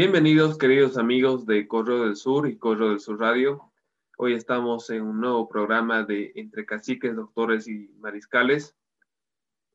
Bienvenidos, 0.00 0.58
queridos 0.58 0.96
amigos 0.96 1.44
de 1.44 1.66
Correo 1.66 2.04
del 2.04 2.14
Sur 2.14 2.46
y 2.46 2.56
Correo 2.56 2.90
del 2.90 3.00
Sur 3.00 3.18
Radio. 3.18 3.72
Hoy 4.16 4.34
estamos 4.34 4.88
en 4.90 5.02
un 5.02 5.20
nuevo 5.20 5.48
programa 5.48 6.04
de 6.04 6.30
Entre 6.36 6.64
Caciques, 6.64 7.16
Doctores 7.16 7.66
y 7.66 7.88
Mariscales, 7.98 8.76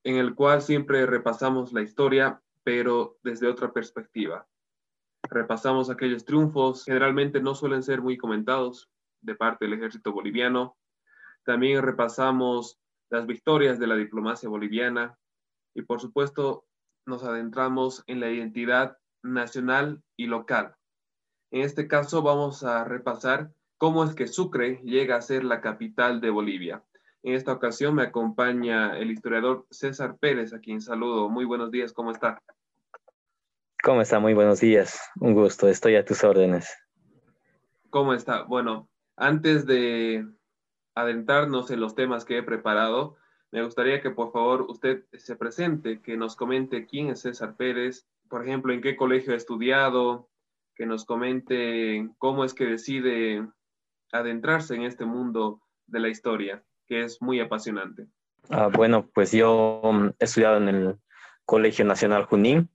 en 0.06 0.16
el 0.16 0.34
cual 0.34 0.62
siempre 0.62 1.06
repasamos 1.06 1.74
la 1.74 1.82
historia, 1.82 2.42
pero 2.64 3.18
desde 3.22 3.50
otra 3.50 3.74
perspectiva. 3.74 4.48
Repasamos 5.24 5.90
aquellos 5.90 6.24
triunfos, 6.24 6.86
generalmente 6.86 7.42
no 7.42 7.54
suelen 7.54 7.84
ser 7.84 8.02
muy 8.02 8.18
comentados 8.18 8.90
de 9.20 9.36
parte 9.36 9.66
del 9.66 9.74
ejército 9.74 10.14
boliviano. 10.14 10.78
También 11.44 11.82
repasamos 11.82 12.80
las 13.10 13.28
victorias 13.28 13.78
de 13.78 13.88
la 13.88 13.98
diplomacia 13.98 14.48
boliviana 14.48 15.18
y 15.76 15.82
por 15.82 16.00
supuesto 16.00 16.66
nos 17.06 17.26
adentramos 17.26 18.06
en 18.08 18.22
la 18.22 18.32
identidad 18.32 18.98
nacional 19.24 20.04
y 20.16 20.28
local. 20.28 20.76
En 21.52 21.62
este 21.62 21.88
caso 21.88 22.22
vamos 22.22 22.64
a 22.64 22.84
repasar 22.84 23.52
cómo 23.78 24.04
es 24.04 24.16
que 24.16 24.28
Sucre 24.28 24.82
llega 24.84 25.16
a 25.16 25.22
ser 25.22 25.44
la 25.44 25.62
capital 25.62 26.22
de 26.22 26.30
Bolivia. 26.30 26.84
En 27.24 27.36
esta 27.36 27.54
ocasión 27.54 27.96
me 27.96 28.04
acompaña 28.04 28.98
el 28.98 29.10
historiador 29.10 29.66
César 29.72 30.18
Pérez, 30.18 30.54
a 30.54 30.60
quien 30.60 30.82
saludo. 30.82 31.30
Muy 31.30 31.46
buenos 31.46 31.72
días, 31.72 31.94
¿cómo 31.94 32.12
está? 32.12 32.42
¿Cómo 33.82 34.02
está? 34.02 34.20
Muy 34.20 34.34
buenos 34.34 34.60
días. 34.60 35.00
Un 35.20 35.34
gusto, 35.34 35.68
estoy 35.68 35.96
a 35.96 36.06
tus 36.06 36.24
órdenes. 36.24 36.78
¿Cómo 37.90 38.14
está? 38.14 38.44
Bueno, 38.44 38.90
antes 39.16 39.66
de 39.66 40.28
adentrarnos 40.96 41.72
en 41.72 41.80
los 41.80 41.96
temas 41.96 42.26
que 42.26 42.38
he 42.38 42.44
preparado, 42.44 43.16
me 43.52 43.64
gustaría 43.64 44.02
que 44.02 44.10
por 44.10 44.32
favor 44.32 44.64
usted 44.64 45.04
se 45.14 45.36
presente, 45.36 46.02
que 46.02 46.18
nos 46.18 46.36
comente 46.36 46.88
quién 46.88 47.10
es 47.10 47.22
César 47.22 47.56
Pérez, 47.56 48.08
por 48.34 48.42
ejemplo, 48.42 48.74
en 48.74 48.82
qué 48.82 48.96
colegio 48.96 49.34
ha 49.34 49.38
estudiado, 49.38 50.28
que 50.76 50.88
nos 50.88 51.06
comente 51.06 52.10
cómo 52.18 52.44
es 52.44 52.56
que 52.56 52.66
decide 52.66 53.48
adentrarse 54.12 54.74
en 54.74 54.82
este 54.82 55.06
mundo 55.06 55.62
de 55.86 56.00
la 56.00 56.10
historia, 56.10 56.64
que 56.88 57.04
es 57.04 57.22
muy 57.22 57.40
apasionante. 57.40 58.08
Ah, 58.50 58.72
bueno, 58.74 59.08
pues 59.14 59.34
yo 59.34 59.82
mm, 59.84 60.08
he 60.18 60.24
estudiado 60.26 60.58
en 60.58 60.68
el 60.68 61.00
Colegio 61.46 61.86
Nacional 61.86 62.26
Junín, 62.26 62.72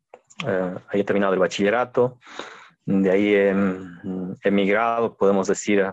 eh, 0.46 0.76
ahí 0.90 1.00
he 1.00 1.04
terminado 1.04 1.34
el 1.34 1.40
bachillerato, 1.40 2.20
de 2.86 3.10
ahí 3.10 3.34
he 3.34 3.52
mm, 3.52 4.36
emigrado, 4.44 5.16
podemos 5.16 5.48
decir, 5.48 5.84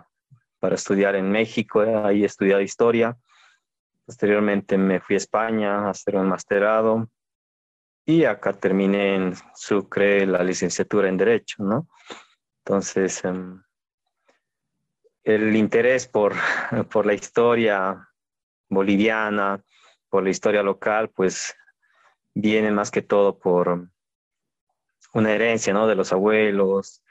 para 0.59 0.75
estudiar 0.75 1.15
en 1.15 1.31
México, 1.31 1.83
eh, 1.83 1.95
ahí 1.95 2.21
he 2.21 2.27
estudiado 2.27 2.61
historia, 2.61 3.17
posteriormente 4.05 4.77
me 4.77 4.99
fui 4.99 5.15
a 5.15 5.17
España 5.17 5.87
a 5.87 5.89
hacer 5.89 6.17
un 6.17 6.29
masterado, 6.29 7.09
y 8.05 8.23
acá 8.25 8.53
terminé 8.53 9.15
en 9.15 9.33
Sucre 9.55 10.25
la 10.25 10.43
licenciatura 10.43 11.09
en 11.09 11.17
Derecho, 11.17 11.63
¿no? 11.63 11.87
Entonces, 12.63 13.23
em, 13.25 13.63
el 15.23 15.55
interés 15.55 16.07
por, 16.07 16.33
por 16.91 17.05
la 17.05 17.13
historia 17.13 18.07
boliviana, 18.69 19.63
por 20.09 20.23
la 20.23 20.29
historia 20.29 20.61
local, 20.61 21.09
pues 21.09 21.55
viene 22.33 22.71
más 22.71 22.91
que 22.91 23.01
todo 23.01 23.39
por 23.39 23.89
una 25.13 25.31
herencia, 25.31 25.73
¿no? 25.73 25.87
De 25.87 25.95
los 25.95 26.11
abuelos, 26.13 27.01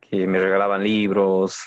que 0.00 0.26
me 0.26 0.38
regalaban 0.38 0.84
libros, 0.84 1.58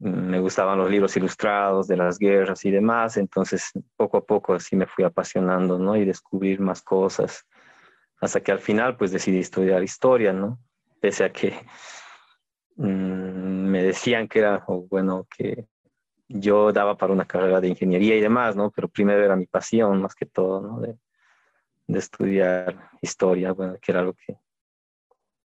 me 0.00 0.40
gustaban 0.40 0.78
los 0.78 0.90
libros 0.90 1.14
ilustrados 1.16 1.86
de 1.86 1.96
las 1.96 2.18
guerras 2.18 2.64
y 2.64 2.70
demás, 2.70 3.18
entonces 3.18 3.70
poco 3.96 4.16
a 4.16 4.24
poco 4.24 4.54
así 4.54 4.74
me 4.74 4.86
fui 4.86 5.04
apasionando, 5.04 5.78
¿no? 5.78 5.94
Y 5.94 6.06
descubrir 6.06 6.58
más 6.58 6.80
cosas, 6.80 7.46
hasta 8.18 8.40
que 8.40 8.50
al 8.50 8.60
final 8.60 8.96
pues 8.96 9.12
decidí 9.12 9.38
estudiar 9.38 9.82
historia, 9.82 10.32
¿no? 10.32 10.58
Pese 11.00 11.24
a 11.24 11.32
que 11.32 11.54
mm, 12.76 12.84
me 13.70 13.82
decían 13.82 14.26
que 14.26 14.38
era, 14.38 14.64
bueno, 14.66 15.26
que 15.36 15.66
yo 16.28 16.72
daba 16.72 16.96
para 16.96 17.12
una 17.12 17.26
carrera 17.26 17.60
de 17.60 17.68
ingeniería 17.68 18.16
y 18.16 18.20
demás, 18.20 18.56
¿no? 18.56 18.70
Pero 18.70 18.88
primero 18.88 19.22
era 19.22 19.36
mi 19.36 19.46
pasión 19.46 20.00
más 20.00 20.14
que 20.14 20.26
todo, 20.26 20.62
¿no? 20.62 20.80
De, 20.80 20.96
estudiar 21.88 22.88
historia, 23.02 23.50
bueno, 23.50 23.76
que 23.82 23.90
era 23.90 24.00
algo 24.00 24.14
que 24.14 24.38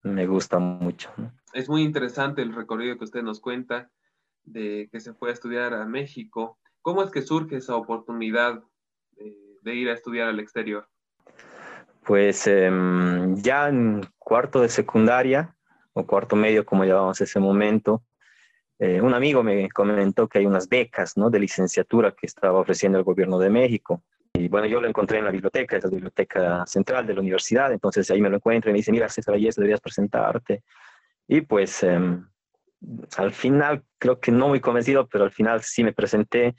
me 0.03 0.27
gusta 0.27 0.59
mucho. 0.59 1.09
Es 1.53 1.69
muy 1.69 1.83
interesante 1.83 2.43
el 2.43 2.53
recorrido 2.53 2.99
que 2.99 3.05
usted 3.05 3.23
nos 3.23 3.39
cuenta 3.41 3.93
de 4.45 4.89
que 4.91 5.01
se 5.01 5.15
fue 5.15 5.31
a 5.31 5.33
estudiar 5.33 5.75
a 5.75 5.85
México. 5.87 6.59
¿Cómo 6.81 7.03
es 7.03 7.11
que 7.11 7.23
surge 7.23 7.57
esa 7.57 7.77
oportunidad 7.77 8.63
de, 9.63 9.75
ir 9.75 9.89
a 9.89 9.95
estudiar 9.95 10.29
al 10.29 10.41
exterior? 10.41 10.89
Pues 12.05 12.47
em, 12.47 13.37
ya 13.37 13.69
en 13.69 14.03
cuarto 14.19 14.61
de 14.61 14.69
secundaria, 14.69 15.57
o 15.93 16.05
cuarto 16.05 16.35
medio, 16.35 16.65
como 16.65 16.85
llamábamos 16.85 17.21
ese 17.21 17.39
momento, 17.39 18.03
eh, 18.79 19.01
un 19.01 19.15
amigo 19.15 19.45
me 19.45 19.69
comentó 19.71 20.27
que 20.27 20.39
hay 20.39 20.47
unas 20.47 20.69
becas 20.69 21.17
¿no? 21.17 21.31
de 21.31 21.39
licenciatura 21.39 22.13
que 22.13 22.27
estaba 22.27 22.59
ofreciendo 22.59 22.99
el 22.99 23.05
gobierno 23.05 23.39
de 23.39 23.49
México. 23.51 24.03
Y 24.35 24.49
bueno, 24.49 24.67
yo 24.67 24.81
lo 24.81 24.89
encontré 24.89 25.19
en 25.19 25.27
la 25.27 25.31
biblioteca, 25.31 25.77
es 25.77 25.85
la 25.85 25.91
biblioteca 25.91 26.67
central 26.67 27.07
de 27.07 27.15
la 27.15 27.21
universidad, 27.21 27.73
entonces 27.73 28.11
ahí 28.11 28.21
me 28.21 28.31
lo 28.31 28.37
encuentro 28.37 28.71
y 28.71 28.73
me 28.73 28.79
dice, 28.79 28.91
mira, 28.91 29.09
César 29.09 29.35
Ayes, 29.35 29.55
deberías 29.55 29.81
presentarte. 29.81 30.65
Y 31.29 31.43
pues 31.43 31.83
em, 31.85 32.27
al 33.17 33.33
final, 33.33 33.83
creo 33.99 34.21
que 34.21 34.33
no 34.33 34.49
muy 34.49 34.61
convencido, 34.61 35.07
pero 35.07 35.25
al 35.25 35.33
final 35.33 35.63
sí 35.63 35.85
me 35.85 35.93
presenté, 35.93 36.55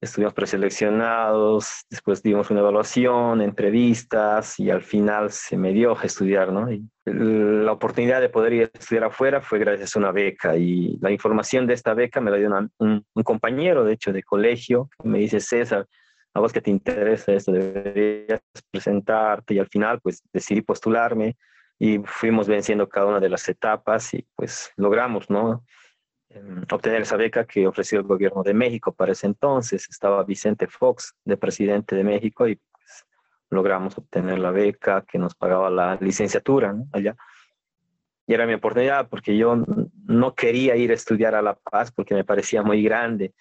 estuvimos 0.00 0.34
preseleccionados, 0.34 1.84
después 1.90 2.22
dimos 2.22 2.50
una 2.50 2.60
evaluación, 2.60 3.40
entrevistas 3.40 4.58
y 4.58 4.70
al 4.70 4.82
final 4.82 5.30
se 5.30 5.56
me 5.56 5.72
dio 5.72 6.00
estudiar, 6.02 6.52
¿no? 6.52 6.70
Y 6.70 6.84
la 7.04 7.72
oportunidad 7.72 8.20
de 8.20 8.28
poder 8.28 8.52
ir 8.52 8.70
a 8.74 8.78
estudiar 8.78 9.04
afuera 9.04 9.40
fue 9.40 9.58
gracias 9.58 9.96
a 9.96 9.98
una 9.98 10.12
beca 10.12 10.56
y 10.56 10.98
la 11.00 11.10
información 11.10 11.66
de 11.66 11.74
esta 11.74 11.94
beca 11.94 12.20
me 12.20 12.30
la 12.30 12.36
dio 12.36 12.50
un, 12.78 13.04
un, 13.14 13.22
compañero, 13.22 13.84
de 13.84 13.94
hecho, 13.94 14.12
de 14.12 14.22
colegio, 14.22 14.88
que 15.02 15.08
me 15.08 15.18
dice, 15.18 15.40
César, 15.40 15.86
a 16.34 16.40
vos 16.40 16.52
que 16.52 16.60
te 16.60 16.70
interesa 16.70 17.32
esto, 17.32 17.52
deberías 17.52 18.40
presentarte 18.70 19.54
y 19.54 19.58
al 19.58 19.68
final 19.68 20.00
pues 20.02 20.22
decidí 20.32 20.60
postularme 20.60 21.36
y 21.78 21.98
fuimos 22.04 22.48
venciendo 22.48 22.88
cada 22.88 23.06
una 23.06 23.20
de 23.20 23.28
las 23.28 23.48
etapas 23.48 24.14
y 24.14 24.26
pues 24.34 24.72
logramos, 24.76 25.28
¿no? 25.28 25.64
Em, 26.30 26.62
obtener 26.70 27.02
esa 27.02 27.16
beca 27.16 27.44
que 27.44 27.66
ofreció 27.66 27.98
el 27.98 28.04
gobierno 28.06 28.42
de 28.42 28.54
México 28.54 28.92
para 28.92 29.12
ese 29.12 29.26
entonces. 29.26 29.86
Estaba 29.88 30.24
Vicente 30.24 30.66
Fox 30.66 31.14
de 31.24 31.36
presidente 31.36 31.94
de 31.94 32.04
México 32.04 32.48
y 32.48 32.56
pues, 32.56 33.06
logramos 33.50 33.96
obtener 33.98 34.38
la 34.38 34.50
beca 34.50 35.04
que 35.06 35.18
nos 35.18 35.34
pagaba 35.34 35.70
la 35.70 35.96
licenciatura 36.00 36.72
¿no? 36.72 36.86
allá. 36.92 37.16
Y 38.26 38.34
era 38.34 38.46
mi 38.46 38.54
oportunidad 38.54 39.08
porque 39.08 39.36
yo 39.36 39.56
no 40.04 40.34
quería 40.34 40.76
ir 40.76 40.90
a 40.90 40.94
estudiar 40.94 41.34
a 41.34 41.42
La 41.42 41.54
Paz 41.54 41.92
porque 41.92 42.14
me 42.14 42.24
parecía 42.24 42.62
muy 42.62 42.82
grande, 42.82 43.34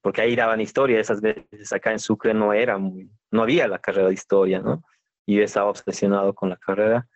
porque 0.00 0.22
ahí 0.22 0.34
daban 0.34 0.62
historia, 0.62 0.98
esas 0.98 1.20
veces 1.20 1.72
acá 1.74 1.92
en 1.92 1.98
Sucre 1.98 2.32
no 2.32 2.54
era 2.54 2.78
muy, 2.78 3.10
no 3.30 3.42
había 3.42 3.68
la 3.68 3.78
carrera 3.80 4.08
de 4.08 4.14
historia, 4.14 4.60
¿no? 4.60 4.82
Y 5.26 5.36
yo 5.36 5.42
estaba 5.42 5.68
obsesionado 5.68 6.34
con 6.34 6.48
la 6.48 6.56
carrera 6.56 7.06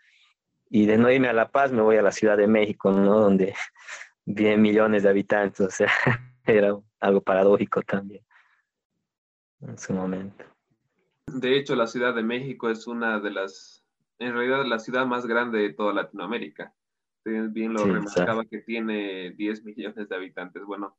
y 0.74 0.86
de 0.86 0.98
no 0.98 1.08
irme 1.08 1.28
a 1.28 1.32
La 1.32 1.52
Paz 1.52 1.70
me 1.70 1.82
voy 1.82 1.98
a 1.98 2.02
la 2.02 2.10
Ciudad 2.10 2.36
de 2.36 2.48
México, 2.48 2.90
¿no? 2.90 3.20
Donde 3.20 3.54
viven 4.24 4.60
millones 4.60 5.04
de 5.04 5.08
habitantes, 5.08 5.60
o 5.60 5.70
sea, 5.70 5.86
era 6.44 6.76
algo 6.98 7.20
paradójico 7.20 7.80
también 7.82 8.24
en 9.60 9.78
su 9.78 9.92
momento. 9.92 10.44
De 11.28 11.56
hecho, 11.56 11.76
la 11.76 11.86
Ciudad 11.86 12.12
de 12.12 12.24
México 12.24 12.68
es 12.70 12.88
una 12.88 13.20
de 13.20 13.30
las, 13.30 13.84
en 14.18 14.32
realidad, 14.32 14.64
la 14.66 14.80
ciudad 14.80 15.06
más 15.06 15.26
grande 15.26 15.60
de 15.60 15.74
toda 15.74 15.94
Latinoamérica. 15.94 16.74
Bien 17.24 17.72
lo 17.72 17.84
remarcaba 17.84 18.44
que 18.44 18.58
tiene 18.58 19.30
10 19.30 19.64
millones 19.64 20.08
de 20.08 20.16
habitantes. 20.16 20.64
Bueno, 20.64 20.96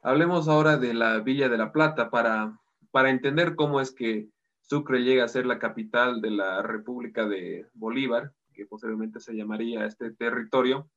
hablemos 0.00 0.48
ahora 0.48 0.78
de 0.78 0.94
la 0.94 1.20
Villa 1.20 1.50
de 1.50 1.58
la 1.58 1.72
Plata 1.72 2.08
para, 2.08 2.58
para 2.90 3.10
entender 3.10 3.54
cómo 3.54 3.82
es 3.82 3.92
que 3.92 4.30
Sucre 4.62 5.00
llega 5.00 5.24
a 5.24 5.28
ser 5.28 5.44
la 5.44 5.58
capital 5.58 6.22
de 6.22 6.30
la 6.30 6.62
República 6.62 7.26
de 7.26 7.66
Bolívar 7.74 8.32
que 8.62 8.68
posteriormente 8.68 9.20
se 9.20 9.34
llamaría 9.34 9.84
este 9.84 10.12
territorio, 10.12 10.88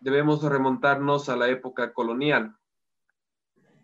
debemos 0.00 0.42
remontarnos 0.42 1.28
a 1.28 1.36
la 1.36 1.48
época 1.48 1.92
colonial. 1.92 2.56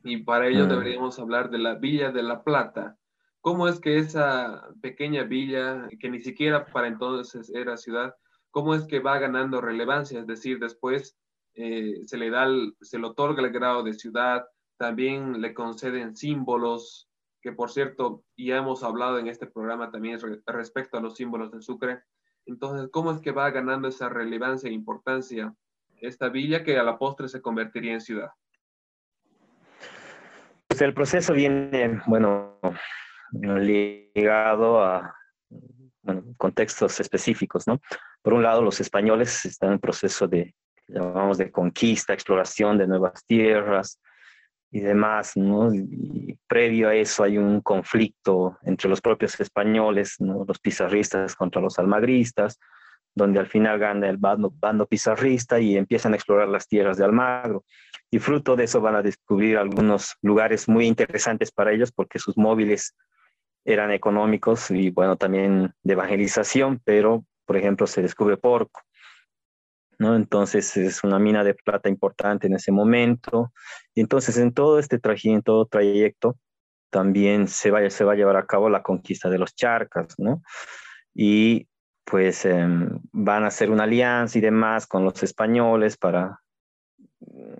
Y 0.04 0.18
para 0.18 0.46
ello 0.46 0.66
mm. 0.66 0.68
deberíamos 0.68 1.18
hablar 1.18 1.50
de 1.50 1.58
la 1.58 1.74
Villa 1.74 2.12
de 2.12 2.22
la 2.22 2.44
Plata. 2.44 2.96
¿Cómo 3.40 3.68
es 3.68 3.80
que 3.80 3.98
esa 3.98 4.68
pequeña 4.80 5.24
villa, 5.24 5.88
que 6.00 6.08
ni 6.08 6.20
siquiera 6.20 6.64
para 6.66 6.88
entonces 6.88 7.50
era 7.50 7.76
ciudad, 7.76 8.14
cómo 8.50 8.74
es 8.74 8.86
que 8.86 9.00
va 9.00 9.18
ganando 9.18 9.60
relevancia? 9.60 10.20
Es 10.20 10.26
decir, 10.26 10.58
después 10.58 11.16
eh, 11.54 12.02
se 12.06 12.18
le 12.18 12.30
da, 12.30 12.46
se 12.80 12.98
le 12.98 13.06
otorga 13.06 13.42
el 13.42 13.52
grado 13.52 13.82
de 13.82 13.94
ciudad, 13.94 14.46
también 14.76 15.40
le 15.40 15.54
conceden 15.54 16.16
símbolos, 16.16 17.08
que 17.40 17.52
por 17.52 17.70
cierto, 17.70 18.24
ya 18.36 18.56
hemos 18.56 18.82
hablado 18.82 19.18
en 19.18 19.28
este 19.28 19.46
programa 19.46 19.90
también 19.90 20.18
respecto 20.46 20.98
a 20.98 21.00
los 21.00 21.14
símbolos 21.14 21.52
de 21.52 21.62
Sucre, 21.62 22.02
entonces, 22.46 22.88
¿cómo 22.90 23.12
es 23.12 23.20
que 23.20 23.32
va 23.32 23.50
ganando 23.50 23.88
esa 23.88 24.08
relevancia 24.08 24.70
e 24.70 24.72
importancia 24.72 25.52
esta 26.00 26.28
villa 26.28 26.62
que 26.62 26.78
a 26.78 26.82
la 26.82 26.98
postre 26.98 27.28
se 27.28 27.42
convertiría 27.42 27.92
en 27.92 28.00
ciudad? 28.00 28.30
Pues 30.68 30.80
el 30.82 30.94
proceso 30.94 31.32
viene, 31.32 32.00
bueno, 32.06 32.58
ligado 33.32 34.82
a 34.82 35.16
contextos 36.36 37.00
específicos, 37.00 37.66
¿no? 37.66 37.80
Por 38.22 38.34
un 38.34 38.42
lado, 38.42 38.62
los 38.62 38.80
españoles 38.80 39.44
están 39.44 39.72
en 39.72 39.78
proceso 39.78 40.28
de, 40.28 40.54
llamamos 40.86 41.38
de 41.38 41.50
conquista, 41.50 42.12
exploración 42.12 42.78
de 42.78 42.86
nuevas 42.86 43.24
tierras 43.26 44.00
y 44.76 44.80
demás, 44.80 45.32
¿no? 45.36 45.74
Y 45.74 46.38
previo 46.46 46.90
a 46.90 46.94
eso 46.94 47.24
hay 47.24 47.38
un 47.38 47.62
conflicto 47.62 48.58
entre 48.62 48.90
los 48.90 49.00
propios 49.00 49.40
españoles, 49.40 50.16
¿no? 50.18 50.44
Los 50.46 50.58
pizarristas 50.58 51.34
contra 51.34 51.62
los 51.62 51.78
almagristas, 51.78 52.60
donde 53.14 53.40
al 53.40 53.46
final 53.46 53.78
gana 53.78 54.10
el 54.10 54.18
bando, 54.18 54.52
bando 54.54 54.84
pizarrista 54.84 55.58
y 55.58 55.78
empiezan 55.78 56.12
a 56.12 56.16
explorar 56.16 56.48
las 56.48 56.68
tierras 56.68 56.98
de 56.98 57.06
Almagro. 57.06 57.64
Y 58.10 58.18
fruto 58.18 58.54
de 58.54 58.64
eso 58.64 58.82
van 58.82 58.96
a 58.96 59.02
descubrir 59.02 59.56
algunos 59.56 60.16
lugares 60.20 60.68
muy 60.68 60.86
interesantes 60.86 61.50
para 61.50 61.72
ellos 61.72 61.90
porque 61.90 62.18
sus 62.18 62.36
móviles 62.36 62.94
eran 63.64 63.92
económicos 63.92 64.70
y 64.70 64.90
bueno, 64.90 65.16
también 65.16 65.72
de 65.82 65.94
evangelización, 65.94 66.82
pero 66.84 67.24
por 67.46 67.56
ejemplo 67.56 67.86
se 67.86 68.02
descubre 68.02 68.36
Porco, 68.36 68.82
¿no? 69.98 70.16
Entonces 70.16 70.76
es 70.76 71.04
una 71.04 71.18
mina 71.18 71.44
de 71.44 71.54
plata 71.54 71.88
importante 71.88 72.46
en 72.46 72.54
ese 72.54 72.72
momento. 72.72 73.52
Y 73.94 74.00
entonces 74.00 74.36
en 74.38 74.52
todo 74.52 74.78
este 74.78 74.98
trajín, 74.98 75.42
todo 75.42 75.66
trayecto, 75.66 76.36
también 76.90 77.48
se 77.48 77.70
va, 77.70 77.88
se 77.90 78.04
va 78.04 78.12
a 78.12 78.16
llevar 78.16 78.36
a 78.36 78.46
cabo 78.46 78.68
la 78.68 78.82
conquista 78.82 79.28
de 79.28 79.38
los 79.38 79.54
charcas, 79.54 80.14
¿no? 80.18 80.42
Y 81.14 81.68
pues 82.04 82.44
em, 82.44 83.00
van 83.12 83.44
a 83.44 83.48
hacer 83.48 83.70
una 83.70 83.84
alianza 83.84 84.38
y 84.38 84.40
demás 84.40 84.86
con 84.86 85.04
los 85.04 85.22
españoles 85.22 85.96
para, 85.96 86.40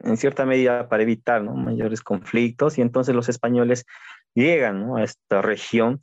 en 0.04 0.16
cierta 0.16 0.46
medida, 0.46 0.88
para 0.88 1.02
evitar 1.02 1.42
mayores 1.42 2.00
conflictos. 2.00 2.78
Y 2.78 2.82
entonces 2.82 3.14
los 3.14 3.28
españoles 3.28 3.84
llegan 4.34 4.96
a 4.96 5.02
esta 5.02 5.42
región, 5.42 6.02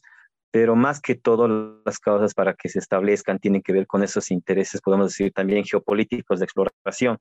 pero 0.53 0.75
más 0.75 1.01
que 1.01 1.15
todo 1.15 1.81
las 1.83 1.97
causas 1.97 2.35
para 2.35 2.53
que 2.53 2.69
se 2.69 2.77
establezcan 2.77 3.39
tienen 3.39 3.63
que 3.63 3.73
ver 3.73 3.88
con 3.88 4.03
esos 4.03 4.29
intereses, 4.29 4.81
podemos 4.81 5.07
decir 5.07 5.33
también 5.33 5.65
geopolíticos 5.65 6.38
de 6.39 6.45
exploración, 6.45 7.17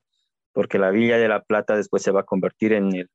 porque 0.52 0.78
la 0.78 0.90
Villa 0.90 1.16
de 1.16 1.28
la 1.28 1.40
Plata 1.40 1.74
después 1.74 2.02
se 2.02 2.10
va 2.10 2.20
a 2.20 2.24
convertir 2.24 2.74
en 2.74 2.94
el 2.94 3.08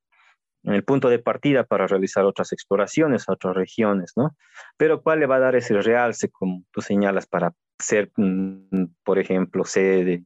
en 0.64 0.74
el 0.74 0.84
punto 0.84 1.10
de 1.10 1.20
partida 1.20 1.66
para 1.66 1.86
realizar 1.86 2.26
otras 2.26 2.52
exploraciones 2.52 3.30
a 3.30 3.34
otras 3.34 3.56
regiones, 3.56 4.14
¿no? 4.16 4.36
Pero 4.76 5.04
¿cuál 5.04 5.20
le 5.20 5.28
va 5.28 5.36
a 5.36 5.40
dar 5.40 5.56
ese 5.56 5.80
realce, 5.80 6.30
como 6.30 6.64
tú 6.72 6.82
señalas, 6.82 7.28
para 7.28 7.54
ser, 7.80 8.12
mm, 8.18 8.86
por 9.04 9.20
ejemplo, 9.20 9.66
sede 9.66 10.04
de 10.04 10.26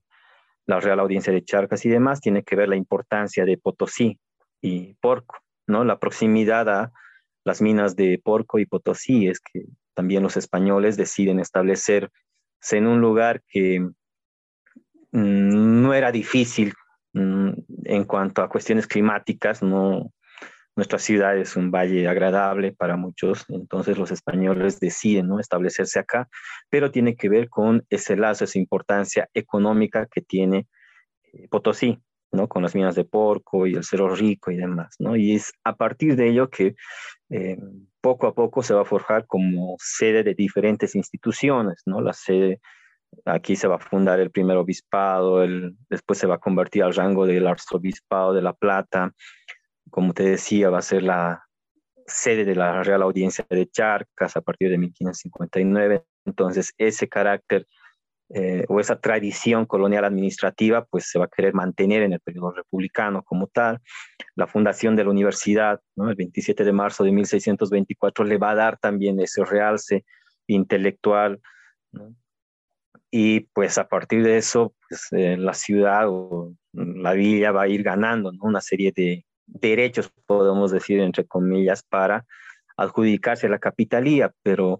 la 0.65 0.79
Real 0.79 1.01
Audiencia 1.01 1.33
de 1.33 1.44
Charcas 1.44 1.85
y 1.85 1.89
demás? 1.89 2.21
Tiene 2.21 2.44
que 2.44 2.55
ver 2.55 2.69
la 2.69 2.77
importancia 2.77 3.44
de 3.44 3.57
Potosí 3.57 4.19
y 4.61 4.94
Porco, 4.95 5.37
¿no? 5.67 5.83
La 5.83 5.99
proximidad 5.99 6.69
a 6.69 6.91
las 7.44 7.61
minas 7.61 7.95
de 7.97 8.19
Porco 8.23 8.57
y 8.57 8.65
Potosí 8.65 9.27
es 9.27 9.41
que 9.41 9.65
también 9.93 10.23
los 10.23 10.38
españoles 10.38 10.97
deciden 10.97 11.39
establecerse 11.39 12.11
en 12.71 12.88
un 12.88 13.01
lugar 13.01 13.41
que 13.47 13.79
mm, 13.79 13.91
no 15.81 15.93
era 15.93 16.11
difícil 16.11 16.73
mm, 17.13 17.51
en 17.85 18.03
cuanto 18.05 18.41
a 18.41 18.49
cuestiones 18.49 18.88
climáticas, 18.88 19.61
nuestra 20.75 20.99
ciudad 20.99 21.38
es 21.38 21.55
un 21.55 21.69
valle 21.69 22.07
agradable 22.07 22.71
para 22.71 22.95
muchos, 22.95 23.45
entonces 23.49 23.97
los 23.97 24.11
españoles 24.11 24.79
deciden 24.79 25.27
¿no? 25.27 25.39
establecerse 25.39 25.99
acá, 25.99 26.29
pero 26.69 26.91
tiene 26.91 27.15
que 27.15 27.29
ver 27.29 27.49
con 27.49 27.85
ese 27.89 28.15
lazo, 28.15 28.45
esa 28.45 28.57
importancia 28.57 29.29
económica 29.33 30.07
que 30.07 30.21
tiene 30.21 30.67
eh, 31.33 31.47
Potosí, 31.49 31.99
¿no? 32.31 32.48
con 32.48 32.63
las 32.63 32.75
minas 32.75 32.95
de 32.95 33.04
Porco 33.04 33.68
y 33.68 33.74
el 33.75 33.83
Cerro 33.83 34.16
Rico 34.16 34.51
y 34.51 34.57
demás. 34.57 34.95
¿no? 35.00 35.16
Y 35.16 35.36
es 35.36 35.54
a 35.63 35.75
partir 35.75 36.16
de 36.16 36.30
ello 36.30 36.50
que 36.50 36.75
eh, 37.30 37.57
poco 38.01 38.28
a 38.28 38.33
poco 38.33 38.63
se 38.63 38.74
va 38.74 38.81
a 38.81 38.86
forjar 38.86 39.25
como 39.28 39.75
sede 39.80 40.24
de 40.24 40.33
diferentes 40.33 40.95
instituciones, 40.95 41.83
¿no? 41.86 42.01
La 42.01 42.13
sede, 42.13 42.60
aquí 43.25 43.56
se 43.56 43.68
va 43.68 43.75
a 43.75 43.80
fundar 43.80 44.19
el 44.19 44.31
primer 44.31 44.57
obispado, 44.57 45.44
el, 45.44 45.75
después 45.89 46.19
se 46.19 46.28
va 46.28 46.36
a 46.36 46.39
convertir 46.39 46.83
al 46.83 46.95
rango 46.95 47.25
del 47.28 47.48
arzobispado 47.48 48.33
de 48.33 48.42
La 48.42 48.54
Plata, 48.54 49.13
como 49.89 50.13
te 50.13 50.24
decía, 50.24 50.69
va 50.69 50.80
a 50.80 50.83
ser 50.83 51.04
la 51.04 51.44
sede 52.07 52.44
de 52.45 52.56
la 52.56 52.83
Real 52.83 53.01
Audiencia 53.04 53.45
de 53.50 53.69
Charcas 53.69 54.36
a 54.36 54.42
partir 54.42 54.69
de 54.69 54.78
1559. 54.78 56.04
Entonces, 56.25 56.74
ese 56.78 57.07
carácter 57.07 57.68
eh, 58.33 58.63
o 58.69 58.80
esa 58.80 59.00
tradición 59.00 59.66
colonial 59.66 60.06
administrativa, 60.06 60.86
pues 60.86 61.10
se 61.10 61.19
va 61.19 61.25
a 61.25 61.28
querer 61.28 61.54
mantener 61.54 62.04
en 62.04 62.13
el 62.13 62.22
periodo 62.22 62.51
republicano 62.51 63.24
como 63.24 63.48
tal. 63.48 63.80
La 64.36 64.48
fundación 64.48 64.95
de 64.95 65.04
la 65.04 65.10
universidad, 65.10 65.81
¿no? 65.98 66.10
el 66.10 66.16
27 66.16 66.63
de 66.63 66.72
marzo 66.72 67.04
de 67.04 67.12
1624, 67.12 68.24
le 68.24 68.38
va 68.38 68.51
a 68.51 68.56
dar 68.56 68.78
también 68.78 69.19
ese 69.19 69.44
realce 69.44 70.06
intelectual. 70.48 71.42
Y 73.10 73.42
pues 73.54 73.78
a 73.78 73.89
partir 73.89 74.24
de 74.24 74.38
eso, 74.38 74.74
pues, 74.88 75.07
eh, 75.12 75.36
la 75.38 75.54
ciudad 75.54 76.06
o 76.07 76.56
la 76.72 77.12
villa 77.12 77.51
va 77.51 77.63
a 77.63 77.68
ir 77.68 77.83
ganando 77.83 78.31
una 78.42 78.62
serie 78.62 78.94
de 78.95 79.25
derechos, 79.45 80.10
podemos 80.25 80.72
decir, 80.72 81.01
entre 81.01 81.25
comillas, 81.25 81.83
para 81.83 82.25
adjudicarse 82.78 83.48
a 83.48 83.50
la 83.50 83.60
capitalía, 83.60 84.33
pero 84.42 84.80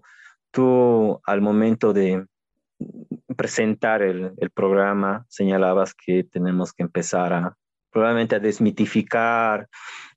tú 0.50 1.20
al 1.24 1.42
momento 1.42 1.92
de 1.92 2.24
presentar 3.36 4.02
el, 4.02 4.32
programa 4.54 5.26
señalabas 5.28 5.94
que 5.94 6.24
tenemos 6.24 6.72
que 6.72 6.82
empezar 6.82 7.32
a 7.32 7.56
probablemente 7.90 8.36
a 8.36 8.40
desmitificar, 8.40 9.68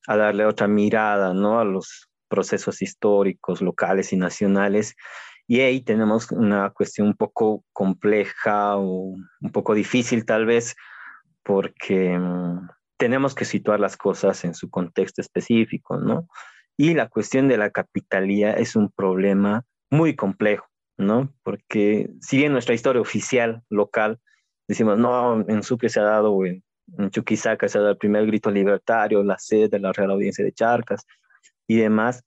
a 0.08 0.16
darle 0.16 0.46
otra 0.46 0.68
mirada 0.68 1.34
¿no? 1.34 1.60
a 1.60 1.66
los 1.66 2.10
procesos 2.28 2.82
históricos 2.82 3.62
locales 3.62 4.14
y 4.14 4.18
nacionales. 4.18 4.96
Y 5.48 5.60
ahí 5.60 5.82
tenemos 5.82 6.32
una 6.32 6.70
cuestión 6.72 7.08
un 7.08 7.16
poco 7.16 7.64
compleja 7.74 8.78
o 8.78 9.14
un 9.42 9.52
poco 9.52 9.74
difícil 9.74 10.26
tal 10.26 10.46
vez, 10.46 10.76
porque 11.44 12.18
mm, 12.18 12.68
tenemos 12.98 13.36
que 13.36 13.46
situar 13.46 13.80
las 13.80 13.98
cosas 13.98 14.44
en 14.46 14.56
su 14.56 14.70
contexto 14.70 15.22
específico, 15.22 15.98
¿no? 15.98 16.28
Y 16.78 16.94
la 16.94 17.08
cuestión 17.08 17.48
de 17.48 17.58
la 17.58 17.70
capitalía 17.70 18.54
es 18.54 18.76
un 18.76 18.92
problema 18.92 19.64
muy 19.90 20.16
complejo, 20.16 20.66
¿no? 20.98 21.34
Porque 21.44 22.10
si 22.22 22.38
bien 22.38 22.52
nuestra 22.52 22.76
historia 22.76 23.02
oficial 23.02 23.64
local, 23.70 24.20
decimos, 24.68 24.98
no, 24.98 25.48
en 25.48 25.64
Sucre 25.64 25.90
se 25.90 26.00
ha 26.00 26.04
dado, 26.04 26.34
o 26.34 26.46
en, 26.46 26.64
Chuquisaca 27.10 27.68
se 27.68 27.78
ha 27.78 27.82
dado 27.82 27.94
el 27.94 27.98
primer 27.98 28.26
grito 28.28 28.52
libertario, 28.52 29.24
la 29.24 29.38
sede 29.40 29.70
de 29.70 29.80
la 29.80 29.92
Real 29.92 30.12
Audiencia 30.12 30.46
de 30.46 30.52
Charcas 30.52 31.06
y 31.68 31.78
demás, 31.78 32.24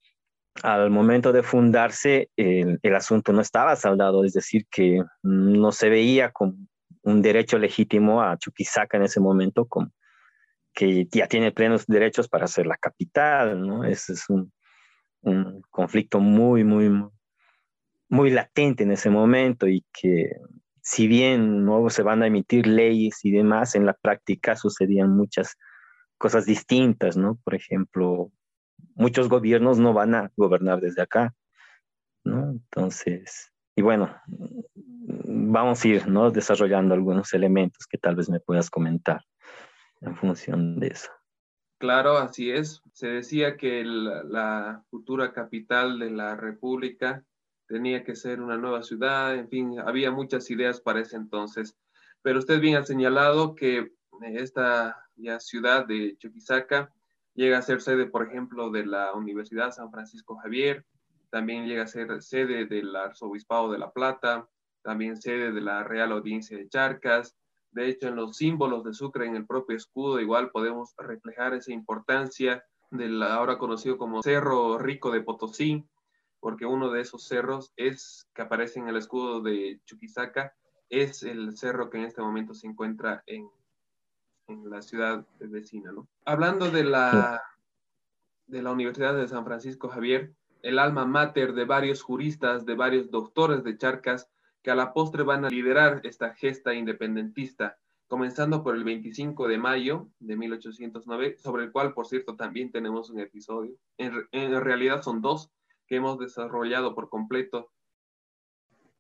al 0.63 0.91
momento 0.91 1.33
de 1.33 1.45
fundarse 1.45 2.31
el, 2.37 2.95
asunto 2.95 3.33
no 3.33 3.41
estaba 3.41 3.77
saldado, 3.77 4.25
es 4.25 4.33
decir, 4.33 4.67
que 4.71 5.03
no 5.23 5.71
se 5.71 5.89
veía 5.89 6.33
como 6.33 6.55
un 7.03 7.23
derecho 7.23 7.59
legítimo 7.59 8.21
a 8.21 8.37
Chuquisaca 8.37 8.97
en 8.97 9.05
ese 9.05 9.21
momento 9.21 9.67
como 9.67 9.93
que 10.75 11.07
ya 11.11 11.27
tiene 11.27 11.53
plenos 11.53 11.87
derechos 11.87 12.29
para 12.29 12.47
ser 12.47 12.67
la 12.67 12.77
capital, 12.77 13.61
¿no? 13.61 13.85
Ese 13.85 14.13
es 14.13 14.29
un, 14.29 14.53
un 15.23 15.63
conflicto 15.71 16.21
muy, 16.21 16.65
muy 16.65 16.89
latente 18.11 18.85
en 18.85 18.93
ese 18.93 19.11
momento 19.11 19.67
y 19.67 19.85
que 19.93 20.31
si 20.81 21.07
bien 21.07 21.65
no 21.65 21.91
se 21.91 22.03
van 22.03 22.23
a 22.23 22.27
emitir 22.27 22.67
leyes 22.67 23.25
y 23.25 23.31
demás, 23.31 23.75
en 23.75 23.85
la 23.85 23.93
práctica 23.93 24.57
sucedían 24.57 25.15
muchas 25.15 25.57
cosas 26.17 26.47
distintas, 26.47 27.17
¿no? 27.17 27.39
Por 27.45 27.55
ejemplo, 27.55 28.33
muchos 28.95 29.29
gobiernos 29.29 29.79
no 29.79 29.93
van 29.93 30.15
a 30.15 30.33
gobernar 30.37 30.81
desde 30.81 31.03
acá, 31.03 31.35
¿no? 32.25 32.51
Entonces, 32.51 33.53
y 33.77 33.83
bueno, 33.83 34.11
vamos 34.29 35.85
a 35.85 35.89
ir, 35.89 36.09
¿no? 36.09 36.31
Desarrollando 36.31 36.95
algunos 36.95 37.33
elementos 37.35 37.87
que 37.87 37.99
tal 37.99 38.17
vez 38.17 38.29
me 38.29 38.41
puedas 38.41 38.71
comentar 38.71 39.23
en 40.01 40.17
función 40.17 40.81
de 40.81 40.89
eso. 40.89 41.11
Claro, 41.79 42.17
así 42.17 42.51
es. 42.51 42.83
Se 42.93 43.07
decía 43.07 43.57
que 43.57 43.85
la 43.85 44.83
futura 44.91 45.33
capital 45.33 45.99
de 45.99 46.11
la 46.11 46.35
República 46.35 47.25
tenía 47.69 48.03
que 48.03 48.17
ser 48.17 48.41
una 48.41 48.57
nueva 48.57 48.83
ciudad, 48.83 49.35
en 49.35 49.49
fin, 49.49 49.79
había 49.79 50.11
muchas 50.11 50.51
ideas 50.51 50.81
para 50.81 51.01
ese 51.01 51.17
entonces. 51.17 51.77
Pero 52.23 52.41
usted 52.41 52.61
bien 52.61 52.77
ha 52.77 52.85
señalado 52.85 53.55
que 53.55 53.93
esta 54.23 54.97
ya 55.17 55.39
ciudad 55.39 55.87
de 55.87 56.17
Chuquisaca 56.19 56.93
llega 57.35 57.59
a 57.59 57.63
ser 57.63 57.81
sede, 57.81 58.07
por 58.07 58.27
ejemplo, 58.27 58.71
de 58.71 58.87
la 58.87 59.13
Universidad 59.13 59.71
San 59.71 59.91
Francisco 59.93 60.37
Javier, 60.37 60.85
también 61.31 61.67
llega 61.67 61.83
a 61.83 61.87
ser 61.87 62.23
sede 62.23 62.67
del 62.67 62.97
Arzobispado 62.97 63.71
de 63.71 63.79
La 63.79 63.93
Plata, 63.93 64.49
también 64.83 65.21
sede 65.21 65.53
de 65.53 65.61
la 65.61 65.85
Real 65.85 66.11
Audiencia 66.13 66.57
de 66.57 66.69
Charcas, 66.69 67.37
de 67.71 67.89
hecho, 67.89 68.09
en 68.09 68.17
los 68.17 68.37
símbolos 68.37 68.83
de 68.85 68.95
Sucre, 68.95 69.27
en 69.27 69.37
el 69.37 69.47
propio 69.47 69.77
escudo, 69.77 70.21
igual 70.21 70.51
podemos 70.51 70.95
reflejar 70.97 71.55
esa 71.55 71.73
importancia 71.73 72.65
del 72.91 73.23
ahora 73.23 73.59
conocido 73.59 73.99
como 73.99 74.23
Cerro 74.23 74.79
Rico 74.79 75.11
de 75.11 75.21
Potosí, 75.21 75.85
porque 76.41 76.67
uno 76.67 76.91
de 76.91 77.01
esos 77.01 77.25
cerros 77.25 77.73
es 77.77 78.29
que 78.35 78.43
aparece 78.43 78.79
en 78.79 78.89
el 78.89 78.97
escudo 78.97 79.41
de 79.41 79.81
Chuquisaca, 79.85 80.55
es 80.89 81.23
el 81.23 81.57
cerro 81.57 81.91
que 81.91 81.99
en 81.99 82.05
este 82.05 82.23
momento 82.23 82.55
se 82.55 82.67
encuentra 82.67 83.23
en, 83.27 83.49
en 84.47 84.71
la 84.71 84.83
ciudad 84.83 85.27
vecina. 85.39 85.93
¿no? 85.93 86.09
Hablando 86.25 86.71
de 86.71 86.85
la, 86.85 87.43
de 88.47 88.63
la 88.63 88.73
Universidad 88.73 89.17
de 89.17 89.29
San 89.29 89.45
Francisco 89.45 89.89
Javier, 89.89 90.33
el 90.63 90.79
alma 90.79 91.05
mater 91.05 91.53
de 91.55 91.65
varios 91.65 92.03
juristas, 92.03 92.65
de 92.67 92.75
varios 92.75 93.11
doctores 93.11 93.63
de 93.65 93.77
Charcas, 93.77 94.29
que 94.63 94.71
a 94.71 94.75
la 94.75 94.93
postre 94.93 95.23
van 95.23 95.45
a 95.45 95.51
liderar 95.51 96.01
esta 96.05 96.35
gesta 96.35 96.75
independentista, 96.75 97.79
comenzando 98.09 98.63
por 98.63 98.75
el 98.75 98.85
25 98.85 99.47
de 99.47 99.59
mayo 99.59 100.09
de 100.19 100.37
1809, 100.37 101.37
sobre 101.39 101.65
el 101.65 101.73
cual, 101.73 101.93
por 101.93 102.07
cierto, 102.07 102.35
también 102.35 102.73
tenemos 102.73 103.11
un 103.11 103.21
episodio. 103.21 103.77
En, 103.99 104.27
en 104.33 104.61
realidad 104.61 105.03
son 105.03 105.21
dos 105.21 105.53
que 105.89 105.97
hemos 105.97 106.19
desarrollado 106.19 106.95
por 106.95 107.09
completo 107.09 107.73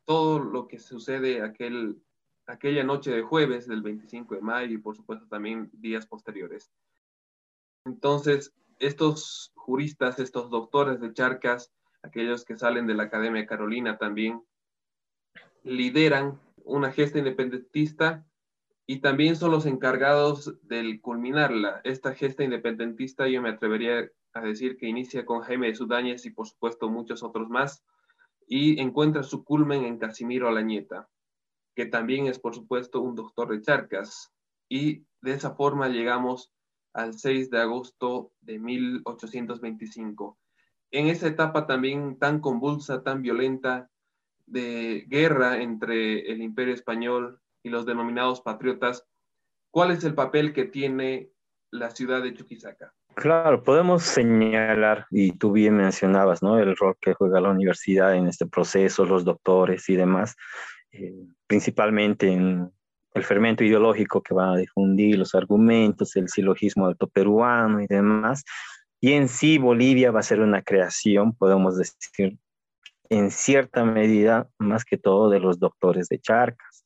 todo 0.05 0.39
lo 0.39 0.67
que 0.67 0.79
sucede 0.79 1.43
aquel, 1.43 2.03
aquella 2.47 2.83
noche 2.83 3.11
de 3.11 3.23
jueves 3.23 3.69
del 3.69 3.83
25 3.83 4.35
de 4.35 4.41
mayo 4.41 4.73
y 4.73 4.79
por 4.79 4.97
supuesto 4.97 5.29
también 5.29 5.71
días 5.75 6.07
posteriores. 6.07 6.73
Entonces, 7.85 8.55
estos 8.79 9.53
juristas, 9.55 10.19
estos 10.19 10.51
doctores 10.51 11.01
de 11.01 11.13
Charcas, 11.13 11.73
aquellos 12.03 12.45
que 12.45 12.57
salen 12.57 12.87
de 12.87 12.95
la 12.95 13.05
Academia 13.05 13.47
Carolina 13.47 13.99
también, 13.99 14.43
lideran 15.63 16.41
una 16.65 16.91
gesta 16.91 17.19
independentista 17.19 18.25
y 18.87 19.01
también 19.01 19.37
son 19.37 19.51
los 19.51 19.67
encargados 19.67 20.59
del 20.63 21.03
culminarla. 21.03 21.83
Esta 21.85 22.15
gesta 22.15 22.45
independentista 22.45 23.29
yo 23.29 23.43
me 23.43 23.51
atrevería 23.51 24.11
a 24.39 24.47
decir 24.47 24.77
que 24.77 24.87
inicia 24.87 25.25
con 25.25 25.41
Jaime 25.41 25.69
de 25.69 25.75
Sudáñez 25.75 26.25
y 26.27 26.31
por 26.31 26.47
supuesto 26.47 26.89
muchos 26.89 27.23
otros 27.23 27.49
más 27.49 27.85
y 28.47 28.81
encuentra 28.81 29.23
su 29.23 29.45
culmen 29.45 29.85
en 29.85 29.99
Casimiro 29.99 30.49
Alañeta, 30.49 31.09
que 31.75 31.87
también 31.87 32.27
es 32.27 32.39
por 32.39 32.55
supuesto 32.55 33.01
un 33.01 33.15
doctor 33.15 33.51
de 33.51 33.63
Charcas 33.63 34.33
y 34.69 35.05
de 35.21 35.33
esa 35.33 35.55
forma 35.55 35.89
llegamos 35.89 36.53
al 36.93 37.19
6 37.19 37.51
de 37.51 37.61
agosto 37.61 38.33
de 38.41 38.59
1825. 38.59 40.39
En 40.91 41.09
esa 41.09 41.29
etapa 41.29 41.67
también 41.67 42.19
tan 42.19 42.41
convulsa, 42.41 43.03
tan 43.03 43.23
violenta, 43.23 43.91
de 44.47 45.05
guerra 45.09 45.61
entre 45.61 46.33
el 46.33 46.41
imperio 46.41 46.75
español 46.75 47.41
y 47.63 47.69
los 47.69 47.85
denominados 47.85 48.41
patriotas, 48.41 49.07
¿cuál 49.71 49.91
es 49.91 50.05
el 50.05 50.15
papel 50.15 50.53
que 50.53 50.65
tiene 50.65 51.31
la 51.71 51.91
ciudad 51.91 52.23
de 52.23 52.35
Chuquisaca? 52.35 52.93
Claro, 53.15 53.63
podemos 53.63 54.03
señalar, 54.03 55.07
y 55.11 55.33
tú 55.33 55.53
bien 55.53 55.77
mencionabas, 55.77 56.43
¿no? 56.43 56.59
El 56.59 56.77
rol 56.77 56.97
que 57.01 57.15
juega 57.15 57.41
la 57.41 57.51
universidad 57.51 58.15
en 58.15 58.29
este 58.29 58.47
proceso, 58.47 59.05
los 59.05 59.25
doctores 59.25 59.89
y 59.89 59.97
demás, 59.97 60.37
eh, 60.93 61.27
principalmente 61.47 62.31
en 62.31 62.73
el 63.15 63.25
fermento 63.25 63.65
ideológico 63.65 64.23
que 64.23 64.35
va 64.35 64.53
a 64.53 64.57
difundir 64.57 65.19
los 65.19 65.35
argumentos, 65.35 66.15
el 66.17 66.29
silogismo 66.29 66.87
alto 66.87 67.09
peruano 67.09 67.81
y 67.81 67.87
demás. 67.87 68.45
Y 69.01 69.13
en 69.13 69.29
sí 69.29 69.59
Bolivia 69.59 70.11
va 70.11 70.21
a 70.21 70.25
ser 70.25 70.41
una 70.41 70.63
creación, 70.63 71.35
podemos 71.35 71.77
decir, 71.77 72.39
en 73.11 73.31
cierta 73.31 73.85
medida, 73.85 74.49
más 74.59 74.85
que 74.85 74.99
todo 74.99 75.31
de 75.31 75.41
los 75.41 75.59
doctores 75.59 76.09
de 76.09 76.21
Charcas, 76.21 76.85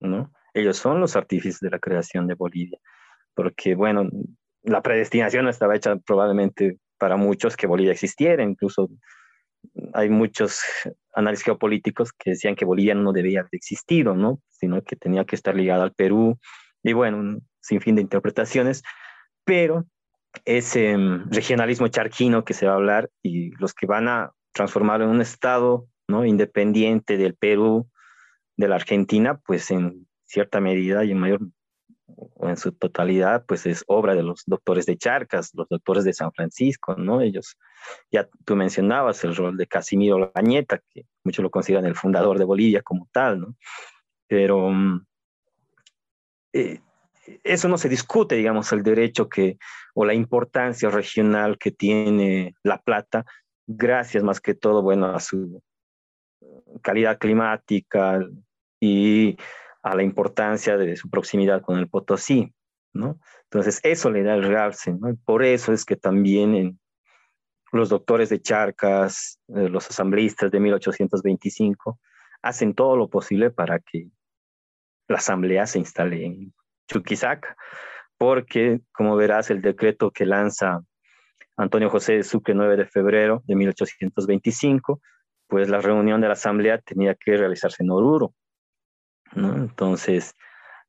¿no? 0.00 0.32
Ellos 0.52 0.76
son 0.76 1.00
los 1.00 1.16
artífices 1.16 1.60
de 1.60 1.70
la 1.70 1.78
creación 1.78 2.26
de 2.26 2.34
Bolivia, 2.34 2.78
porque, 3.34 3.74
bueno, 3.74 4.08
la 4.62 4.82
predestinación 4.82 5.48
estaba 5.48 5.76
hecha 5.76 5.96
probablemente 5.96 6.78
para 6.98 7.16
muchos 7.16 7.56
que 7.56 7.66
Bolivia 7.66 7.92
existiera, 7.92 8.42
incluso 8.42 8.88
hay 9.92 10.08
muchos 10.10 10.60
análisis 11.14 11.44
geopolíticos 11.44 12.12
que 12.12 12.30
decían 12.30 12.54
que 12.54 12.64
Bolivia 12.64 12.94
no 12.94 13.12
debía 13.12 13.40
haber 13.40 13.54
existido, 13.54 14.14
¿no? 14.14 14.40
Sino 14.50 14.82
que 14.82 14.96
tenía 14.96 15.24
que 15.24 15.36
estar 15.36 15.54
ligada 15.54 15.84
al 15.84 15.92
Perú, 15.92 16.38
y 16.82 16.92
bueno, 16.92 17.18
un 17.18 17.48
sinfín 17.60 17.96
de 17.96 18.02
interpretaciones, 18.02 18.82
pero 19.44 19.86
ese 20.44 20.96
mm, 20.96 21.30
regionalismo 21.30 21.88
charquino 21.88 22.44
que 22.44 22.54
se 22.54 22.66
va 22.66 22.72
a 22.72 22.76
hablar 22.76 23.10
y 23.22 23.50
los 23.56 23.72
que 23.72 23.86
van 23.86 24.08
a 24.08 24.32
transformarlo 24.52 25.06
en 25.06 25.12
un 25.12 25.20
estado, 25.20 25.88
¿no? 26.08 26.24
Independiente 26.24 27.16
del 27.16 27.34
Perú, 27.34 27.88
de 28.56 28.68
la 28.68 28.76
Argentina, 28.76 29.40
pues 29.46 29.70
en 29.70 30.06
cierta 30.24 30.60
medida 30.60 31.04
y 31.04 31.12
en 31.12 31.18
mayor 31.18 31.40
en 32.40 32.56
su 32.56 32.72
totalidad, 32.72 33.44
pues 33.46 33.66
es 33.66 33.84
obra 33.86 34.14
de 34.14 34.22
los 34.22 34.42
doctores 34.46 34.86
de 34.86 34.96
Charcas, 34.96 35.50
los 35.54 35.68
doctores 35.68 36.04
de 36.04 36.12
San 36.12 36.32
Francisco, 36.32 36.94
¿no? 36.96 37.20
Ellos, 37.20 37.56
ya 38.10 38.28
tú 38.44 38.56
mencionabas 38.56 39.24
el 39.24 39.34
rol 39.34 39.56
de 39.56 39.66
Casimiro 39.66 40.32
Lañeta, 40.34 40.80
que 40.90 41.06
muchos 41.24 41.42
lo 41.42 41.50
consideran 41.50 41.86
el 41.86 41.96
fundador 41.96 42.38
de 42.38 42.44
Bolivia 42.44 42.82
como 42.82 43.08
tal, 43.12 43.40
¿no? 43.40 43.56
Pero 44.26 44.70
mm, 44.70 45.06
eh, 46.52 46.80
eso 47.42 47.68
no 47.68 47.78
se 47.78 47.88
discute, 47.88 48.36
digamos, 48.36 48.70
el 48.72 48.82
derecho 48.82 49.28
que, 49.28 49.58
o 49.94 50.04
la 50.04 50.14
importancia 50.14 50.90
regional 50.90 51.58
que 51.58 51.70
tiene 51.70 52.54
La 52.62 52.78
Plata, 52.78 53.24
gracias 53.66 54.22
más 54.22 54.40
que 54.40 54.54
todo, 54.54 54.82
bueno, 54.82 55.06
a 55.06 55.20
su 55.20 55.62
calidad 56.82 57.18
climática 57.18 58.20
y 58.78 59.36
a 59.84 59.94
la 59.94 60.02
importancia 60.02 60.76
de 60.78 60.96
su 60.96 61.10
proximidad 61.10 61.60
con 61.60 61.78
el 61.78 61.88
Potosí, 61.88 62.52
¿no? 62.94 63.20
Entonces, 63.44 63.80
eso 63.82 64.10
le 64.10 64.22
da 64.22 64.34
el 64.34 64.42
realce, 64.42 64.92
¿no? 64.92 65.14
por 65.24 65.44
eso 65.44 65.72
es 65.72 65.84
que 65.84 65.94
también 65.94 66.80
los 67.70 67.90
doctores 67.90 68.30
de 68.30 68.40
Charcas, 68.40 69.38
eh, 69.48 69.68
los 69.68 69.88
asambleístas 69.88 70.50
de 70.50 70.58
1825, 70.58 72.00
hacen 72.42 72.74
todo 72.74 72.96
lo 72.96 73.08
posible 73.10 73.50
para 73.50 73.78
que 73.78 74.08
la 75.06 75.18
asamblea 75.18 75.66
se 75.66 75.80
instale 75.80 76.24
en 76.24 76.54
Chuquisaca, 76.88 77.56
porque, 78.16 78.80
como 78.92 79.16
verás, 79.16 79.50
el 79.50 79.60
decreto 79.60 80.10
que 80.10 80.24
lanza 80.24 80.80
Antonio 81.56 81.90
José 81.90 82.14
de 82.14 82.22
Sucre 82.22 82.54
9 82.54 82.76
de 82.76 82.86
febrero 82.86 83.42
de 83.46 83.54
1825, 83.54 85.02
pues 85.46 85.68
la 85.68 85.80
reunión 85.80 86.22
de 86.22 86.28
la 86.28 86.32
asamblea 86.32 86.78
tenía 86.78 87.14
que 87.14 87.36
realizarse 87.36 87.82
en 87.82 87.90
Oruro, 87.90 88.34
entonces, 89.34 90.34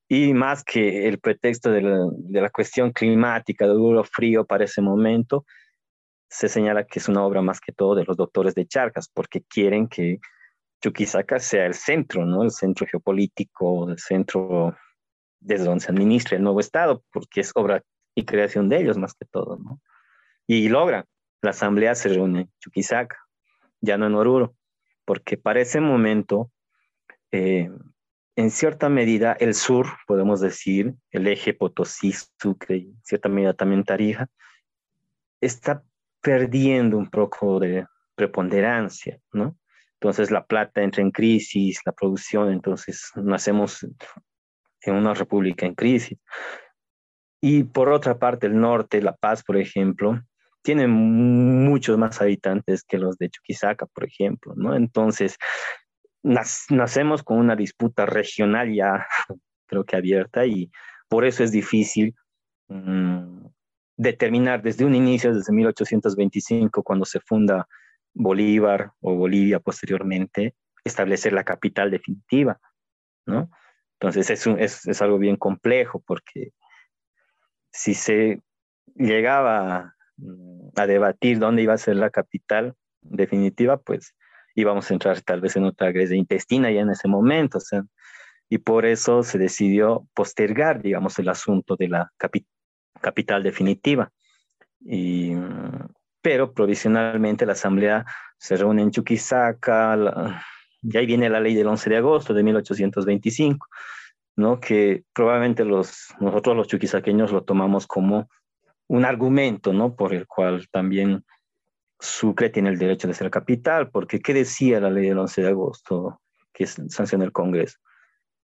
y 0.07 0.33
más 0.33 0.63
que 0.63 1.07
el 1.07 1.19
pretexto 1.19 1.71
de 1.71 1.81
la, 1.81 2.49
cuestión 2.49 2.91
climática, 2.91 3.65
de 3.65 3.73
duro 3.73 4.03
frío 4.03 4.45
para 4.45 4.65
ese 4.65 4.81
momento, 4.81 5.45
se 6.29 6.49
señala 6.49 6.85
que 6.85 6.99
es 6.99 7.07
una 7.07 7.23
obra 7.23 7.41
más 7.41 7.59
que 7.59 7.71
todo 7.71 7.95
de 7.95 8.03
los 8.03 8.17
doctores 8.17 8.55
de 8.55 8.67
Charcas, 8.67 9.09
porque 9.13 9.41
quieren 9.41 9.87
que 9.87 10.19
Chuquisaca 10.81 11.39
sea 11.39 11.65
el 11.65 11.73
centro, 11.73 12.25
¿no? 12.25 12.43
El 12.43 12.51
centro 12.51 12.85
geopolítico, 12.85 13.89
el 13.89 13.97
centro 13.97 14.75
desde 15.39 15.65
donde 15.65 15.85
se 15.85 15.91
administra 15.91 16.37
el 16.37 16.43
nuevo 16.43 16.59
Estado, 16.59 17.03
porque 17.11 17.41
es 17.41 17.51
obra 17.55 17.81
y 18.15 18.25
creación 18.25 18.69
de 18.69 18.79
ellos 18.79 18.97
más 18.97 19.13
que 19.13 19.25
todo, 19.25 19.57
¿no? 19.57 19.79
Y 20.47 20.69
logran, 20.69 21.05
la 21.41 21.51
asamblea 21.51 21.95
se 21.95 22.09
reúne 22.09 22.41
en 22.41 22.51
Chuquisaca, 22.59 23.17
ya 23.81 23.97
no 23.97 24.07
en 24.07 24.15
Oruro, 24.15 24.55
porque 25.05 25.37
para 25.37 25.61
ese 25.61 25.81
momento 25.81 26.51
eh, 27.31 27.69
en 28.35 28.51
cierta 28.51 28.89
medida 28.89 29.33
el 29.33 29.53
sur, 29.53 29.87
podemos 30.07 30.41
decir, 30.41 30.93
el 31.11 31.27
eje 31.27 31.53
Potosí, 31.53 32.13
Sucre, 32.39 32.77
en 32.77 33.01
cierta 33.03 33.29
medida 33.29 33.53
también 33.53 33.83
Tarija, 33.83 34.27
está 35.39 35.83
perdiendo 36.21 36.97
un 36.97 37.09
poco 37.09 37.59
de 37.59 37.85
preponderancia, 38.15 39.19
¿no? 39.31 39.57
Entonces 39.93 40.31
la 40.31 40.45
plata 40.45 40.81
entra 40.81 41.01
en 41.01 41.11
crisis, 41.11 41.79
la 41.85 41.91
producción, 41.91 42.51
entonces 42.51 43.11
nacemos 43.15 43.85
en 44.81 44.95
una 44.95 45.13
república 45.13 45.65
en 45.65 45.75
crisis. 45.75 46.17
Y 47.41 47.63
por 47.63 47.89
otra 47.89 48.17
parte, 48.17 48.47
el 48.47 48.59
norte, 48.59 49.01
La 49.01 49.15
Paz, 49.15 49.43
por 49.43 49.57
ejemplo, 49.57 50.21
tiene 50.61 50.87
muchos 50.87 51.97
más 51.97 52.19
habitantes 52.21 52.83
que 52.83 52.97
los 52.97 53.17
de 53.17 53.29
Chuquisaca, 53.29 53.85
por 53.85 54.05
ejemplo, 54.05 54.53
¿no? 54.55 54.75
Entonces, 54.75 55.37
nacemos 56.25 57.21
con 57.21 57.37
una 57.37 57.55
disputa 57.55 58.05
regional 58.05 58.73
ya 58.73 59.05
creo 59.67 59.85
que 59.85 59.95
abierta 59.95 60.45
y 60.45 60.71
por 61.07 61.23
eso 61.23 61.43
es 61.43 61.51
difícil 61.51 62.15
mm, 62.67 63.45
determinar 63.95 64.61
desde 64.63 64.85
un 64.85 64.95
inicio, 64.95 65.33
desde 65.33 65.53
1825, 65.53 66.83
cuando 66.83 67.05
se 67.05 67.19
funda 67.19 67.67
Bolívar 68.13 68.91
o 69.01 69.15
Bolivia 69.15 69.59
posteriormente, 69.59 70.55
establecer 70.83 71.33
la 71.33 71.43
capital 71.43 71.91
definitiva, 71.91 72.59
¿no? 73.25 73.49
Entonces 73.99 74.29
es, 74.29 74.47
es, 74.47 74.87
es 74.87 75.01
algo 75.01 75.19
bien 75.19 75.35
complejo 75.35 76.03
porque 76.05 76.51
si 77.71 77.93
se 77.93 78.41
llegaba 78.95 79.95
mm, 80.17 80.69
a 80.75 80.87
debatir 80.87 81.37
dónde 81.37 81.61
iba 81.61 81.73
a 81.73 81.77
ser 81.77 81.97
la 81.97 82.09
capital 82.09 82.75
definitiva, 83.01 83.77
pues 83.77 84.15
íbamos 84.55 84.89
a 84.89 84.93
entrar 84.93 85.21
tal 85.21 85.41
vez 85.41 85.55
en 85.55 85.65
otra 85.65 85.91
crisis 85.91 86.17
intestina 86.17 86.71
ya 86.71 86.81
en 86.81 86.89
ese 86.89 87.07
momento, 87.07 87.59
o 87.59 87.61
sea, 87.61 87.83
y 88.49 88.59
por 88.59 88.85
eso 88.85 89.23
se 89.23 89.37
decidió 89.37 90.07
postergar, 90.13 90.81
digamos, 90.81 91.19
el 91.19 91.29
asunto 91.29 91.75
de 91.75 91.89
la 91.89 92.11
capital 93.01 93.43
definitiva. 93.43 94.11
Y, 94.79 95.33
pero 96.21 96.53
provisionalmente 96.53 97.45
la 97.45 97.53
Asamblea 97.53 98.05
se 98.37 98.55
reúne 98.55 98.83
en 98.83 98.91
Chuquisaca, 98.91 99.97
y 100.81 100.97
ahí 100.97 101.05
viene 101.05 101.29
la 101.29 101.39
ley 101.39 101.55
del 101.55 101.67
11 101.67 101.89
de 101.89 101.97
agosto 101.97 102.33
de 102.33 102.43
1825, 102.43 103.67
¿no? 104.35 104.59
que 104.59 105.03
probablemente 105.13 105.65
los, 105.65 106.13
nosotros 106.19 106.55
los 106.55 106.67
chuquisaqueños 106.67 107.31
lo 107.31 107.43
tomamos 107.43 107.87
como 107.87 108.29
un 108.87 109.05
argumento, 109.05 109.73
¿no? 109.73 109.95
por 109.95 110.13
el 110.13 110.27
cual 110.27 110.67
también 110.71 111.25
Sucre 111.99 112.49
tiene 112.49 112.69
el 112.69 112.77
derecho 112.77 113.07
de 113.07 113.13
ser 113.13 113.29
capital, 113.29 113.89
porque 113.89 114.19
¿qué 114.19 114.33
decía 114.33 114.79
la 114.79 114.89
ley 114.89 115.07
del 115.09 115.19
11 115.19 115.41
de 115.41 115.47
agosto? 115.47 116.21
que 116.55 116.65
sanciona 116.65 117.25
el 117.25 117.31
Congreso, 117.31 117.77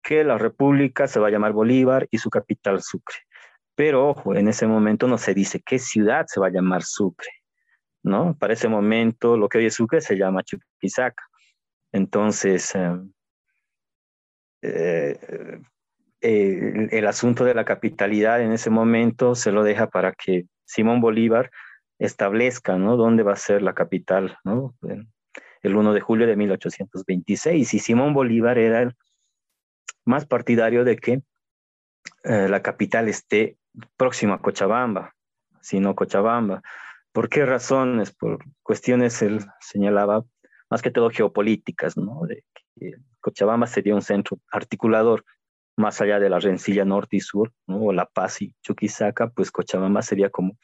que 0.03 0.24
la 0.24 0.38
república 0.38 1.08
se 1.08 1.20
va 1.20 1.29
a 1.29 1.31
llamar 1.31 1.53
Bolívar 1.53 2.08
y 2.12 2.17
su 2.17 2.29
capital 2.29 2.81
Sucre. 2.81 3.17
Pero 3.74 4.10
ojo, 4.10 4.36
en 4.36 4.48
ese 4.50 4.67
momento 4.67 5.08
no 5.08 5.17
se 5.17 5.34
dice 5.34 5.62
qué 5.65 5.79
ciudad 5.79 6.25
se 6.27 6.39
va 6.39 6.48
a 6.48 6.51
llamar 6.51 6.84
Sucre, 6.84 7.29
¿no? 8.03 8.38
Para 8.38 8.53
ese 8.53 8.67
momento 8.67 9.38
lo 9.38 9.48
que 9.48 9.60
hoy 9.60 9.67
es 9.67 9.75
Sucre 9.75 10.01
se 10.01 10.17
llama 10.17 10.43
Chuquisaca. 10.43 11.24
Entonces, 11.93 12.75
em, 12.75 13.12
eh, 14.62 15.60
el, 16.22 17.08
asunto 17.08 17.46
de 17.46 17.55
la 17.55 17.65
capitalidad 17.65 18.41
en 18.41 18.51
ese 18.51 18.70
momento 18.70 19.34
se 19.36 19.51
lo 19.51 19.63
deja 19.63 19.89
para 19.89 20.12
que 20.13 20.46
Simón 20.65 21.01
Bolívar 21.01 21.50
establezca, 22.01 22.77
¿no? 22.77 22.98
Dónde 22.98 23.24
va 23.24 23.34
a 23.34 23.38
ser 23.38 23.62
la 23.62 23.74
capital, 23.74 24.38
¿no? 24.43 24.75
El 25.62 25.75
1 25.75 25.93
de 25.93 26.01
julio 26.01 26.25
de 26.25 26.36
1826. 26.36 27.74
Y 27.74 27.79
Simón 27.79 28.13
Bolívar 28.13 28.58
era 28.58 28.81
el 28.81 28.96
más 30.03 30.25
partidario 30.25 30.84
de 30.84 30.98
que 30.98 31.22
eh, 32.24 32.48
la 32.50 32.62
capital 32.63 33.08
esté 33.08 33.58
próxima 33.98 34.36
a 34.36 34.41
Cochabamba, 34.41 35.13
sino 35.62 35.96
Cochabamba. 35.96 36.63
¿Por 37.12 37.29
qué 37.29 37.46
razones? 37.46 38.12
Por 38.12 38.39
cuestiones, 38.63 39.22
él 39.22 39.46
señalaba, 39.60 40.24
más 40.72 40.81
que 40.81 40.89
todo 40.89 41.12
geopolíticas, 41.12 41.98
¿no? 41.98 42.22
De 42.27 42.43
que 42.75 42.96
Cochabamba 43.20 43.67
sería 43.67 43.93
un 43.93 44.01
centro 44.01 44.39
articulador 44.51 45.24
más 45.77 46.01
allá 46.01 46.20
de 46.20 46.29
la 46.29 46.39
rencilla 46.39 46.84
norte 46.84 47.17
y 47.17 47.20
sur, 47.20 47.53
¿no? 47.67 47.81
o 47.84 47.93
La 47.93 48.05
Paz 48.05 48.41
y 48.41 48.55
Chuquisaca, 48.62 49.29
pues 49.29 49.51
Cochabamba 49.51 50.01
sería 50.01 50.29
como 50.29 50.58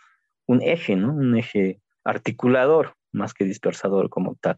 un 0.48 0.62
eje, 0.62 0.96
¿no? 0.96 1.14
Un 1.14 1.38
eje 1.38 1.82
articulador 2.04 2.96
más 3.12 3.34
que 3.34 3.46
dispersador 3.46 4.10
como 4.10 4.36
tal. 4.36 4.58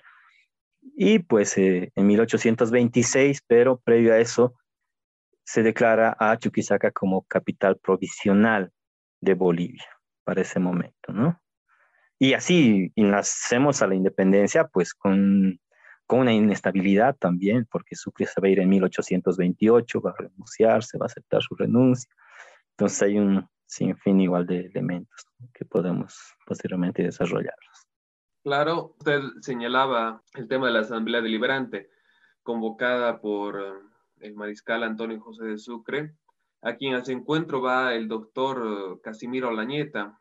Y 0.96 1.19
pues 1.19 1.58
eh, 1.58 1.91
en 1.96 2.08
1826, 2.08 3.43
pero 3.48 3.79
previo 3.79 4.13
a 4.13 4.19
eso, 4.19 4.55
se 5.43 5.63
declara 5.63 6.15
a 6.19 6.38
Chuquisaca 6.38 6.91
como 6.91 7.24
capital 7.24 7.77
provisional 7.77 8.72
de 9.19 9.34
Bolivia 9.34 9.86
para 10.24 10.41
ese 10.41 10.60
momento, 10.60 11.12
¿no? 11.12 11.41
Y 12.19 12.34
así 12.34 12.91
nacemos 12.96 13.81
a 13.81 13.88
la 13.88 13.96
independencia, 13.96 14.67
pues 14.67 14.93
con 14.93 15.60
con 16.10 16.22
una 16.22 16.34
inestabilidad 16.34 17.15
también, 17.17 17.67
porque 17.69 17.96
Sucre 17.96 18.25
se 18.25 18.41
va 18.41 18.48
a 18.48 18.50
ir 18.50 18.60
en 18.60 18.67
1828, 18.67 20.01
va 20.01 20.10
a 20.10 20.15
renunciar, 20.17 20.84
se 20.84 20.98
va 20.98 21.05
a 21.05 21.05
aceptar 21.05 21.43
su 21.43 21.53
renuncia. 21.53 22.10
Entonces 22.72 23.03
hay 23.03 23.19
un 23.19 23.48
sinfín 23.70 24.20
igual 24.20 24.48
de 24.48 24.62
elementos 24.62 25.28
que 25.54 25.64
podemos 25.64 26.36
posteriormente 26.46 27.04
desarrollarlos. 27.04 27.88
Claro, 28.44 28.96
usted 28.98 29.22
señalaba 29.42 30.24
el 30.34 30.48
tema 30.48 30.68
de 30.68 30.74
la 30.74 30.80
Asamblea 30.80 31.22
Deliberante, 31.22 31.90
convocada 32.42 33.22
por 33.22 33.60
eh, 33.60 33.74
el 34.22 34.34
mariscal 34.34 34.84
Antonio 34.84 35.22
José 35.22 35.46
de 35.46 35.58
Sucre, 35.58 36.16
a 36.62 36.76
quien 36.76 36.96
a 36.96 37.04
encuentro 37.06 37.62
va 37.62 37.94
el 37.94 38.08
doctor 38.08 39.00
Casimiro 39.02 39.52
Lañeta. 39.52 40.20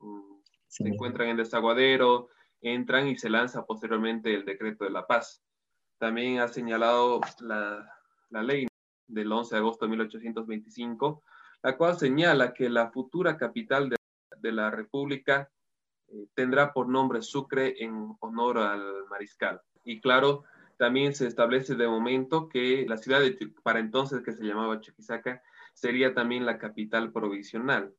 Mm, 0.00 0.38
se 0.66 0.88
encuentran 0.88 1.28
en 1.28 1.36
Desaguadero, 1.36 2.28
entran 2.62 3.06
y 3.08 3.16
se 3.16 3.28
lanza 3.28 3.66
posteriormente 3.66 4.34
el 4.34 4.44
decreto 4.44 4.84
de 4.84 4.90
la 4.90 5.06
paz. 5.06 5.42
También 5.98 6.40
ha 6.40 6.48
señalado 6.48 7.20
la, 7.40 7.86
ley 8.30 8.66
del 9.06 9.30
11 9.30 9.54
de 9.54 9.58
agosto 9.58 9.84
de 9.84 9.90
1825, 9.90 11.22
la 11.62 11.76
cual 11.76 11.98
señala 11.98 12.52
que 12.52 12.68
la 12.68 12.90
futura 12.90 13.36
capital 13.36 13.88
de, 13.88 14.52
la 14.52 14.70
República 14.70 15.48
eh, 16.08 16.26
tendrá 16.34 16.72
por 16.72 16.88
nombre 16.88 17.22
Sucre 17.22 17.82
en 17.82 18.16
honor 18.20 18.58
al 18.58 19.06
mariscal. 19.08 19.60
Y 19.84 20.00
claro, 20.00 20.44
también 20.78 21.14
se 21.14 21.26
establece 21.26 21.76
de 21.76 21.86
momento 21.86 22.48
que 22.48 22.84
la 22.88 22.96
ciudad 22.96 23.20
de 23.20 23.36
para 23.62 23.78
entonces 23.78 24.22
que 24.22 24.32
se 24.32 24.44
llamaba 24.44 24.80
Chuquisaca 24.80 25.42
sería 25.74 26.12
también 26.12 26.44
la 26.44 26.58
capital 26.58 27.12
provisional 27.12 27.94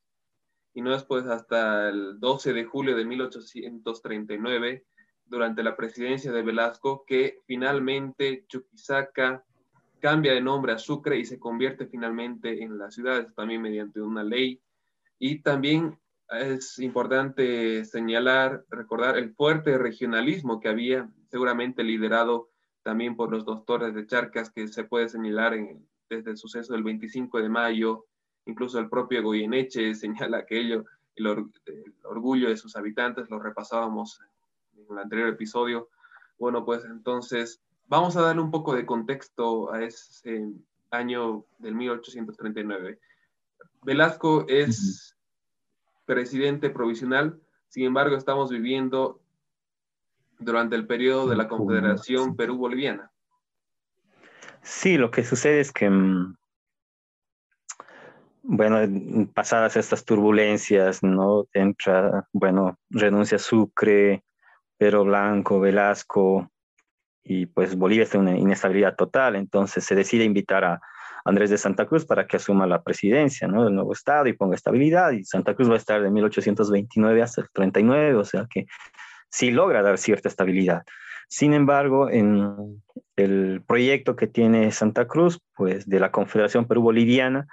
y 0.74 0.82
no 0.82 0.92
después 0.92 1.26
hasta 1.28 1.90
el 1.90 2.20
12 2.20 2.54
de 2.54 2.66
julio 2.66 2.96
de 2.96 3.06
1839, 3.06 4.86
durante 5.26 5.64
la 5.64 5.76
presidencia 5.76 6.32
de 6.32 6.42
Velasco, 6.42 7.06
que 7.06 7.40
finalmente 7.46 8.46
Chuquisaca 8.48 9.46
cambia 10.04 10.34
de 10.34 10.42
nombre 10.42 10.74
a 10.74 10.78
Sucre 10.78 11.18
y 11.18 11.24
se 11.24 11.40
convierte 11.40 11.88
finalmente 11.88 12.62
en 12.62 12.78
la 12.78 12.92
ciudad, 12.92 13.26
también 13.38 13.62
mediante 13.62 14.02
una 14.02 14.22
ley. 14.22 14.62
Y 15.18 15.42
también 15.42 15.98
es 16.30 16.78
importante 16.80 17.86
señalar, 17.86 18.66
recordar 18.70 19.18
el 19.18 19.34
fuerte 19.34 19.78
regionalismo 19.78 20.60
que 20.60 20.68
había, 20.68 21.10
seguramente 21.32 21.86
liderado 21.86 22.50
también 22.84 23.16
por 23.16 23.32
los 23.32 23.46
doctores 23.46 23.96
de 23.96 24.06
Charcas, 24.06 24.52
que 24.52 24.68
se 24.68 24.84
puede 24.84 25.08
señalar 25.08 25.56
desde 26.10 26.32
el 26.32 26.38
suceso 26.38 26.74
del 26.74 26.84
25 26.84 27.42
de 27.42 27.48
mayo 27.48 28.06
Incluso 28.46 28.80
el 28.80 28.90
propio 28.90 29.24
Goyeneche 29.24 29.96
señala 29.96 30.40
aquello, 30.40 30.86
el, 31.16 31.28
el 31.66 31.94
orgullo 32.04 32.50
de 32.50 32.58
sus 32.58 32.76
habitantes, 32.76 33.30
lo 33.30 33.40
repasábamos 33.40 34.20
en 34.76 34.86
el 34.92 34.98
anterior 35.00 35.30
episodio. 35.30 35.90
Bueno, 36.38 36.66
pues 36.66 36.84
entonces 36.84 37.62
vamos 37.88 38.16
a 38.16 38.22
darle 38.22 38.42
un 38.42 38.52
poco 38.52 38.76
de 38.76 38.86
contexto 38.86 39.72
a 39.72 39.84
ese 39.84 40.52
año 40.92 41.46
del 41.58 41.76
1839. 41.76 43.00
Velasco 43.84 44.46
es 44.48 45.18
presidente 46.06 46.70
provisional, 46.70 47.40
sin 47.68 47.86
embargo 47.86 48.16
estamos 48.16 48.50
viviendo 48.50 49.22
durante 50.40 50.76
el 50.76 50.88
periodo 50.88 51.28
de 51.28 51.36
la 51.36 51.48
Confederación 51.48 52.36
Perú-Boliviana. 52.36 53.12
Sí, 54.62 54.98
lo 54.98 55.12
que 55.12 55.24
sucede 55.24 55.60
es 55.60 55.72
que 55.72 55.90
mm, 55.90 56.36
bueno, 58.44 58.78
pasadas 59.34 59.78
estas 59.78 60.04
turbulencias, 60.04 61.02
¿no? 61.02 61.48
Entra, 61.54 62.28
bueno, 62.34 62.78
renuncia 62.90 63.40
Sucre, 63.40 64.24
Pedro 64.78 65.06
Blanco, 65.06 65.62
Velasco, 65.62 66.52
y 67.24 67.46
pues 67.46 67.76
Bolivia 67.76 68.04
está 68.04 68.18
en 68.18 68.24
una 68.24 68.38
inestabilidad 68.38 68.96
total, 68.96 69.36
entonces 69.36 69.86
se 69.86 69.96
decide 69.96 70.24
invitar 70.24 70.66
a 70.66 70.82
Andrés 71.26 71.50
de 71.50 71.58
Santa 71.58 71.86
Cruz 71.86 72.06
para 72.06 72.28
que 72.28 72.38
asuma 72.38 72.68
la 72.68 72.84
presidencia, 72.84 73.48
¿no? 73.48 73.64
Del 73.64 73.76
nuevo 73.76 73.94
Estado 73.94 74.28
y 74.28 74.34
ponga 74.34 74.56
estabilidad, 74.56 75.12
y 75.12 75.24
Santa 75.24 75.56
Cruz 75.56 75.70
va 75.70 75.76
a 75.76 75.78
estar 75.78 76.02
de 76.02 76.12
1829 76.12 77.22
hasta 77.22 77.42
el 77.42 77.48
39, 77.54 78.16
o 78.16 78.26
sea 78.26 78.46
que 78.50 78.66
sí 79.30 79.52
logra 79.52 79.82
dar 79.82 79.98
cierta 79.98 80.28
estabilidad. 80.28 80.84
Sin 81.30 81.54
embargo, 81.54 82.10
en 82.10 82.84
el 83.16 83.64
proyecto 83.66 84.16
que 84.16 84.28
tiene 84.28 84.72
Santa 84.72 85.08
Cruz, 85.08 85.40
pues 85.56 85.88
de 85.88 86.00
la 86.00 86.12
Confederación 86.12 86.68
Perú-Boliviana, 86.68 87.48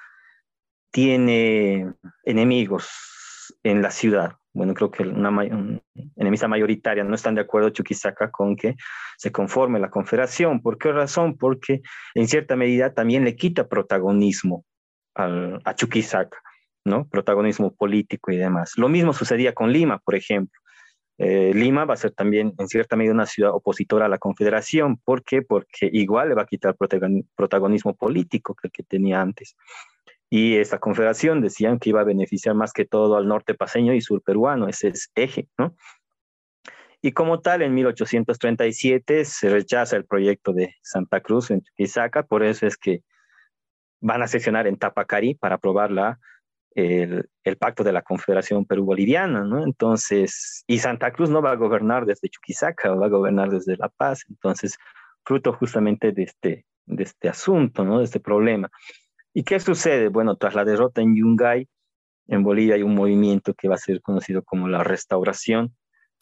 tiene 0.90 1.92
enemigos 2.24 3.54
en 3.62 3.82
la 3.82 3.90
ciudad. 3.90 4.39
Bueno, 4.52 4.74
creo 4.74 4.90
que 4.90 5.04
una, 5.04 5.30
enemista 6.16 6.48
mayoritaria 6.48 7.04
no 7.04 7.14
están 7.14 7.36
de 7.36 7.42
acuerdo 7.42 7.70
Chuquisaca 7.70 8.30
con 8.30 8.56
que 8.56 8.74
se 9.16 9.30
conforme 9.30 9.78
la 9.78 9.90
confederación. 9.90 10.60
¿Por 10.60 10.76
qué 10.76 10.92
razón? 10.92 11.36
Porque 11.36 11.82
en 12.14 12.26
cierta 12.26 12.56
medida 12.56 12.92
también 12.92 13.24
le 13.24 13.36
quita 13.36 13.68
protagonismo 13.68 14.64
a 15.14 15.74
Chuquisaca, 15.74 16.38
¿no? 16.84 17.06
Protagonismo 17.08 17.74
político 17.74 18.32
y 18.32 18.38
demás. 18.38 18.72
Lo 18.76 18.88
mismo 18.88 19.12
sucedía 19.12 19.54
con 19.54 19.72
Lima, 19.72 19.98
por 19.98 20.14
ejemplo. 20.14 20.58
Eh, 21.18 21.52
Lima 21.54 21.84
va 21.84 21.94
a 21.94 21.98
ser 21.98 22.12
también 22.12 22.54
en 22.58 22.66
cierta 22.66 22.96
medida 22.96 23.12
una 23.12 23.26
ciudad 23.26 23.52
opositora 23.52 24.06
a 24.06 24.08
la 24.08 24.18
confederación. 24.18 24.96
¿Por 24.96 25.22
qué? 25.22 25.42
Porque 25.42 25.90
igual 25.92 26.30
le 26.30 26.34
va 26.34 26.42
a 26.42 26.46
quitar 26.46 26.74
protagonismo 26.76 27.94
político 27.94 28.54
que 28.54 28.82
tenía 28.82 29.20
antes. 29.20 29.54
Y 30.30 30.56
esta 30.58 30.78
confederación 30.78 31.40
decían 31.40 31.80
que 31.80 31.90
iba 31.90 32.00
a 32.00 32.04
beneficiar 32.04 32.54
más 32.54 32.72
que 32.72 32.84
todo 32.84 33.16
al 33.16 33.26
norte 33.26 33.54
paseño 33.54 33.92
y 33.92 34.00
sur 34.00 34.22
peruano, 34.22 34.68
ese 34.68 34.88
es 34.88 35.10
eje, 35.16 35.48
¿no? 35.58 35.74
Y 37.02 37.12
como 37.12 37.40
tal, 37.40 37.62
en 37.62 37.74
1837 37.74 39.24
se 39.24 39.48
rechaza 39.48 39.96
el 39.96 40.04
proyecto 40.04 40.52
de 40.52 40.76
Santa 40.82 41.20
Cruz 41.20 41.50
en 41.50 41.62
Chuquisaca, 41.62 42.22
por 42.22 42.44
eso 42.44 42.66
es 42.66 42.76
que 42.76 43.02
van 44.00 44.22
a 44.22 44.28
sesionar 44.28 44.66
en 44.66 44.76
Tapacari 44.76 45.34
para 45.34 45.56
aprobar 45.56 45.90
la, 45.90 46.20
el, 46.74 47.28
pacto 47.58 47.82
de 47.84 47.92
la 47.92 48.02
Confederación 48.02 48.64
Perú-Boliviana, 48.64 49.44
¿no? 49.44 49.64
Entonces, 49.64 50.62
y 50.66 50.78
Santa 50.78 51.12
Cruz 51.12 51.30
no 51.30 51.42
va 51.42 51.52
a 51.52 51.56
gobernar 51.56 52.06
desde 52.06 52.28
Chuquisaca, 52.28 52.94
va 52.94 53.06
a 53.06 53.10
gobernar 53.10 53.50
desde 53.50 53.76
La 53.76 53.88
Paz, 53.88 54.24
entonces, 54.28 54.78
fruto 55.24 55.52
justamente 55.52 56.12
de 56.12 56.22
este, 56.22 56.66
de 56.86 57.02
este 57.02 57.28
asunto, 57.28 57.84
¿no? 57.84 57.98
De 57.98 58.04
este 58.04 58.20
problema. 58.20 58.70
¿Y 59.32 59.44
qué 59.44 59.60
sucede? 59.60 60.08
Bueno, 60.08 60.36
tras 60.36 60.54
la 60.54 60.64
derrota 60.64 61.00
en 61.00 61.14
Yungay, 61.14 61.68
en 62.26 62.42
Bolivia 62.42 62.76
hay 62.76 62.82
un 62.82 62.94
movimiento 62.94 63.54
que 63.54 63.68
va 63.68 63.74
a 63.74 63.78
ser 63.78 64.00
conocido 64.02 64.42
como 64.42 64.68
la 64.68 64.84
restauración. 64.84 65.74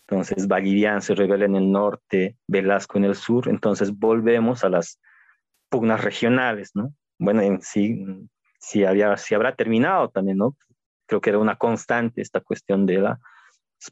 Entonces, 0.06 0.48
Vallivian 0.48 1.02
se 1.02 1.14
revela 1.14 1.44
en 1.44 1.54
el 1.54 1.70
norte, 1.70 2.38
Velasco 2.46 2.96
en 2.96 3.04
el 3.04 3.14
sur. 3.14 3.48
Entonces, 3.48 3.92
volvemos 3.96 4.64
a 4.64 4.70
las 4.70 4.98
pugnas 5.68 6.02
regionales, 6.02 6.70
¿no? 6.74 6.94
Bueno, 7.18 7.42
en 7.42 7.60
sí, 7.60 8.06
si, 8.58 8.84
había, 8.84 9.16
si 9.18 9.34
habrá 9.34 9.54
terminado 9.54 10.08
también, 10.08 10.38
¿no? 10.38 10.56
Creo 11.06 11.20
que 11.20 11.30
era 11.30 11.38
una 11.38 11.56
constante 11.56 12.22
esta 12.22 12.40
cuestión 12.40 12.86
de 12.86 12.98
las 12.98 13.18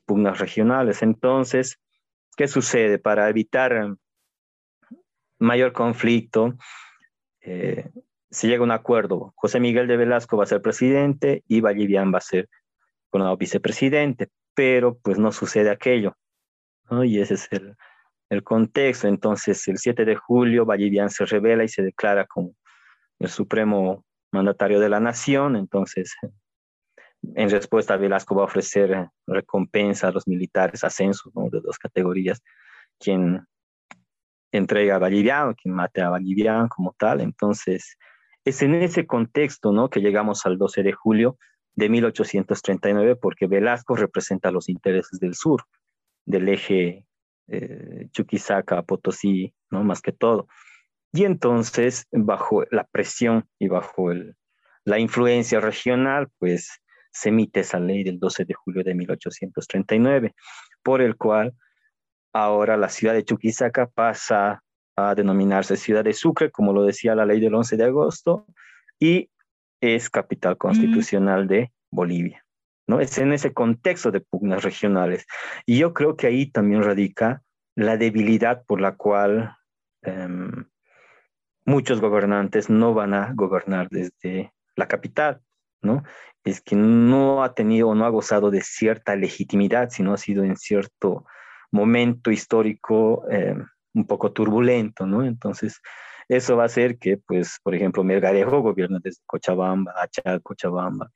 pugnas 0.06 0.38
regionales. 0.38 1.02
Entonces, 1.02 1.78
¿qué 2.36 2.48
sucede? 2.48 2.98
Para 2.98 3.28
evitar 3.28 3.94
mayor 5.38 5.72
conflicto, 5.72 6.54
eh, 7.40 7.90
se 8.30 8.48
llega 8.48 8.60
a 8.60 8.64
un 8.64 8.72
acuerdo. 8.72 9.32
José 9.36 9.60
Miguel 9.60 9.86
de 9.86 9.96
Velasco 9.96 10.36
va 10.36 10.44
a 10.44 10.48
ser 10.48 10.62
presidente 10.62 11.42
y 11.46 11.60
Vallivian 11.60 12.12
va 12.12 12.18
a 12.18 12.22
ser 12.22 12.48
bueno, 13.12 13.36
vicepresidente, 13.36 14.28
pero 14.54 14.98
pues 14.98 15.18
no 15.18 15.32
sucede 15.32 15.70
aquello. 15.70 16.16
Y 16.90 17.20
ese 17.20 17.34
es 17.34 17.48
el, 17.50 18.42
contexto. 18.42 19.08
Entonces, 19.08 19.66
el 19.68 19.78
7 19.78 20.04
de 20.04 20.16
julio, 20.16 20.66
Vallivian 20.66 21.10
se 21.10 21.24
revela 21.24 21.64
y 21.64 21.68
se 21.68 21.82
declara 21.82 22.26
como 22.26 22.54
el 23.18 23.28
supremo 23.28 24.04
mandatario 24.32 24.80
de 24.80 24.88
la 24.88 25.00
nación. 25.00 25.56
Entonces, 25.56 26.14
en 27.22 27.50
respuesta, 27.50 27.96
Velasco 27.96 28.34
va 28.34 28.42
a 28.42 28.46
ofrecer 28.46 29.08
recompensa 29.26 30.08
a 30.08 30.12
los 30.12 30.28
militares, 30.28 30.84
ascensos 30.84 31.32
de 31.34 31.60
dos 31.60 31.78
categorías, 31.78 32.42
quien 32.98 33.46
entrega 34.52 34.96
a 34.96 34.98
Vallivian, 34.98 35.54
quien 35.54 35.74
mate 35.74 36.02
a 36.02 36.10
Vallivian 36.10 36.68
como 36.68 36.94
tal. 36.98 37.20
Entonces, 37.20 37.96
es 38.46 38.62
en 38.62 38.76
ese 38.76 39.06
contexto 39.06 39.72
¿no? 39.72 39.90
que 39.90 40.00
llegamos 40.00 40.46
al 40.46 40.56
12 40.56 40.84
de 40.84 40.92
julio 40.92 41.36
de 41.74 41.88
1839, 41.88 43.16
porque 43.16 43.48
Velasco 43.48 43.96
representa 43.96 44.52
los 44.52 44.68
intereses 44.68 45.18
del 45.18 45.34
sur, 45.34 45.64
del 46.24 46.48
eje 46.48 47.04
eh, 47.48 48.08
Chuquisaca, 48.12 48.82
Potosí, 48.82 49.52
¿no? 49.68 49.82
más 49.82 50.00
que 50.00 50.12
todo. 50.12 50.46
Y 51.12 51.24
entonces, 51.24 52.06
bajo 52.12 52.64
la 52.70 52.84
presión 52.84 53.48
y 53.58 53.66
bajo 53.66 54.12
la 54.84 54.98
influencia 55.00 55.58
regional, 55.58 56.28
pues 56.38 56.80
se 57.10 57.30
emite 57.30 57.60
esa 57.60 57.80
ley 57.80 58.04
del 58.04 58.20
12 58.20 58.44
de 58.44 58.54
julio 58.54 58.84
de 58.84 58.94
1839, 58.94 60.34
por 60.84 61.02
el 61.02 61.16
cual 61.16 61.52
ahora 62.32 62.76
la 62.76 62.90
ciudad 62.90 63.14
de 63.14 63.24
Chuquisaca 63.24 63.88
pasa 63.88 64.62
a 64.96 65.14
denominarse 65.14 65.76
ciudad 65.76 66.04
de 66.04 66.14
Sucre, 66.14 66.50
como 66.50 66.72
lo 66.72 66.82
decía 66.82 67.14
la 67.14 67.26
ley 67.26 67.38
del 67.38 67.54
11 67.54 67.76
de 67.76 67.84
agosto, 67.84 68.46
y 68.98 69.30
es 69.80 70.08
capital 70.08 70.56
constitucional 70.56 71.46
de 71.46 71.70
Bolivia. 71.90 72.44
¿no? 72.86 73.00
Es 73.00 73.18
en 73.18 73.32
ese 73.32 73.52
contexto 73.52 74.10
de 74.10 74.20
pugnas 74.20 74.62
regionales. 74.62 75.26
Y 75.66 75.78
yo 75.78 75.92
creo 75.92 76.16
que 76.16 76.28
ahí 76.28 76.50
también 76.50 76.82
radica 76.82 77.42
la 77.74 77.96
debilidad 77.96 78.64
por 78.64 78.80
la 78.80 78.96
cual 78.96 79.54
em, 80.02 80.66
muchos 81.66 82.00
gobernantes 82.00 82.70
no 82.70 82.94
van 82.94 83.12
a 83.12 83.32
gobernar 83.34 83.88
desde 83.90 84.52
la 84.76 84.88
capital, 84.88 85.42
¿no? 85.82 86.04
Es 86.44 86.60
que 86.60 86.76
no 86.76 87.42
ha 87.42 87.54
tenido 87.54 87.88
o 87.88 87.94
no 87.94 88.06
ha 88.06 88.10
gozado 88.10 88.50
de 88.50 88.62
cierta 88.62 89.16
legitimidad, 89.16 89.90
sino 89.90 90.14
ha 90.14 90.16
sido 90.16 90.44
en 90.44 90.56
cierto 90.56 91.26
momento 91.72 92.30
histórico 92.30 93.28
em, 93.28 93.66
un 93.96 94.06
poco 94.06 94.30
turbulento, 94.32 95.06
¿no? 95.06 95.24
Entonces, 95.24 95.80
eso 96.28 96.56
va 96.56 96.64
a 96.64 96.66
hacer 96.66 96.98
que, 96.98 97.16
pues, 97.16 97.58
por 97.62 97.74
ejemplo, 97.74 98.04
Melgarejo 98.04 98.60
gobierna 98.60 98.98
desde 99.02 99.22
Cochabamba, 99.26 99.94
Achal, 99.96 100.42
Cochabamba, 100.42 101.10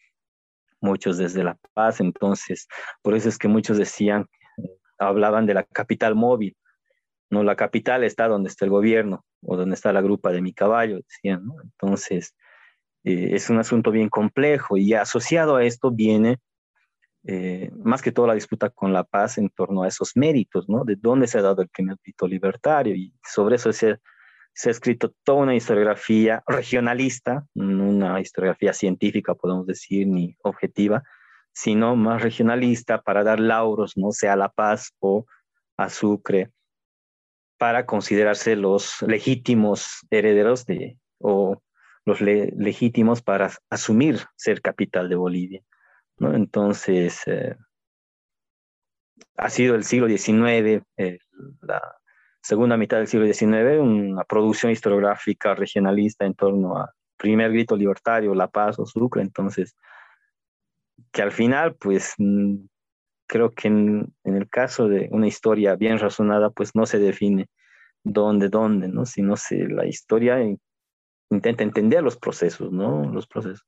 muchos 0.80 1.18
desde 1.18 1.44
La 1.44 1.58
Paz, 1.74 2.00
entonces, 2.00 2.66
por 3.02 3.14
eso 3.14 3.28
es 3.28 3.36
que 3.36 3.48
muchos 3.48 3.76
decían, 3.76 4.26
hablaban 4.98 5.46
de 5.46 5.54
la 5.54 5.64
capital 5.64 6.14
móvil, 6.14 6.56
no, 7.28 7.44
la 7.44 7.54
capital 7.54 8.02
está 8.02 8.28
donde 8.28 8.48
está 8.48 8.64
el 8.64 8.70
gobierno 8.70 9.24
o 9.42 9.56
donde 9.56 9.74
está 9.74 9.92
la 9.92 10.00
grupa 10.00 10.32
de 10.32 10.40
mi 10.40 10.52
caballo, 10.52 10.96
decían, 10.96 11.44
¿no? 11.44 11.56
Entonces, 11.62 12.34
eh, 13.04 13.30
es 13.34 13.50
un 13.50 13.58
asunto 13.58 13.90
bien 13.90 14.08
complejo 14.08 14.76
y 14.76 14.94
asociado 14.94 15.56
a 15.56 15.64
esto 15.64 15.90
viene 15.90 16.38
eh, 17.26 17.70
más 17.76 18.00
que 18.00 18.12
todo 18.12 18.26
la 18.26 18.34
disputa 18.34 18.70
con 18.70 18.92
La 18.92 19.04
Paz 19.04 19.38
en 19.38 19.50
torno 19.50 19.82
a 19.82 19.88
esos 19.88 20.16
méritos, 20.16 20.68
¿no? 20.68 20.84
De 20.84 20.96
dónde 20.96 21.26
se 21.26 21.38
ha 21.38 21.42
dado 21.42 21.62
el 21.62 21.68
primer 21.68 21.96
grito 22.02 22.26
libertario 22.26 22.94
y 22.94 23.12
sobre 23.22 23.56
eso 23.56 23.72
se, 23.72 23.98
se 24.54 24.70
ha 24.70 24.72
escrito 24.72 25.12
toda 25.22 25.42
una 25.42 25.54
historiografía 25.54 26.42
regionalista, 26.46 27.46
una 27.54 28.20
historiografía 28.20 28.72
científica, 28.72 29.34
podemos 29.34 29.66
decir, 29.66 30.06
ni 30.06 30.36
objetiva, 30.42 31.02
sino 31.52 31.94
más 31.96 32.22
regionalista 32.22 33.02
para 33.02 33.22
dar 33.22 33.40
lauros, 33.40 33.96
no 33.96 34.12
sea 34.12 34.32
a 34.32 34.36
La 34.36 34.48
Paz 34.48 34.94
o 35.00 35.26
a 35.76 35.90
Sucre, 35.90 36.50
para 37.58 37.84
considerarse 37.84 38.56
los 38.56 39.02
legítimos 39.02 40.06
herederos 40.10 40.64
de, 40.64 40.98
o 41.18 41.62
los 42.06 42.22
legítimos 42.22 43.20
para 43.20 43.50
asumir 43.68 44.20
ser 44.36 44.62
capital 44.62 45.10
de 45.10 45.16
Bolivia. 45.16 45.62
Entonces, 46.20 47.22
eh, 47.26 47.56
ha 49.36 49.48
sido 49.48 49.74
el 49.74 49.84
siglo 49.84 50.06
XIX, 50.06 50.82
eh, 50.96 51.18
la 51.62 51.80
segunda 52.42 52.76
mitad 52.76 52.98
del 52.98 53.06
siglo 53.06 53.26
XIX, 53.26 53.80
una 53.80 54.24
producción 54.24 54.70
historiográfica 54.70 55.54
regionalista 55.54 56.26
en 56.26 56.34
torno 56.34 56.76
a 56.76 56.92
primer 57.16 57.52
grito 57.52 57.76
libertario, 57.76 58.34
La 58.34 58.48
Paz 58.48 58.78
o 58.78 58.86
Sucre, 58.86 59.22
entonces, 59.22 59.76
que 61.12 61.22
al 61.22 61.32
final, 61.32 61.74
pues, 61.76 62.14
mm, 62.18 62.56
creo 63.26 63.50
que 63.50 63.68
en, 63.68 64.12
el 64.24 64.48
caso 64.48 64.88
de 64.88 65.08
una 65.10 65.26
historia 65.26 65.76
bien 65.76 65.98
razonada, 65.98 66.50
pues 66.50 66.74
no 66.74 66.86
se 66.86 66.98
define 66.98 67.48
dónde, 68.04 68.48
dónde, 68.48 68.88
¿no? 68.88 69.06
Sino 69.06 69.36
se, 69.36 69.68
la 69.68 69.86
historia 69.86 70.38
intenta 71.30 71.62
entender 71.62 72.02
los 72.02 72.16
procesos, 72.16 72.72
¿no? 72.72 73.04
Los 73.10 73.26
procesos 73.26 73.64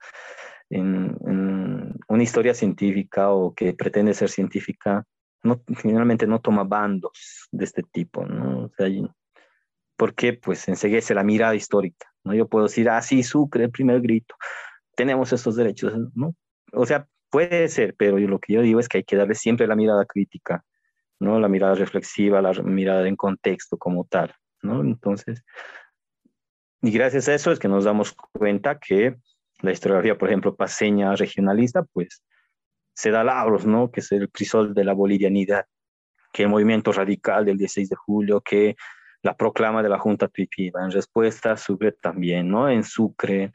en, 0.73 1.99
una 2.09 2.23
historia 2.23 2.55
científica 2.55 3.31
o 3.31 3.55
que 3.55 3.73
pretende 3.75 4.15
ser 4.15 4.29
científica, 4.29 5.05
no, 5.43 5.63
generalmente 5.77 6.27
no 6.27 6.41
toma 6.41 6.65
bandos 6.65 7.49
de 7.51 7.65
este 7.65 7.83
tipo, 7.83 8.27
¿no? 8.27 8.65
O 8.65 8.71
sea, 8.77 8.89
¿Por 9.97 10.15
qué? 10.15 10.33
Pues 10.33 10.67
enseguece 10.67 11.15
la 11.15 11.23
mirada 11.23 11.55
histórica, 11.55 12.13
¿no? 12.25 12.35
Yo 12.35 12.49
puedo 12.49 12.65
decir, 12.65 12.89
ah, 12.91 13.01
sí, 13.03 13.23
Sucre, 13.23 13.65
el 13.65 13.71
primer 13.71 14.01
grito, 14.01 14.35
tenemos 14.97 15.33
estos 15.33 15.55
derechos, 15.55 15.93
¿no? 16.15 16.35
O 16.73 16.87
sea, 16.87 17.07
puede 17.31 17.69
ser, 17.69 17.95
pero 17.97 18.19
yo, 18.19 18.27
lo 18.27 18.41
que 18.41 18.55
yo 18.55 18.63
digo 18.63 18.81
es 18.81 18.89
que 18.89 18.99
hay 18.99 19.05
que 19.05 19.15
darle 19.15 19.37
siempre 19.37 19.67
la 19.67 19.77
mirada 19.77 20.05
crítica, 20.05 20.65
¿no? 21.21 21.39
La 21.39 21.49
mirada 21.49 21.77
reflexiva, 21.77 22.43
la 22.43 22.53
mirada 22.65 23.07
en 23.07 23.15
contexto 23.15 23.77
como 23.79 24.05
tal, 24.05 24.35
¿no? 24.63 24.81
Entonces, 24.81 25.45
y 26.81 26.91
gracias 26.91 27.29
a 27.29 27.35
eso 27.35 27.53
es 27.53 27.61
que 27.61 27.69
nos 27.69 27.85
damos 27.85 28.13
cuenta 28.33 28.81
que 28.81 29.17
la 29.63 29.73
historiografía, 29.73 30.19
por 30.19 30.29
ejemplo, 30.29 30.55
paseña 30.55 31.15
regionalista, 31.15 31.85
pues 31.85 32.23
se 32.95 33.11
da 33.11 33.25
labros, 33.25 33.65
¿no? 33.67 33.91
Que 33.91 34.01
es 34.01 34.13
el 34.13 34.31
crisol 34.31 34.75
de 34.75 34.85
la 34.85 34.93
bolivianidad, 34.93 35.67
que 36.33 36.43
el 36.43 36.49
movimiento 36.49 36.93
radical 36.93 37.45
del 37.45 37.59
16 37.59 37.89
de 37.89 37.97
julio, 37.97 38.41
que 38.41 38.77
la 39.23 39.37
proclama 39.37 39.83
de 39.83 39.89
la 39.89 39.99
Junta 39.99 40.29
Tuipiba. 40.29 40.85
En 40.85 40.91
respuesta, 40.91 41.57
Sucre 41.57 41.93
también, 41.93 42.51
¿no? 42.51 42.69
En 42.69 42.83
Sucre, 42.83 43.53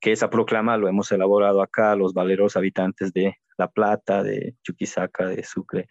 que 0.00 0.12
esa 0.12 0.30
proclama 0.30 0.76
lo 0.76 0.88
hemos 0.88 1.10
elaborado 1.12 1.62
acá, 1.62 1.96
los 1.96 2.14
valeros 2.14 2.56
habitantes 2.56 3.12
de 3.12 3.36
La 3.58 3.68
Plata, 3.68 4.22
de 4.22 4.54
Chuquisaca, 4.62 5.26
de 5.26 5.42
Sucre. 5.44 5.88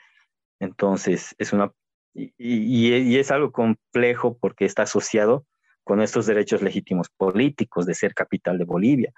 Entonces, 0.60 1.36
es 1.38 1.54
una... 1.54 1.72
Y, 2.13 2.34
y 2.38 3.17
es 3.17 3.30
algo 3.30 3.52
complejo 3.52 4.38
porque 4.39 4.65
está 4.65 4.84
asociado 4.84 5.45
con 5.84 6.02
estos 6.02 6.26
derechos 6.26 6.62
legítimos 6.62 7.08
políticos 7.10 7.86
de 7.86 7.93
ser 7.93 8.13
capital 8.13 8.58
de 8.58 8.65
Bolivia. 8.65 9.13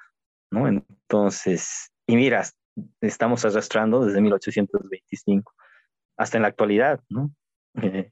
¿No? 0.52 0.68
Entonces, 0.68 1.92
y 2.06 2.16
mira, 2.16 2.44
estamos 3.02 3.44
arrastrando 3.46 4.06
desde 4.06 4.22
1825 4.22 5.54
hasta 6.18 6.38
en 6.38 6.44
la 6.44 6.50
actualidad, 6.50 7.02
¿no? 7.10 7.32
Eh, 7.82 8.12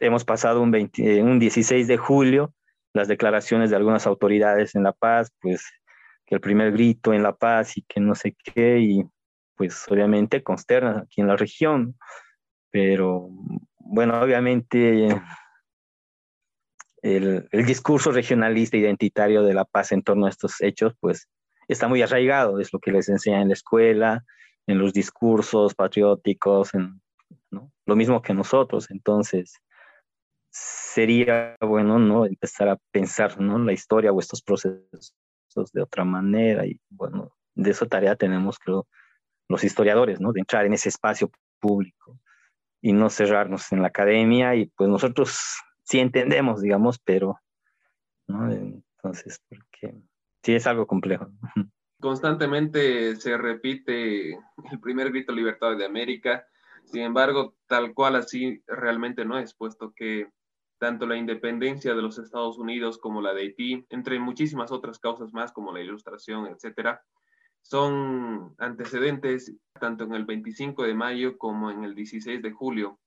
hemos 0.00 0.24
pasado 0.24 0.60
un, 0.60 0.74
un 0.74 1.38
16 1.38 1.86
de 1.88 1.96
julio, 1.96 2.52
las 2.92 3.08
declaraciones 3.08 3.70
de 3.70 3.76
algunas 3.76 4.06
autoridades 4.06 4.74
en 4.74 4.82
La 4.82 4.92
Paz, 4.92 5.32
pues 5.40 5.64
que 6.26 6.34
el 6.34 6.40
primer 6.40 6.72
grito 6.72 7.12
en 7.12 7.22
La 7.22 7.34
Paz 7.34 7.76
y 7.76 7.82
que 7.82 8.00
no 8.00 8.14
sé 8.14 8.36
qué, 8.44 8.78
y 8.80 9.04
pues 9.56 9.86
obviamente 9.88 10.42
consterna 10.42 11.04
aquí 11.04 11.20
en 11.20 11.28
la 11.28 11.36
región, 11.36 11.96
pero 12.70 13.28
bueno, 13.78 14.20
obviamente 14.20 15.08
el, 17.02 17.48
discurso 17.66 18.12
regionalista 18.12 18.76
identitario 18.76 19.42
de 19.42 19.54
la 19.54 19.64
paz 19.64 19.92
en 19.92 20.02
torno 20.02 20.26
a 20.26 20.30
estos 20.30 20.60
hechos, 20.60 20.94
pues 21.00 21.28
está 21.68 21.88
muy 21.88 22.00
arraigado, 22.02 22.60
es 22.60 22.72
lo 22.72 22.78
que 22.78 22.92
les 22.92 23.08
enseñan 23.08 23.42
en 23.42 23.48
la 23.48 23.54
escuela, 23.54 24.24
en 24.66 24.78
los 24.78 24.92
discursos 24.92 25.74
patrióticos, 25.74 26.74
en, 26.74 27.00
lo 27.50 27.96
mismo 27.96 28.22
que 28.22 28.34
nosotros. 28.34 28.90
Entonces, 28.90 29.60
sería 30.50 31.56
bueno 31.60 31.98
¿no? 31.98 32.26
empezar 32.26 32.68
a 32.68 32.78
pensar 32.92 33.40
¿no? 33.40 33.58
la 33.58 33.72
historia 33.72 34.12
o 34.12 34.20
estos 34.20 34.42
procesos 34.42 35.14
de 35.72 35.82
otra 35.82 36.04
manera 36.04 36.66
y 36.66 36.80
bueno, 36.90 37.34
de 37.54 37.70
esa 37.70 37.86
tarea 37.86 38.16
tenemos 38.16 38.58
creo 38.58 38.86
los 39.48 39.64
historiadores, 39.64 40.20
¿no? 40.20 40.32
de 40.32 40.40
entrar 40.40 40.64
en 40.66 40.74
ese 40.74 40.88
espacio 40.88 41.30
público 41.58 42.18
y 42.80 42.92
no 42.92 43.10
cerrarnos 43.10 43.72
en 43.72 43.82
la 43.82 43.88
academia 43.88 44.54
y 44.54 44.66
pues 44.66 44.88
nosotros 44.88 45.38
sí 45.82 45.98
entendemos, 45.98 46.60
digamos, 46.60 46.98
pero, 46.98 47.38
¿no? 48.26 48.50
Entonces, 48.50 49.40
porque 49.48 49.94
sí 50.42 50.54
es 50.54 50.66
algo 50.66 50.86
complejo. 50.86 51.28
Constantemente 52.00 53.16
se 53.16 53.36
repite 53.36 54.32
el 54.32 54.80
primer 54.80 55.10
grito 55.10 55.32
libertad 55.32 55.76
de 55.76 55.84
América, 55.84 56.46
sin 56.84 57.02
embargo, 57.02 57.54
tal 57.66 57.94
cual 57.94 58.16
así 58.16 58.62
realmente 58.66 59.24
no 59.24 59.38
es, 59.38 59.54
puesto 59.54 59.92
que 59.94 60.28
tanto 60.78 61.06
la 61.06 61.16
independencia 61.16 61.94
de 61.94 62.02
los 62.02 62.18
Estados 62.18 62.58
Unidos 62.58 62.98
como 62.98 63.22
la 63.22 63.32
de 63.32 63.42
Haití, 63.42 63.86
entre 63.88 64.18
muchísimas 64.18 64.72
otras 64.72 64.98
causas 64.98 65.32
más 65.32 65.52
como 65.52 65.72
la 65.72 65.80
ilustración, 65.80 66.48
etcétera, 66.48 67.04
son 67.60 68.54
antecedentes 68.58 69.54
tanto 69.80 70.02
en 70.04 70.14
el 70.14 70.24
25 70.24 70.82
de 70.82 70.94
mayo 70.94 71.38
como 71.38 71.70
en 71.70 71.84
el 71.84 71.94
16 71.94 72.42
de 72.42 72.50
julio, 72.50 72.98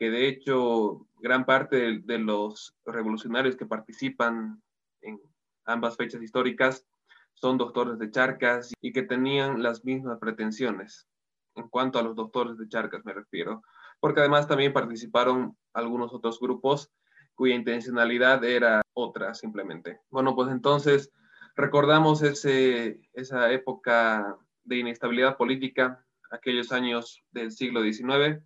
que 0.00 0.10
de 0.10 0.28
hecho 0.28 1.06
gran 1.18 1.44
parte 1.44 2.00
de, 2.00 2.18
los 2.18 2.74
revolucionarios 2.86 3.54
que 3.54 3.66
participan 3.66 4.62
en 5.02 5.20
ambas 5.66 5.98
fechas 5.98 6.22
históricas 6.22 6.86
son 7.34 7.58
doctores 7.58 7.98
de 7.98 8.10
Charcas 8.10 8.72
y 8.80 8.92
que 8.92 9.02
tenían 9.02 9.62
las 9.62 9.84
mismas 9.84 10.18
pretensiones. 10.18 11.06
En 11.54 11.68
cuanto 11.68 11.98
a 11.98 12.02
los 12.02 12.16
doctores 12.16 12.56
de 12.56 12.66
Charcas 12.66 13.04
me 13.04 13.12
refiero, 13.12 13.62
porque 14.00 14.20
además 14.20 14.48
también 14.48 14.72
participaron 14.72 15.54
algunos 15.74 16.14
otros 16.14 16.40
grupos 16.40 16.90
cuya 17.34 17.54
intencionalidad 17.54 18.42
era 18.42 18.80
otra 18.94 19.34
simplemente. 19.34 20.00
Bueno, 20.08 20.34
pues 20.34 20.50
entonces 20.50 21.12
recordamos 21.56 22.22
ese, 22.22 23.02
esa 23.12 23.52
época 23.52 24.34
de 24.64 24.78
inestabilidad 24.78 25.36
política, 25.36 26.06
aquellos 26.30 26.72
años 26.72 27.22
del 27.32 27.52
siglo 27.52 27.82
XIX. 27.82 28.42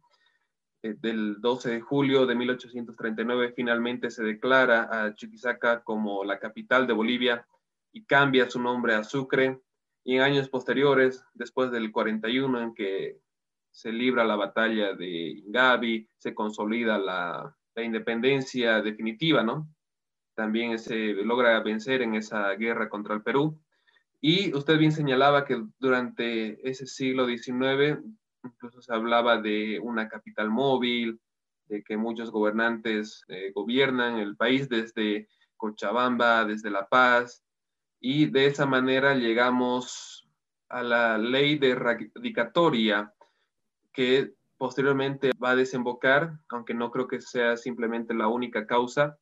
Eh, 0.85 0.97
del 1.01 1.41
12 1.41 1.71
de 1.71 1.81
julio 1.81 2.27
de 2.27 2.35
1839 2.35 3.55
finalmente 3.57 4.11
se 4.11 4.23
declara 4.23 4.89
a 4.91 5.15
Chuquisaca 5.15 5.83
como 5.83 6.25
la 6.25 6.39
capital 6.39 6.87
de 6.87 6.93
Bolivia 6.93 7.47
y 7.91 8.05
cambia 8.05 8.51
su 8.51 8.61
nombre 8.61 8.95
a 8.95 9.03
Sucre. 9.03 9.63
Y 10.05 10.17
en 10.17 10.21
años 10.21 10.51
posteriores, 10.51 11.25
después 11.33 11.71
del 11.71 11.91
41 11.91 12.61
en 12.61 12.75
que 12.75 13.19
se 13.71 13.93
libra 13.93 14.25
la 14.25 14.37
batalla 14.37 14.93
de 14.93 15.31
Ingavi, 15.47 16.07
se 16.19 16.35
consolida 16.35 16.99
la, 16.99 17.57
la 17.75 17.83
independencia 17.83 18.83
definitiva, 18.83 19.43
¿no? 19.43 19.67
También 20.35 20.79
se 20.79 21.15
logra 21.15 21.59
vencer 21.61 22.03
en 22.03 22.15
esa 22.15 22.51
guerra 22.57 22.91
contra 22.91 23.15
el 23.15 23.23
Perú. 23.23 23.59
Y 24.21 24.55
usted 24.55 24.77
bien 24.77 24.93
señalaba 24.93 25.47
que 25.47 25.65
durante 25.79 26.69
ese 26.69 26.87
siglo 26.87 27.27
XIX 27.27 28.05
incluso 28.45 28.81
se 28.83 28.95
hablaba 28.95 29.41
de 29.41 29.81
una 29.81 30.09
capital 30.09 30.51
móvil, 30.51 31.21
de 31.67 31.83
que 31.83 31.97
muchos 31.97 32.31
gobernantes 32.31 33.25
eh, 33.29 33.53
gobiernan 33.55 34.19
el 34.19 34.37
país 34.37 34.69
desde 34.69 35.29
Cochabamba, 35.57 36.45
desde 36.45 36.71
La 36.71 36.89
Paz, 36.89 37.43
y 38.01 38.27
de 38.27 38.47
esa 38.47 38.67
manera 38.67 39.15
llegamos 39.15 40.29
a 40.69 40.83
la 40.83 41.19
ley 41.19 41.59
de 41.59 41.75
radicatoria 41.75 43.13
que 43.93 44.35
posteriormente 44.59 45.31
va 45.43 45.51
a 45.51 45.57
desembocar, 45.57 46.39
aunque 46.49 46.75
no 46.75 46.91
creo 46.91 47.09
que 47.09 47.21
sea 47.21 47.57
simplemente 47.57 48.13
la 48.15 48.29
única 48.29 48.67
causa, 48.67 49.19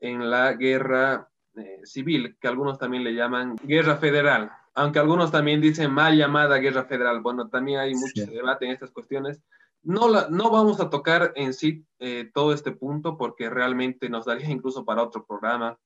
en 0.00 0.30
la 0.30 0.54
guerra 0.54 1.28
eh, 1.56 1.80
civil, 1.84 2.36
que 2.40 2.48
algunos 2.48 2.78
también 2.78 3.04
le 3.04 3.14
llaman 3.14 3.56
guerra 3.62 3.96
federal, 3.96 4.50
aunque 4.80 4.98
algunos 4.98 5.30
también 5.30 5.60
dicen 5.60 5.92
mal 5.92 6.16
llamada 6.16 6.56
guerra 6.56 6.84
federal. 6.84 7.20
Bueno, 7.20 7.48
también 7.48 7.80
hay 7.80 7.94
mucho 7.94 8.24
debate 8.26 8.64
en 8.64 8.72
estas 8.72 8.90
cuestiones. 8.90 9.42
No, 9.82 10.08
la, 10.08 10.28
no 10.30 10.50
vamos 10.50 10.80
a 10.80 10.88
tocar 10.88 11.32
en 11.36 11.52
sí 11.52 11.84
eh, 11.98 12.30
todo 12.32 12.54
este 12.54 12.72
punto 12.72 13.18
porque 13.18 13.50
realmente 13.50 14.08
nos 14.08 14.24
daría 14.24 14.48
incluso 14.48 14.84
para 14.84 15.02
otro 15.02 15.26
programa 15.26 15.78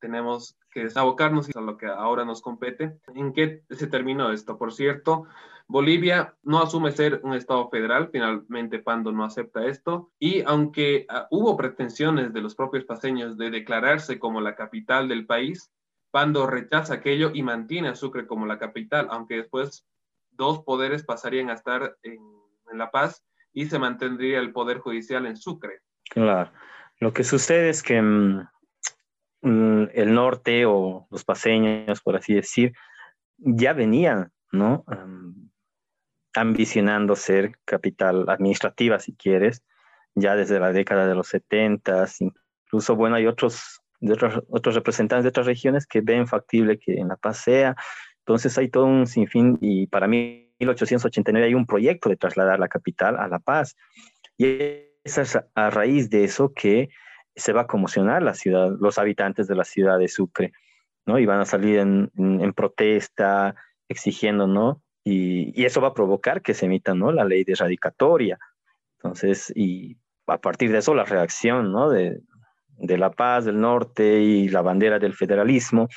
tenemos 0.00 0.56
que 0.70 0.86
abocarnos 0.94 1.48
a 1.56 1.60
lo 1.60 1.76
que 1.76 1.86
ahora 1.86 2.24
nos 2.24 2.40
compete. 2.40 3.00
¿En 3.14 3.32
qué 3.32 3.64
se 3.70 3.88
terminó 3.88 4.30
esto? 4.30 4.56
Por 4.56 4.72
cierto, 4.72 5.24
Bolivia 5.66 6.36
no 6.44 6.62
asume 6.62 6.92
ser 6.92 7.20
un 7.24 7.34
Estado 7.34 7.68
federal, 7.68 8.08
finalmente 8.12 8.78
Pando 8.78 9.10
no 9.10 9.24
acepta 9.24 9.66
esto, 9.66 10.12
y 10.20 10.42
aunque 10.42 11.06
ah, 11.08 11.26
hubo 11.32 11.56
pretensiones 11.56 12.32
de 12.32 12.40
los 12.40 12.54
propios 12.54 12.84
paseños 12.84 13.36
de 13.36 13.50
declararse 13.50 14.20
como 14.20 14.40
la 14.40 14.54
capital 14.54 15.08
del 15.08 15.26
país, 15.26 15.72
Pando 16.10 16.46
rechaza 16.46 16.94
aquello 16.94 17.30
y 17.34 17.42
mantiene 17.42 17.88
a 17.88 17.94
Sucre 17.94 18.26
como 18.26 18.46
la 18.46 18.58
capital, 18.58 19.08
aunque 19.10 19.36
después 19.36 19.86
dos 20.30 20.60
poderes 20.64 21.04
pasarían 21.04 21.50
a 21.50 21.54
estar 21.54 21.96
en, 22.02 22.18
La 22.72 22.90
Paz 22.90 23.24
y 23.52 23.66
se 23.66 23.78
mantendría 23.78 24.38
el 24.38 24.52
poder 24.52 24.78
judicial 24.78 25.26
en 25.26 25.36
Sucre. 25.36 25.80
Claro. 26.10 26.50
Lo 27.00 27.12
que 27.12 27.24
sucede 27.24 27.70
es 27.70 27.82
que 27.82 28.00
mm, 28.02 28.46
Mm, 29.40 29.84
el 29.94 30.14
norte 30.14 30.66
o 30.66 31.06
los 31.10 31.24
paseños, 31.24 32.00
por 32.00 32.16
así 32.16 32.34
decir, 32.34 32.74
ya 33.36 33.72
venían, 33.72 34.32
¿no? 34.50 34.84
ambicionando 36.34 37.16
ser 37.16 37.58
capital 37.64 38.28
administrativa, 38.28 38.98
si 38.98 39.14
quieres, 39.14 39.64
ya 40.14 40.36
desde 40.36 40.60
la 40.60 40.72
década 40.72 41.06
de 41.06 41.14
los 41.14 41.28
70, 41.28 42.06
incluso, 42.64 42.96
bueno, 42.96 43.16
hay 43.16 43.26
otros, 43.26 43.80
de 44.00 44.12
otros, 44.12 44.42
otros 44.48 44.74
representantes 44.74 45.24
de 45.24 45.28
otras 45.30 45.46
regiones 45.46 45.86
que 45.86 46.00
ven 46.00 46.26
factible 46.26 46.78
que 46.78 46.94
en 46.94 47.08
La 47.08 47.16
Paz 47.16 47.38
sea. 47.38 47.76
Entonces 48.20 48.56
hay 48.58 48.68
todo 48.68 48.86
un 48.86 49.06
sinfín 49.06 49.58
y 49.60 49.86
para 49.86 50.06
mí 50.06 50.52
1889 50.60 51.46
hay 51.46 51.54
un 51.54 51.66
proyecto 51.66 52.08
de 52.08 52.16
trasladar 52.16 52.58
la 52.58 52.68
capital 52.68 53.16
a 53.16 53.28
La 53.28 53.38
Paz. 53.38 53.76
Y 54.36 54.58
es 55.04 55.38
a 55.54 55.70
raíz 55.70 56.10
de 56.10 56.24
eso 56.24 56.52
que 56.54 56.90
se 57.34 57.52
va 57.52 57.62
a 57.62 57.66
conmocionar 57.66 58.22
la 58.22 58.34
ciudad, 58.34 58.76
los 58.80 58.98
habitantes 58.98 59.46
de 59.46 59.54
la 59.54 59.64
ciudad 59.64 59.98
de 59.98 60.08
Sucre, 60.08 60.52
¿no? 61.06 61.18
Y 61.18 61.26
van 61.26 61.40
a 61.40 61.44
salir 61.44 61.78
en, 61.78 62.52
protesta, 62.54 63.54
exigiendo, 63.88 64.46
¿no? 64.46 64.82
Y, 65.04 65.64
eso 65.64 65.80
va 65.80 65.88
a 65.88 65.94
provocar 65.94 66.42
que 66.42 66.54
se 66.54 66.66
emita, 66.66 66.94
¿no? 66.94 67.12
La 67.12 67.24
ley 67.24 67.44
de 67.44 67.52
erradicatoria. 67.52 68.38
Entonces, 68.96 69.52
y 69.54 69.96
a 70.26 70.38
partir 70.38 70.72
de 70.72 70.78
eso 70.78 70.94
la 70.94 71.04
reacción, 71.04 71.72
¿no? 71.72 71.90
De, 71.90 72.20
de 72.78 72.98
la 72.98 73.10
paz 73.10 73.44
del 73.44 73.60
norte 73.60 74.20
y 74.20 74.48
la 74.48 74.62
bandera 74.62 74.98
del 74.98 75.14
federalismo, 75.14 75.88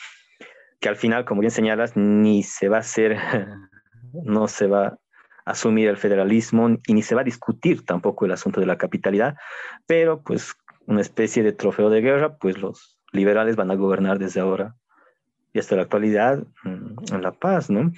que 0.79 0.89
al 0.89 0.95
final, 0.95 1.25
como 1.25 1.41
bien 1.41 1.51
señalas, 1.51 1.95
ni 1.95 2.43
se 2.43 2.69
va 2.69 2.77
a 2.77 2.81
hacer, 2.81 3.17
no 4.13 4.47
se 4.47 4.67
va 4.67 4.87
a 4.87 4.97
asumir 5.45 5.87
el 5.87 5.97
federalismo 5.97 6.69
y 6.87 6.93
ni 6.93 7.01
se 7.03 7.15
va 7.15 7.21
a 7.21 7.25
discutir 7.25 7.85
tampoco 7.85 8.25
el 8.25 8.31
asunto 8.31 8.59
de 8.59 8.65
la 8.65 8.77
capitalidad, 8.77 9.35
pero 9.85 10.21
pues 10.21 10.53
una 10.85 11.01
especie 11.01 11.43
de 11.43 11.53
trofeo 11.53 11.89
de 11.89 12.01
guerra, 12.01 12.37
pues 12.37 12.57
los 12.57 12.99
liberales 13.11 13.55
van 13.55 13.71
a 13.71 13.75
gobernar 13.75 14.19
desde 14.19 14.39
ahora 14.39 14.75
y 15.53 15.59
hasta 15.59 15.75
la 15.75 15.83
actualidad 15.83 16.43
mm, 16.63 17.13
en 17.13 17.21
la 17.21 17.31
paz, 17.31 17.69
¿no? 17.69 17.91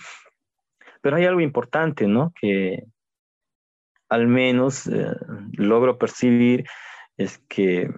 Pero 1.02 1.18
hay 1.18 1.26
algo 1.26 1.42
importante, 1.42 2.08
¿no? 2.08 2.34
Que 2.40 2.86
al 4.10 4.28
menos 4.28 4.88
eh, 4.88 5.16
logro 5.54 5.98
percibir 5.98 6.66
es 7.18 7.40
que 7.50 7.90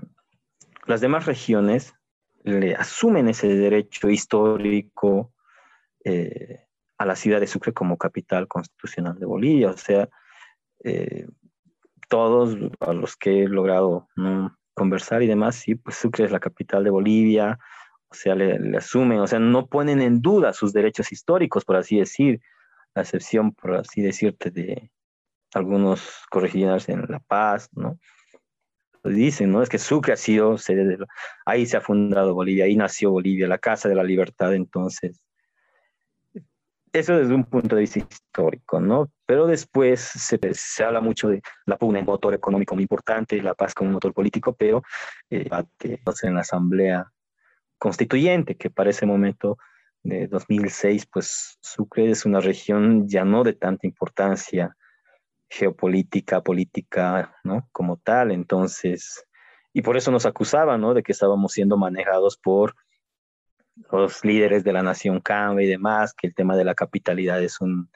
las 0.85 1.01
demás 1.01 1.25
regiones 1.25 1.93
le 2.43 2.75
asumen 2.75 3.27
ese 3.27 3.47
derecho 3.47 4.09
histórico 4.09 5.33
eh, 6.03 6.65
a 6.97 7.05
la 7.05 7.15
ciudad 7.15 7.39
de 7.39 7.47
Sucre 7.47 7.73
como 7.73 7.97
capital 7.97 8.47
constitucional 8.47 9.17
de 9.19 9.25
Bolivia. 9.25 9.71
O 9.71 9.77
sea, 9.77 10.07
eh, 10.83 11.27
todos 12.07 12.55
a 12.79 12.93
los 12.93 13.15
que 13.15 13.43
he 13.43 13.47
logrado 13.47 14.07
conversar 14.75 15.23
y 15.23 15.27
demás, 15.27 15.55
sí, 15.55 15.75
pues 15.75 15.95
Sucre 15.95 16.25
es 16.25 16.31
la 16.31 16.39
capital 16.39 16.83
de 16.83 16.91
Bolivia, 16.91 17.57
o 18.09 18.13
sea, 18.13 18.35
le, 18.35 18.77
asumen, 18.77 19.19
o 19.19 19.27
sea, 19.27 19.39
no 19.39 19.67
ponen 19.67 20.01
en 20.01 20.21
duda 20.21 20.53
sus 20.53 20.71
derechos 20.71 21.11
históricos, 21.11 21.65
por 21.65 21.77
así 21.77 21.97
decir, 21.97 22.41
la 22.93 23.01
excepción, 23.01 23.53
por 23.53 23.75
así 23.75 24.01
decirte, 24.01 24.51
de 24.51 24.91
algunos 25.53 26.25
corregidores 26.29 26.87
en 26.89 27.05
La 27.09 27.19
Paz, 27.19 27.69
¿no? 27.73 27.99
Dicen, 29.05 29.51
¿no? 29.51 29.61
Es 29.61 29.69
que 29.69 29.77
Sucre 29.77 30.13
ha 30.13 30.17
sido 30.17 30.57
sede 30.57 30.85
de... 30.85 30.97
Ahí 31.45 31.65
se 31.65 31.77
ha 31.77 31.81
fundado 31.81 32.33
Bolivia, 32.33 32.65
ahí 32.65 32.75
nació 32.75 33.11
Bolivia, 33.11 33.47
la 33.47 33.57
Casa 33.59 33.87
de 33.87 33.95
la 33.95 34.03
Libertad, 34.03 34.53
entonces 34.53 35.25
eso 36.99 37.17
desde 37.17 37.33
un 37.33 37.43
punto 37.43 37.75
de 37.75 37.81
vista 37.81 37.99
histórico, 37.99 38.79
¿no? 38.79 39.11
Pero 39.25 39.47
después 39.47 39.99
se, 39.99 40.39
se 40.53 40.83
habla 40.83 41.01
mucho 41.01 41.29
de 41.29 41.41
la 41.65 41.77
pugna 41.77 41.99
en 41.99 42.05
motor 42.05 42.33
económico 42.33 42.75
muy 42.75 42.83
importante, 42.83 43.41
la 43.41 43.53
paz 43.53 43.73
como 43.73 43.89
un 43.89 43.95
motor 43.95 44.13
político, 44.13 44.53
pero 44.53 44.81
eh, 45.29 45.47
en 46.23 46.33
la 46.33 46.41
Asamblea 46.41 47.11
Constituyente, 47.77 48.55
que 48.55 48.69
para 48.69 48.89
ese 48.89 49.05
momento 49.05 49.57
de 50.03 50.27
2006, 50.27 51.07
pues 51.07 51.57
Sucre 51.61 52.09
es 52.09 52.25
una 52.25 52.39
región 52.39 53.07
ya 53.07 53.25
no 53.25 53.43
de 53.43 53.53
tanta 53.53 53.87
importancia 53.87 54.75
geopolítica, 55.49 56.41
política, 56.41 57.35
¿no? 57.43 57.67
Como 57.71 57.97
tal, 57.97 58.31
entonces, 58.31 59.25
y 59.73 59.81
por 59.81 59.97
eso 59.97 60.11
nos 60.11 60.25
acusaban, 60.25 60.81
¿no? 60.81 60.93
De 60.93 61.03
que 61.03 61.11
estábamos 61.11 61.53
siendo 61.53 61.77
manejados 61.77 62.37
por 62.37 62.75
los 63.91 64.23
líderes 64.23 64.63
de 64.63 64.73
la 64.73 64.83
nación 64.83 65.19
Camba 65.19 65.61
y 65.61 65.67
demás, 65.67 66.13
que 66.13 66.27
el 66.27 66.35
tema 66.35 66.55
de 66.55 66.65
la 66.65 66.75
capitalidad 66.75 67.41
es 67.43 67.59
un 67.61 67.89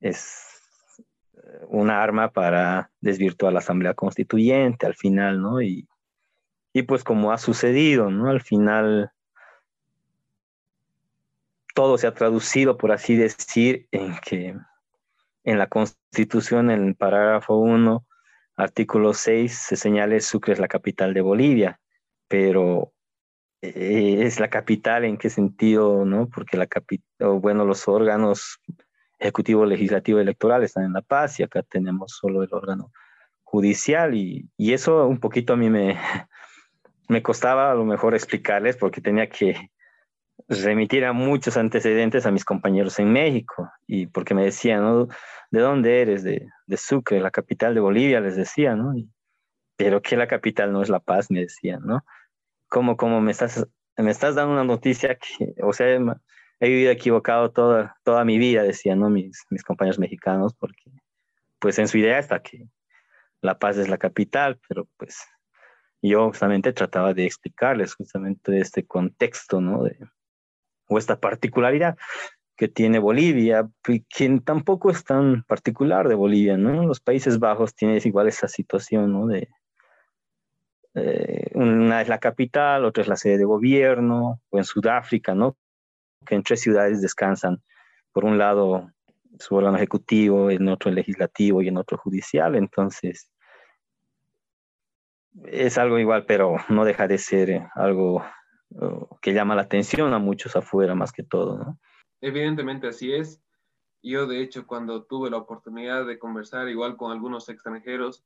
es 0.00 1.02
eh, 1.36 1.66
una 1.68 2.02
arma 2.02 2.30
para 2.30 2.90
desvirtuar 3.00 3.52
la 3.52 3.58
Asamblea 3.58 3.94
Constituyente 3.94 4.86
al 4.86 4.94
final, 4.94 5.42
¿no? 5.42 5.60
Y, 5.60 5.88
y 6.72 6.82
pues 6.82 7.02
como 7.04 7.32
ha 7.32 7.38
sucedido, 7.38 8.10
¿no? 8.10 8.30
Al 8.30 8.40
final 8.40 9.12
todo 11.74 11.98
se 11.98 12.06
ha 12.06 12.14
traducido, 12.14 12.76
por 12.76 12.92
así 12.92 13.16
decir, 13.16 13.86
en 13.92 14.16
que 14.18 14.56
en 15.48 15.58
la 15.58 15.66
Constitución, 15.66 16.70
en 16.70 16.88
el 16.88 16.94
parágrafo 16.94 17.56
1, 17.56 18.06
artículo 18.56 19.14
6 19.14 19.52
se 19.52 19.76
señala 19.76 20.20
Sucre 20.20 20.52
es 20.52 20.58
la 20.58 20.68
capital 20.68 21.14
de 21.14 21.22
Bolivia, 21.22 21.80
pero 22.28 22.92
eh, 23.62 24.18
es 24.20 24.40
la 24.40 24.50
capital 24.50 25.06
en 25.06 25.16
qué 25.16 25.30
sentido, 25.30 26.04
¿no? 26.04 26.28
Porque 26.28 26.58
la 26.58 26.66
capital, 26.66 27.38
bueno, 27.40 27.64
los 27.64 27.88
órganos 27.88 28.60
ejecutivo, 29.18 29.64
legislativo, 29.64 30.18
electoral 30.20 30.64
están 30.64 30.84
en 30.84 30.92
La 30.92 31.00
Paz 31.00 31.40
y 31.40 31.44
acá 31.44 31.62
tenemos 31.62 32.12
solo 32.12 32.42
el 32.42 32.52
órgano 32.52 32.92
judicial 33.42 34.14
y, 34.14 34.50
y 34.58 34.74
eso 34.74 35.06
un 35.06 35.18
poquito 35.18 35.54
a 35.54 35.56
mí 35.56 35.70
me, 35.70 35.96
me 37.08 37.22
costaba 37.22 37.70
a 37.70 37.74
lo 37.74 37.86
mejor 37.86 38.14
explicarles 38.14 38.76
porque 38.76 39.00
tenía 39.00 39.30
que 39.30 39.70
remitir 40.46 41.04
a 41.04 41.12
muchos 41.12 41.56
antecedentes 41.56 42.26
a 42.26 42.30
mis 42.30 42.44
compañeros 42.44 42.98
en 42.98 43.12
México 43.12 43.70
y 43.86 44.06
porque 44.06 44.34
me 44.34 44.44
decían, 44.44 44.82
¿no? 44.82 45.08
¿De 45.50 45.60
dónde 45.60 46.00
eres? 46.02 46.22
De, 46.22 46.46
de 46.66 46.76
Sucre, 46.76 47.20
la 47.20 47.30
capital 47.30 47.74
de 47.74 47.80
Bolivia, 47.80 48.20
les 48.20 48.36
decía, 48.36 48.76
¿no? 48.76 48.94
pero 49.78 50.02
que 50.02 50.16
la 50.16 50.26
capital 50.26 50.72
no 50.72 50.82
es 50.82 50.88
La 50.88 50.98
Paz, 50.98 51.30
me 51.30 51.40
decían, 51.40 51.82
¿no? 51.84 52.04
¿Cómo, 52.68 52.96
cómo 52.96 53.20
me, 53.20 53.30
estás, 53.30 53.64
me 53.96 54.10
estás 54.10 54.34
dando 54.34 54.52
una 54.52 54.64
noticia 54.64 55.16
que, 55.16 55.54
o 55.62 55.72
sea, 55.72 55.86
he 56.58 56.68
vivido 56.68 56.90
equivocado 56.90 57.52
toda, 57.52 57.96
toda 58.02 58.24
mi 58.24 58.38
vida, 58.38 58.64
decían, 58.64 58.98
¿no? 58.98 59.08
Mis, 59.08 59.46
mis 59.50 59.62
compañeros 59.62 60.00
mexicanos, 60.00 60.52
porque 60.52 60.90
pues 61.60 61.78
en 61.78 61.86
su 61.86 61.96
idea 61.96 62.18
está 62.18 62.42
que 62.42 62.66
La 63.40 63.60
Paz 63.60 63.78
es 63.78 63.88
la 63.88 63.98
capital, 63.98 64.58
pero 64.68 64.88
pues 64.96 65.24
yo 66.02 66.26
justamente 66.26 66.72
trataba 66.72 67.14
de 67.14 67.24
explicarles 67.24 67.94
justamente 67.94 68.58
este 68.58 68.84
contexto, 68.84 69.60
¿no? 69.60 69.84
De, 69.84 69.96
o 70.88 70.98
esta 70.98 71.20
particularidad 71.20 71.96
que 72.56 72.68
tiene 72.68 72.98
Bolivia, 72.98 73.68
que 73.82 74.40
tampoco 74.44 74.90
es 74.90 75.04
tan 75.04 75.44
particular 75.44 76.08
de 76.08 76.16
Bolivia, 76.16 76.56
¿no? 76.56 76.84
Los 76.84 77.00
Países 77.00 77.38
Bajos 77.38 77.74
tienen 77.74 78.00
igual 78.04 78.26
esa 78.26 78.48
situación, 78.48 79.12
¿no? 79.12 79.26
De, 79.28 79.48
eh, 80.94 81.50
una 81.54 82.02
es 82.02 82.08
la 82.08 82.18
capital, 82.18 82.84
otra 82.84 83.02
es 83.02 83.08
la 83.08 83.16
sede 83.16 83.38
de 83.38 83.44
gobierno, 83.44 84.40
o 84.50 84.58
en 84.58 84.64
Sudáfrica, 84.64 85.34
¿no? 85.34 85.56
Que 86.26 86.34
en 86.34 86.42
tres 86.42 86.60
ciudades 86.60 87.00
descansan, 87.00 87.62
por 88.12 88.24
un 88.24 88.38
lado 88.38 88.90
su 89.38 89.54
órgano 89.54 89.76
ejecutivo, 89.76 90.50
en 90.50 90.68
otro 90.68 90.88
el 90.88 90.96
legislativo 90.96 91.62
y 91.62 91.68
en 91.68 91.76
otro 91.76 91.96
judicial, 91.96 92.56
entonces 92.56 93.30
es 95.44 95.78
algo 95.78 95.98
igual, 95.98 96.24
pero 96.26 96.56
no 96.68 96.84
deja 96.84 97.06
de 97.06 97.18
ser 97.18 97.68
algo 97.74 98.24
que 99.20 99.32
llama 99.32 99.54
la 99.54 99.62
atención 99.62 100.12
a 100.12 100.18
muchos 100.18 100.56
afuera 100.56 100.94
más 100.94 101.12
que 101.12 101.22
todo, 101.22 101.58
¿no? 101.58 101.78
Evidentemente 102.20 102.88
así 102.88 103.12
es. 103.12 103.40
Yo, 104.02 104.26
de 104.26 104.42
hecho, 104.42 104.66
cuando 104.66 105.04
tuve 105.04 105.30
la 105.30 105.38
oportunidad 105.38 106.06
de 106.06 106.18
conversar 106.18 106.68
igual 106.68 106.96
con 106.96 107.10
algunos 107.10 107.48
extranjeros, 107.48 108.24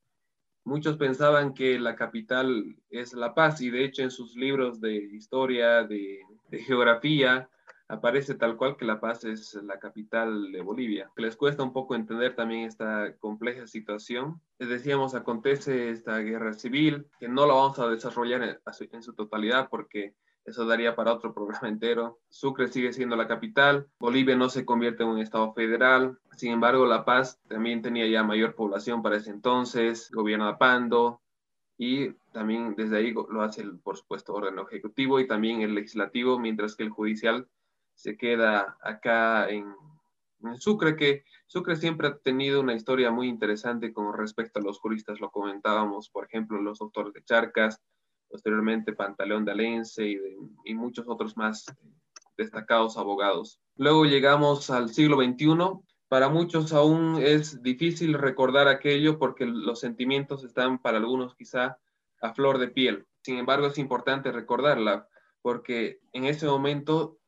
muchos 0.63 0.97
pensaban 0.97 1.53
que 1.53 1.79
la 1.79 1.95
capital 1.95 2.75
es 2.89 3.13
La 3.13 3.33
Paz 3.33 3.61
y 3.61 3.69
de 3.69 3.85
hecho 3.85 4.03
en 4.03 4.11
sus 4.11 4.35
libros 4.35 4.79
de 4.81 4.95
historia, 4.95 5.83
de, 5.83 6.21
de 6.49 6.59
geografía, 6.59 7.49
aparece 7.87 8.35
tal 8.35 8.57
cual 8.57 8.77
que 8.77 8.85
La 8.85 8.99
Paz 8.99 9.23
es 9.23 9.53
la 9.55 9.79
capital 9.79 10.51
de 10.51 10.61
Bolivia. 10.61 11.11
Les 11.15 11.35
cuesta 11.35 11.63
un 11.63 11.73
poco 11.73 11.95
entender 11.95 12.35
también 12.35 12.61
esta 12.61 13.15
compleja 13.17 13.67
situación. 13.67 14.41
Les 14.59 14.69
decíamos, 14.69 15.15
acontece 15.15 15.89
esta 15.89 16.19
guerra 16.19 16.53
civil, 16.53 17.07
que 17.19 17.27
no 17.27 17.45
la 17.45 17.53
vamos 17.53 17.79
a 17.79 17.87
desarrollar 17.87 18.43
en, 18.43 19.03
su 19.03 19.13
totalidad 19.13 19.69
porque 19.69 20.15
eso 20.45 20.65
daría 20.65 20.95
para 20.95 21.13
otro 21.13 21.33
programa 21.33 21.69
entero. 21.69 22.19
Sucre 22.29 22.67
sigue 22.67 22.93
siendo 22.93 23.15
la 23.15 23.27
capital, 23.27 23.87
Bolivia 23.99 24.35
no 24.35 24.49
se 24.49 24.65
convierte 24.65 25.03
en 25.03 25.09
un 25.09 25.19
estado 25.19 25.53
federal, 25.53 26.19
sin 26.35 26.51
embargo 26.51 26.85
La 26.85 27.05
Paz 27.05 27.39
también 27.47 27.81
tenía 27.81 28.07
ya 28.07 28.23
mayor 28.23 28.55
población 28.55 29.01
para 29.01 29.17
ese 29.17 29.29
entonces, 29.29 30.11
gobierno 30.11 30.57
Pando, 30.57 31.21
y 31.77 32.11
también 32.31 32.75
desde 32.75 32.97
ahí 32.97 33.13
lo 33.13 33.41
hace, 33.41 33.61
el, 33.61 33.79
por 33.79 33.97
supuesto, 33.97 34.33
órgano 34.33 34.67
ejecutivo 34.67 35.19
y 35.19 35.27
también 35.27 35.61
el 35.61 35.75
legislativo, 35.75 36.39
mientras 36.39 36.75
que 36.75 36.83
el 36.83 36.89
judicial 36.89 37.47
se 37.95 38.17
queda 38.17 38.77
acá 38.81 39.49
en, 39.49 39.73
Sucre, 40.59 40.97
que 40.97 41.23
Sucre 41.47 41.77
siempre 41.77 42.07
ha 42.07 42.17
tenido 42.17 42.59
una 42.59 42.73
historia 42.73 43.11
muy 43.11 43.29
interesante 43.29 43.93
con 43.93 44.13
respecto 44.13 44.59
a 44.59 44.61
los 44.61 44.77
juristas, 44.77 45.21
lo 45.21 45.31
comentábamos, 45.31 46.09
por 46.09 46.25
ejemplo, 46.25 46.61
los 46.61 46.79
doctores 46.79 47.13
de 47.13 47.23
Charcas, 47.23 47.81
posteriormente 48.33 48.93
Pantaleón 48.93 49.45
de 49.45 49.51
Alense 49.51 50.05
y, 50.07 50.17
y 50.65 50.73
muchos 50.73 51.05
otros 51.07 51.37
más 51.37 51.65
destacados 52.35 52.97
abogados. 52.97 53.61
Luego 53.75 54.05
llegamos 54.05 54.71
al 54.71 54.89
siglo 54.89 55.17
XXI. 55.17 55.79
Para 56.07 56.29
muchos 56.29 56.73
aún 56.73 57.19
es 57.21 57.61
difícil 57.61 58.15
recordar 58.15 58.67
aquello 58.67 59.19
porque 59.19 59.45
los 59.45 59.79
sentimientos 59.79 60.43
están 60.43 60.81
para 60.81 60.97
algunos 60.97 61.35
quizá 61.35 61.77
a 62.21 62.33
flor 62.33 62.57
de 62.57 62.69
piel. 62.69 63.05
Sin 63.21 63.37
embargo, 63.37 63.67
es 63.67 63.77
importante 63.77 64.31
recordarla 64.31 65.07
porque 65.43 65.99
en 66.11 66.25
ese 66.25 66.47
momento 66.47 67.19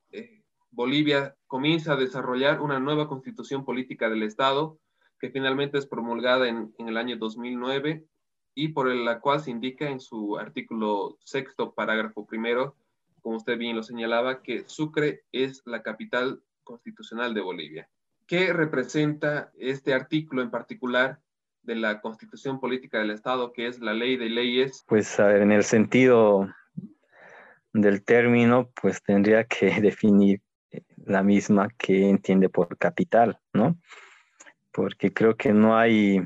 Bolivia 0.76 1.38
comienza 1.48 1.94
a 1.94 1.98
desarrollar 1.98 2.62
una 2.62 2.80
nueva 2.80 3.08
constitución 3.08 3.64
política 3.64 4.10
del 4.10 4.24
Estado 4.24 4.80
que 5.20 5.30
finalmente 5.30 5.78
es 5.78 5.86
promulgada 5.86 6.50
en, 6.50 6.74
el 6.80 6.98
año 6.98 7.16
2009 7.18 8.06
y 8.56 8.70
por 8.70 8.88
la 8.88 9.20
cual 9.20 9.42
se 9.42 9.52
indica 9.52 9.90
en 9.90 10.00
su 10.00 10.38
artículo 10.38 11.20
sexto, 11.24 11.74
parágrafo 11.74 12.26
primero, 12.26 12.76
como 13.22 13.36
usted 13.36 13.58
bien 13.58 13.76
lo 13.76 13.84
señalaba, 13.84 14.42
que 14.42 14.64
Sucre 14.68 15.24
es 15.32 15.62
la 15.66 15.84
capital 15.84 16.42
constitucional 16.64 17.34
de 17.34 17.42
Bolivia. 17.42 17.90
¿Qué 18.26 18.54
representa 18.54 19.52
este 19.60 19.94
artículo 19.94 20.42
en 20.42 20.50
particular 20.50 21.20
de 21.64 21.76
la 21.76 22.02
constitución 22.02 22.60
política 22.60 23.00
del 23.00 23.12
Estado, 23.12 23.52
que 23.52 23.68
es 23.68 23.80
la 23.80 23.94
ley 23.94 24.18
de 24.18 24.30
leyes? 24.30 24.86
Pues 24.88 25.20
a 25.20 25.28
ver, 25.28 25.42
en 25.42 25.52
el 25.52 25.64
sentido 25.64 26.48
del 27.74 28.04
término, 28.04 28.72
pues 28.82 29.04
tendría 29.04 29.44
que 29.44 29.70
definir 29.82 30.42
la 31.06 31.24
misma 31.24 31.68
que 31.78 32.10
entiende 32.10 32.50
por 32.50 32.78
capital, 32.78 33.40
¿no? 33.54 33.78
Porque 34.72 35.14
creo 35.14 35.36
que 35.36 35.54
no 35.54 35.78
hay 35.78 36.22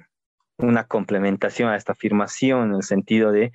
una 0.59 0.85
complementación 0.85 1.69
a 1.69 1.75
esta 1.75 1.93
afirmación 1.93 2.69
en 2.69 2.75
el 2.75 2.83
sentido 2.83 3.31
de 3.31 3.51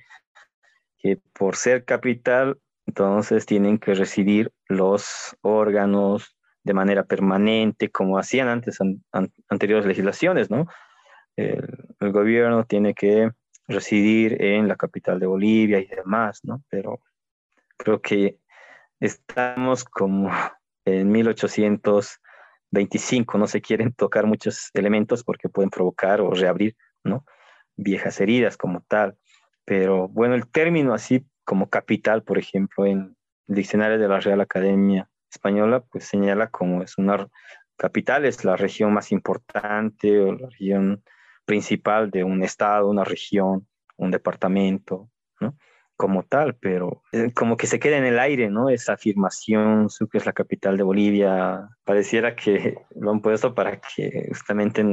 que 0.97 1.19
por 1.33 1.55
ser 1.55 1.85
capital, 1.85 2.59
entonces 2.87 3.45
tienen 3.45 3.77
que 3.77 3.93
residir 3.93 4.51
los 4.67 5.37
órganos 5.41 6.35
de 6.63 6.73
manera 6.73 7.03
permanente, 7.03 7.91
como 7.91 8.17
hacían 8.17 8.47
antes 8.47 8.79
anteriores 9.49 9.85
legislaciones, 9.85 10.49
¿no? 10.49 10.65
El, 11.35 11.67
el, 11.99 12.11
gobierno 12.11 12.65
tiene 12.65 12.95
que 12.95 13.29
residir 13.67 14.41
en 14.41 14.67
la 14.67 14.75
capital 14.75 15.19
de 15.19 15.27
Bolivia 15.27 15.79
y 15.79 15.85
demás, 15.85 16.39
¿no? 16.43 16.63
Pero 16.69 17.01
creo 17.77 18.01
que 18.01 18.39
estamos 18.99 19.83
como 19.83 20.31
en 20.85 21.11
1825 21.11 23.37
no 23.37 23.45
se 23.47 23.61
quieren 23.61 23.93
tocar 23.93 24.25
muchos 24.25 24.71
elementos 24.73 25.23
porque 25.23 25.49
pueden 25.49 25.69
provocar 25.69 26.21
o 26.21 26.31
reabrir, 26.31 26.75
¿no? 27.05 27.25
Viejas 27.77 28.19
heridas 28.19 28.57
como 28.57 28.81
tal. 28.81 29.17
Pero 29.63 30.09
bueno, 30.09 30.35
el 30.35 30.47
término 30.47 30.93
así 30.93 31.25
como 31.45 31.69
capital, 31.69 32.23
por 32.23 32.37
ejemplo, 32.37 32.85
en 32.85 33.15
el 33.47 33.55
diccionario 33.55 33.97
de 33.97 34.07
la 34.07 34.19
Real 34.19 34.41
Academia 34.41 35.09
Española, 35.31 35.81
pues 35.89 36.05
señala 36.05 36.49
como 36.49 36.83
es 36.83 36.97
una 36.97 37.27
capital, 37.77 38.25
es 38.25 38.43
la 38.43 38.57
región 38.57 38.93
más 38.93 39.11
importante 39.11 40.19
o 40.19 40.33
la 40.33 40.49
región 40.49 41.03
principal 41.45 42.09
de 42.11 42.23
un 42.23 42.43
estado, 42.43 42.89
una 42.89 43.03
región, 43.03 43.67
un 43.97 44.11
departamento, 44.11 45.09
¿no? 45.39 45.55
como 45.97 46.23
tal, 46.23 46.55
pero 46.55 47.03
eh, 47.11 47.31
como 47.33 47.55
que 47.57 47.67
se 47.67 47.79
queda 47.79 47.97
en 47.97 48.05
el 48.05 48.19
aire, 48.19 48.49
¿no? 48.49 48.69
Esa 48.69 48.93
afirmación, 48.93 49.89
Sucre 49.89 50.19
es 50.19 50.25
la 50.25 50.33
capital 50.33 50.75
de 50.77 50.83
Bolivia, 50.83 51.69
pareciera 51.85 52.35
que 52.35 52.77
lo 52.95 53.11
han 53.11 53.21
puesto 53.21 53.55
para 53.55 53.79
que 53.79 54.27
justamente 54.29 54.83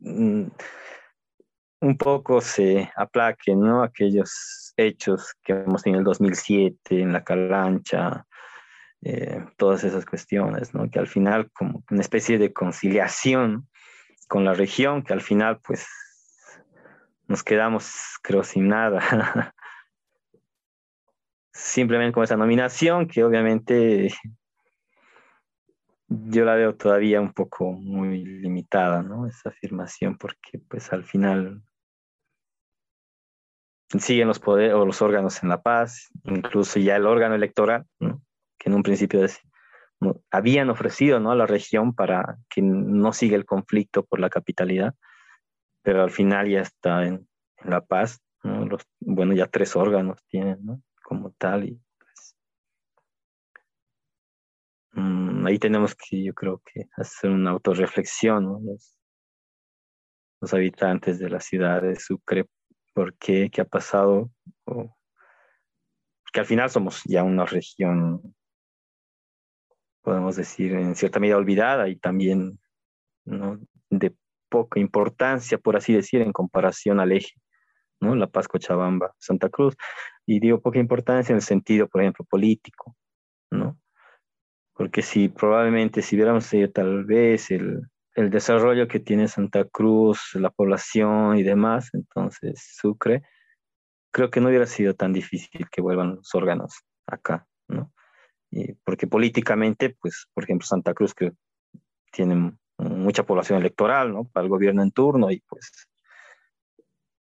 un 0.00 1.96
poco 1.96 2.40
se 2.40 2.90
aplaquen, 2.96 3.60
¿no? 3.60 3.82
Aquellos 3.82 4.72
hechos 4.76 5.34
que 5.42 5.54
vemos 5.54 5.86
en 5.86 5.96
el 5.96 6.04
2007, 6.04 7.00
en 7.02 7.12
la 7.12 7.24
Calancha, 7.24 8.26
eh, 9.02 9.44
todas 9.56 9.84
esas 9.84 10.04
cuestiones, 10.04 10.74
¿no? 10.74 10.90
Que 10.90 10.98
al 10.98 11.06
final 11.06 11.50
como 11.52 11.84
una 11.90 12.00
especie 12.00 12.38
de 12.38 12.52
conciliación 12.52 13.68
con 14.28 14.44
la 14.44 14.54
región, 14.54 15.02
que 15.02 15.12
al 15.12 15.20
final 15.20 15.60
pues 15.60 15.86
nos 17.26 17.42
quedamos, 17.42 18.18
creo, 18.22 18.42
sin 18.42 18.68
nada. 18.68 19.54
simplemente 21.52 22.14
con 22.14 22.24
esa 22.24 22.36
nominación, 22.36 23.06
que 23.06 23.24
obviamente 23.24 24.14
yo 26.08 26.44
la 26.44 26.54
veo 26.54 26.74
todavía 26.74 27.20
un 27.20 27.32
poco 27.32 27.72
muy 27.72 28.24
limitada, 28.24 29.02
¿no? 29.02 29.26
Esa 29.26 29.50
afirmación, 29.50 30.16
porque 30.16 30.58
pues 30.68 30.92
al 30.92 31.04
final 31.04 31.62
siguen 33.98 34.28
los 34.28 34.38
poderes 34.38 34.74
o 34.74 34.84
los 34.84 35.00
órganos 35.02 35.42
en 35.42 35.48
la 35.48 35.62
paz, 35.62 36.08
incluso 36.24 36.78
ya 36.78 36.96
el 36.96 37.06
órgano 37.06 37.34
electoral, 37.34 37.86
que 37.98 38.68
en 38.68 38.74
un 38.74 38.82
principio 38.82 39.20
habían 40.30 40.70
ofrecido 40.70 41.20
¿no? 41.20 41.30
a 41.30 41.36
la 41.36 41.46
región 41.46 41.94
para 41.94 42.38
que 42.48 42.62
no 42.62 43.12
siga 43.12 43.36
el 43.36 43.46
conflicto 43.46 44.04
por 44.04 44.20
la 44.20 44.30
capitalidad, 44.30 44.94
pero 45.82 46.02
al 46.02 46.10
final 46.10 46.48
ya 46.48 46.60
está 46.60 47.06
en, 47.06 47.26
La 47.64 47.80
Paz, 47.80 48.20
¿no? 48.44 48.64
Los, 48.66 48.82
bueno, 49.00 49.34
ya 49.34 49.46
tres 49.46 49.74
órganos 49.74 50.24
tienen, 50.28 50.64
¿no? 50.64 50.80
Como 51.02 51.32
tal, 51.32 51.64
y 51.64 51.80
pues, 54.98 55.06
mm, 55.06 55.46
ahí 55.46 55.58
tenemos 55.58 55.94
que, 55.94 56.22
yo 56.24 56.34
creo 56.34 56.62
que 56.64 56.88
hacer 56.96 57.30
una 57.30 57.50
autorreflexión, 57.50 58.44
¿no? 58.44 58.60
Los, 58.60 58.98
los 60.40 60.54
habitantes 60.54 61.18
de 61.18 61.30
la 61.30 61.40
ciudad 61.40 61.82
de 61.82 61.96
Sucre, 61.96 62.46
¿por 62.94 63.16
qué? 63.16 63.50
¿Qué 63.50 63.60
ha 63.60 63.64
pasado? 63.64 64.30
O, 64.64 64.96
porque 66.24 66.40
al 66.40 66.46
final 66.46 66.70
somos 66.70 67.02
ya 67.04 67.22
una 67.22 67.46
región, 67.46 68.34
podemos 70.02 70.36
decir, 70.36 70.72
en 70.74 70.94
cierta 70.94 71.20
medida 71.20 71.36
olvidada 71.36 71.88
y 71.88 71.96
también 71.96 72.58
¿no? 73.24 73.60
de 73.90 74.14
poca 74.48 74.80
importancia, 74.80 75.58
por 75.58 75.76
así 75.76 75.92
decir, 75.94 76.22
en 76.22 76.32
comparación 76.32 77.00
al 77.00 77.12
eje, 77.12 77.34
¿no? 78.00 78.14
La 78.14 78.26
Paz, 78.28 78.48
Cochabamba, 78.48 79.14
Santa 79.18 79.48
Cruz. 79.48 79.76
Y 80.26 80.40
digo 80.40 80.60
poca 80.60 80.78
importancia 80.78 81.32
en 81.32 81.36
el 81.36 81.42
sentido, 81.42 81.88
por 81.88 82.02
ejemplo, 82.02 82.24
político, 82.24 82.96
¿no? 83.50 83.78
Porque 84.78 85.02
si 85.02 85.28
probablemente 85.28 86.02
si 86.02 86.14
hubiéramos 86.14 86.48
tenido 86.48 86.70
tal 86.70 87.04
vez 87.04 87.50
el, 87.50 87.82
el 88.14 88.30
desarrollo 88.30 88.86
que 88.86 89.00
tiene 89.00 89.26
Santa 89.26 89.64
Cruz, 89.64 90.30
la 90.34 90.50
población 90.50 91.36
y 91.36 91.42
demás, 91.42 91.90
entonces 91.94 92.76
Sucre, 92.80 93.24
creo 94.12 94.30
que 94.30 94.40
no 94.40 94.46
hubiera 94.48 94.66
sido 94.66 94.94
tan 94.94 95.12
difícil 95.12 95.68
que 95.68 95.80
vuelvan 95.80 96.14
los 96.14 96.32
órganos 96.32 96.84
acá, 97.08 97.44
¿no? 97.66 97.92
Y 98.52 98.74
porque 98.84 99.08
políticamente, 99.08 99.96
pues, 100.00 100.28
por 100.32 100.44
ejemplo, 100.44 100.64
Santa 100.64 100.94
Cruz 100.94 101.12
que 101.12 101.32
tiene 102.12 102.56
mucha 102.78 103.26
población 103.26 103.58
electoral, 103.58 104.12
¿no? 104.12 104.28
Para 104.28 104.44
el 104.44 104.48
gobierno 104.48 104.84
en 104.84 104.92
turno 104.92 105.32
y 105.32 105.40
pues 105.40 105.88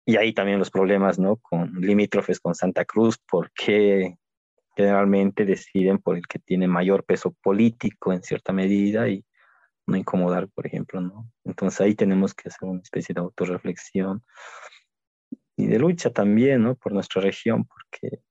y 0.06 0.18
ahí 0.18 0.34
también 0.34 0.60
los 0.60 0.72
problemas, 0.72 1.18
¿no? 1.20 1.38
Con 1.38 1.72
limítrofes 1.80 2.42
con 2.42 2.54
Santa 2.54 2.84
Cruz, 2.84 3.18
porque 3.18 4.18
generalmente 4.76 5.46
deciden 5.46 6.00
por 6.00 6.18
el 6.18 6.28
que 6.28 6.40
tiene 6.40 6.68
mayor 6.68 7.04
peso 7.06 7.32
político 7.42 8.14
en 8.14 8.22
cierta 8.24 8.54
medida 8.54 9.08
y 9.08 9.26
no 9.88 9.96
incomodar, 9.96 10.50
por 10.50 10.66
ejemplo, 10.66 11.00
¿no? 11.02 11.30
Entonces 11.44 11.80
ahí 11.82 11.96
tenemos 11.96 12.34
que 12.34 12.50
hacer 12.50 12.68
una 12.68 12.82
especie 12.82 13.14
de 13.14 13.22
autorreflexión 13.22 14.24
y 15.56 15.68
de 15.68 15.80
lucha 15.80 16.10
también, 16.12 16.64
¿no? 16.64 16.76
Por 16.76 16.92
nuestra 16.92 17.22
región, 17.22 17.66
porque 17.66 18.22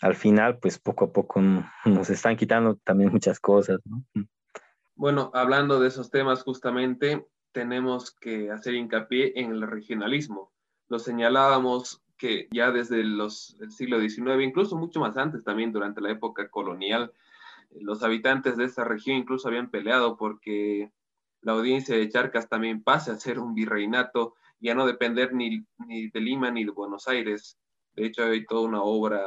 al 0.00 0.14
final, 0.14 0.58
pues 0.58 0.78
poco 0.78 1.06
a 1.06 1.12
poco 1.12 1.40
nos 1.84 2.10
están 2.10 2.36
quitando 2.36 2.76
también 2.76 3.12
muchas 3.12 3.38
cosas, 3.38 3.78
¿no? 3.84 4.04
Bueno, 4.94 5.30
hablando 5.34 5.80
de 5.80 5.88
esos 5.88 6.10
temas 6.10 6.42
justamente, 6.42 7.26
tenemos 7.52 8.14
que 8.14 8.50
hacer 8.50 8.74
hincapié 8.74 9.32
en 9.36 9.52
el 9.52 9.62
regionalismo. 9.62 10.52
Lo 10.88 10.98
señalábamos 10.98 12.02
que 12.20 12.48
ya 12.52 12.70
desde 12.70 13.02
los, 13.02 13.56
el 13.60 13.72
siglo 13.72 13.98
XIX, 13.98 14.42
incluso 14.42 14.76
mucho 14.76 15.00
más 15.00 15.16
antes 15.16 15.42
también 15.42 15.72
durante 15.72 16.02
la 16.02 16.10
época 16.10 16.50
colonial, 16.50 17.12
los 17.80 18.02
habitantes 18.02 18.58
de 18.58 18.64
esta 18.64 18.84
región 18.84 19.16
incluso 19.16 19.48
habían 19.48 19.70
peleado 19.70 20.18
porque 20.18 20.92
la 21.40 21.52
audiencia 21.52 21.96
de 21.96 22.08
Charcas 22.10 22.48
también 22.48 22.82
pase 22.82 23.10
a 23.10 23.16
ser 23.16 23.38
un 23.38 23.54
virreinato 23.54 24.34
y 24.60 24.68
a 24.68 24.74
no 24.74 24.86
depender 24.86 25.32
ni, 25.32 25.64
ni 25.78 26.10
de 26.10 26.20
Lima 26.20 26.50
ni 26.50 26.64
de 26.64 26.72
Buenos 26.72 27.08
Aires. 27.08 27.58
De 27.94 28.04
hecho, 28.04 28.24
hay 28.24 28.44
toda 28.44 28.68
una 28.68 28.82
obra, 28.82 29.22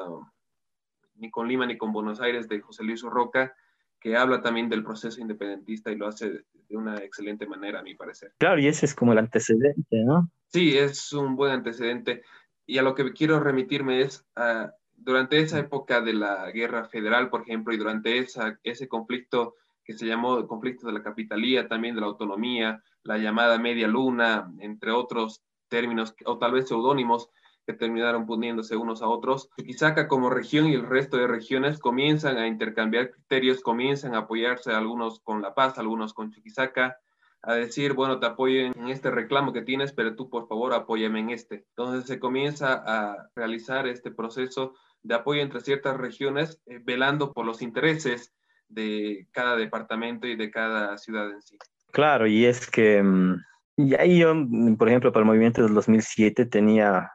ni 1.16 1.32
con 1.32 1.48
Lima 1.48 1.66
ni 1.66 1.78
con 1.78 1.92
Buenos 1.92 2.22
Aires, 2.22 2.48
de 2.48 2.62
José 2.62 2.84
Luis 2.84 3.02
Roca, 3.02 3.56
que 4.00 4.16
habla 4.16 4.42
también 4.42 4.70
del 4.70 4.84
proceso 4.84 5.20
independentista 5.20 5.92
y 5.92 5.96
lo 5.96 6.08
hace 6.08 6.30
de 6.30 6.78
una 6.78 6.98
excelente 6.98 7.48
manera, 7.48 7.80
a 7.80 7.84
mi 7.84 7.96
parecer. 7.96 8.34
Claro, 8.38 8.62
y 8.62 8.68
ese 8.68 8.86
es 8.86 8.94
como 8.94 9.14
el 9.14 9.18
antecedente, 9.18 10.04
¿no? 10.04 10.30
Sí, 10.48 10.78
es 10.78 11.12
un 11.14 11.36
buen 11.36 11.52
antecedente. 11.52 12.22
Y 12.66 12.78
a 12.78 12.82
lo 12.82 12.96
que 12.96 13.12
quiero 13.14 13.40
remitirme 13.40 14.02
es, 14.02 14.26
a, 14.36 14.74
durante 14.96 15.40
esa 15.40 15.60
época 15.60 16.02
de 16.02 16.14
la 16.14 16.50
guerra 16.52 16.86
federal, 16.86 17.30
por 17.30 17.42
ejemplo, 17.42 17.74
y 17.74 17.78
durante 17.78 18.18
esa, 18.18 18.60
ese 18.64 18.88
conflicto 18.88 19.56
que 19.84 19.94
se 19.94 20.06
llamó 20.06 20.48
conflicto 20.48 20.88
de 20.88 20.94
la 20.94 21.04
capitalía, 21.04 21.68
también 21.68 21.96
de 21.96 22.02
la 22.02 22.08
autonomía, 22.08 22.82
la 23.04 23.18
llamada 23.18 23.60
media 23.60 23.88
luna, 23.88 24.52
entre 24.60 24.92
otros 24.92 25.44
términos, 25.68 26.16
o 26.26 26.38
tal 26.38 26.54
vez 26.54 26.68
seudónimos, 26.68 27.30
que 27.66 27.74
terminaron 27.74 28.26
poniéndose 28.26 28.76
unos 28.76 29.02
a 29.02 29.08
otros. 29.08 29.50
Chuquisaca 29.58 30.08
como 30.08 30.30
región 30.30 30.68
y 30.68 30.74
el 30.74 30.86
resto 30.86 31.18
de 31.18 31.28
regiones 31.28 31.80
comienzan 31.80 32.38
a 32.38 32.48
intercambiar 32.48 33.12
criterios, 33.12 33.62
comienzan 33.62 34.16
a 34.16 34.20
apoyarse 34.20 34.72
algunos 34.72 35.20
con 35.20 35.42
La 35.42 35.54
Paz, 35.54 35.78
algunos 35.78 36.14
con 36.14 36.32
Chuquisaca, 36.32 36.98
a 37.44 37.56
decir, 37.56 37.94
bueno, 37.94 38.20
te 38.20 38.26
apoyo 38.26 38.62
en 38.62 38.88
este 38.88 39.12
reclamo 39.12 39.52
que 39.52 39.62
tienes, 39.62 39.92
pero 39.92 40.16
tú 40.16 40.30
por 40.30 40.48
favor 40.48 40.74
apóyame 40.74 41.20
en 41.20 41.30
este. 41.30 41.66
Entonces 41.76 42.08
se 42.08 42.18
comienza 42.18 42.82
a 42.86 43.30
realizar 43.36 43.86
este 43.86 44.12
proceso 44.12 44.74
de 45.04 45.16
apoyo 45.16 45.42
entre 45.42 45.60
ciertas 45.60 45.98
regiones, 45.98 46.62
eh, 46.66 46.80
velando 46.82 47.34
por 47.34 47.46
los 47.46 47.62
intereses 47.62 48.34
de 48.70 49.28
cada 49.32 49.58
departamento 49.58 50.26
y 50.26 50.38
de 50.38 50.50
cada 50.50 50.98
ciudad 50.98 51.30
en 51.30 51.42
sí. 51.42 51.58
Claro, 51.92 52.28
y 52.28 52.46
es 52.46 52.70
que, 52.72 53.04
mm, 53.04 53.36
y 53.76 53.96
ahí 53.96 54.20
yo, 54.20 54.34
por 54.78 54.88
ejemplo, 54.88 55.12
para 55.12 55.24
el 55.24 55.28
movimiento 55.28 55.64
del 55.64 55.74
2007 55.74 56.46
tenía 56.46 57.12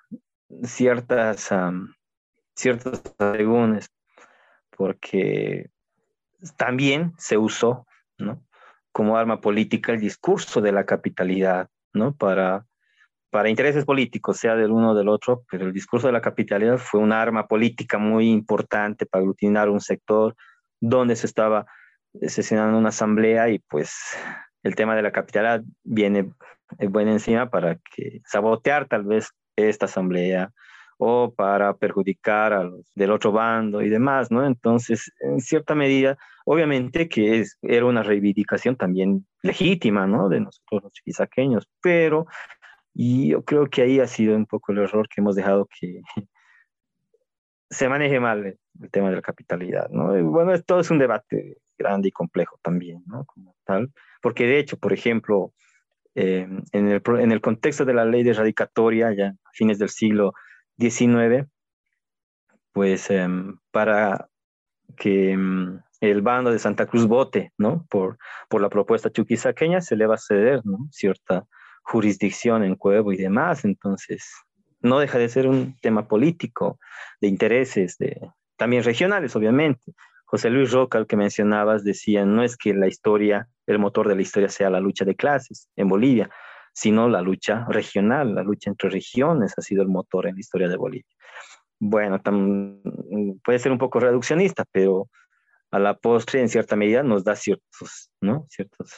ciertas, 0.63 1.51
ciertos 2.55 3.03
asegúnes, 3.19 3.91
porque 4.77 5.71
también 6.59 7.15
se 7.17 7.39
usó, 7.39 7.87
¿no? 8.19 8.47
Como 8.99 9.17
arma 9.17 9.41
política 9.41 9.93
el 9.93 10.01
discurso 10.01 10.61
de 10.61 10.73
la 10.73 10.85
capitalidad, 10.85 11.69
¿no? 11.93 12.17
Para, 12.17 12.67
para 13.31 13.49
intereses 13.49 13.85
políticos, 13.85 14.39
sea 14.39 14.57
del 14.57 14.73
uno 14.73 14.91
o 14.91 14.95
del 14.97 15.09
otro, 15.09 15.45
pero 15.49 15.67
el 15.67 15.73
discurso 15.73 16.09
de 16.09 16.15
la 16.15 16.21
capitalidad 16.21 16.79
fue 16.79 16.99
una 16.99 17.23
arma 17.23 17.47
política 17.47 17.99
muy 17.99 18.29
importante 18.29 19.07
para 19.07 19.23
aglutinar 19.23 19.69
un 19.69 19.79
sector 19.79 20.35
donde 20.81 21.15
se 21.15 21.27
estaba 21.27 21.67
sesionando 22.23 22.77
una 22.77 22.89
asamblea 22.89 23.49
y 23.51 23.61
pues 23.61 23.95
el 24.65 24.75
tema 24.75 24.97
de 24.97 25.03
la 25.03 25.13
capitalidad 25.13 25.63
viene 25.85 26.33
buena 26.91 27.13
encima 27.13 27.51
para 27.51 27.77
que 27.77 28.21
sabotear 28.25 28.89
tal 28.89 29.05
vez 29.05 29.31
esta 29.55 29.87
asamblea 29.87 30.51
o 30.99 31.33
para 31.33 31.75
perjudicar 31.77 32.53
a 32.53 32.65
los 32.65 32.93
del 32.95 33.13
otro 33.13 33.33
bando 33.33 33.81
y 33.83 33.89
demás, 33.89 34.31
¿no? 34.31 34.45
Entonces, 34.45 35.13
en 35.21 35.41
cierta 35.41 35.75
medida, 35.75 36.19
obviamente 36.45 37.09
que 37.09 37.41
es, 37.41 37.57
era 37.63 37.87
una 37.87 38.03
reivindicación 38.03 38.77
también 38.77 39.27
legítima, 39.43 40.07
¿no? 40.07 40.29
De 40.29 40.41
nosotros 40.41 40.83
los 40.83 40.93
chiquisaqueños, 40.93 41.69
pero 41.81 42.27
y 42.93 43.29
yo 43.29 43.45
creo 43.45 43.69
que 43.71 43.83
ahí 43.83 44.01
ha 44.01 44.09
sido 44.09 44.37
un 44.37 44.45
poco 44.45 44.73
el 44.73 44.79
error 44.79 45.09
que 45.09 45.21
hemos 45.21 45.37
dejado 45.37 45.69
que 45.79 46.03
se 47.71 47.89
maneje 47.89 48.19
mal 48.19 48.45
el, 48.45 48.91
tema 48.91 49.11
de 49.11 49.17
la 49.17 49.23
capitalidad, 49.23 49.89
¿no? 49.91 50.13
bueno, 50.25 50.61
todo 50.63 50.81
es 50.81 50.91
un 50.91 50.99
debate 50.99 51.59
grande 51.77 52.09
y 52.09 52.13
complejo 52.13 52.59
también, 52.63 53.03
¿no? 53.07 53.25
Como 53.25 53.55
tal, 53.65 53.93
porque 54.21 54.47
de 54.47 54.59
hecho, 54.59 54.79
por 54.79 54.93
ejemplo, 54.93 55.53
eh, 56.15 56.49
en, 56.73 56.89
el, 56.89 57.03
en, 57.21 57.33
el, 57.33 57.41
contexto 57.41 57.85
de 57.85 57.95
la 57.95 58.05
ley 58.05 58.25
de 58.25 58.31
erradicatoria, 58.31 59.13
ya 59.13 59.29
a 59.29 59.51
fines 59.53 59.79
del 59.79 59.89
siglo 59.89 60.33
Pues 62.73 63.11
em, 63.11 63.59
para 63.71 64.29
que 64.97 65.33
em, 65.33 65.81
el 66.01 66.23
bando 66.23 66.51
de 66.51 66.59
Santa 66.59 66.87
Cruz 66.87 67.07
vote 67.07 67.53
¿no? 67.59 67.85
por, 67.91 68.19
por 68.49 68.61
la 68.61 68.69
propuesta 68.69 69.11
chuquisaqueña, 69.11 69.81
se 69.81 69.97
le 69.97 70.07
va 70.07 70.15
a 70.15 70.19
ceder 70.19 70.63
cierta 70.91 71.45
jurisdicción 71.83 72.65
en 72.65 72.77
Cuevo 72.77 73.13
y 73.13 73.17
demás. 73.17 73.65
Entonces, 73.65 74.33
no 74.81 74.99
deja 74.99 75.19
de 75.19 75.29
ser 75.29 75.49
un 75.49 75.77
tema 75.81 76.07
político, 76.07 76.79
de 77.21 77.29
intereses, 77.29 77.97
de, 77.99 78.31
también 78.57 78.85
regionales, 78.85 79.35
obviamente. 79.35 79.93
José 80.25 80.51
Luis 80.51 80.71
Roca, 80.73 80.99
el 80.99 81.07
que 81.07 81.17
mencionabas, 81.17 81.85
decía, 81.85 82.27
no 82.27 82.43
es 82.43 82.57
que 82.57 82.75
la 82.75 82.87
historia, 82.87 83.49
el 83.67 83.79
motor 83.79 84.09
de 84.09 84.15
la 84.15 84.23
historia 84.23 84.51
sea 84.51 84.69
la 84.69 84.81
lucha 84.81 85.05
de 85.05 85.17
clases 85.17 85.69
en 85.75 85.89
Bolivia, 85.89 86.31
sino 86.79 87.09
la 87.09 87.21
lucha 87.21 87.67
regional, 87.69 88.37
la 88.37 88.45
lucha 88.45 88.71
entre 88.71 88.89
regiones 88.89 89.53
ha 89.59 89.63
sido 89.63 89.83
el 89.83 89.89
motor 89.89 90.29
en 90.29 90.35
la 90.35 90.41
historia 90.41 90.69
de 90.69 90.77
Bolivia. 90.77 91.11
Bueno, 91.81 92.21
puede 93.43 93.59
ser 93.59 93.73
un 93.73 93.79
poco 93.79 93.99
reduccionista, 93.99 94.65
pero 94.71 95.09
a 95.73 95.81
la 95.81 95.97
postre, 95.97 96.41
en 96.41 96.49
cierta 96.49 96.77
medida, 96.77 97.03
nos 97.03 97.25
da 97.25 97.35
ciertos, 97.35 98.13
¿no? 98.21 98.47
ciertos 98.49 98.93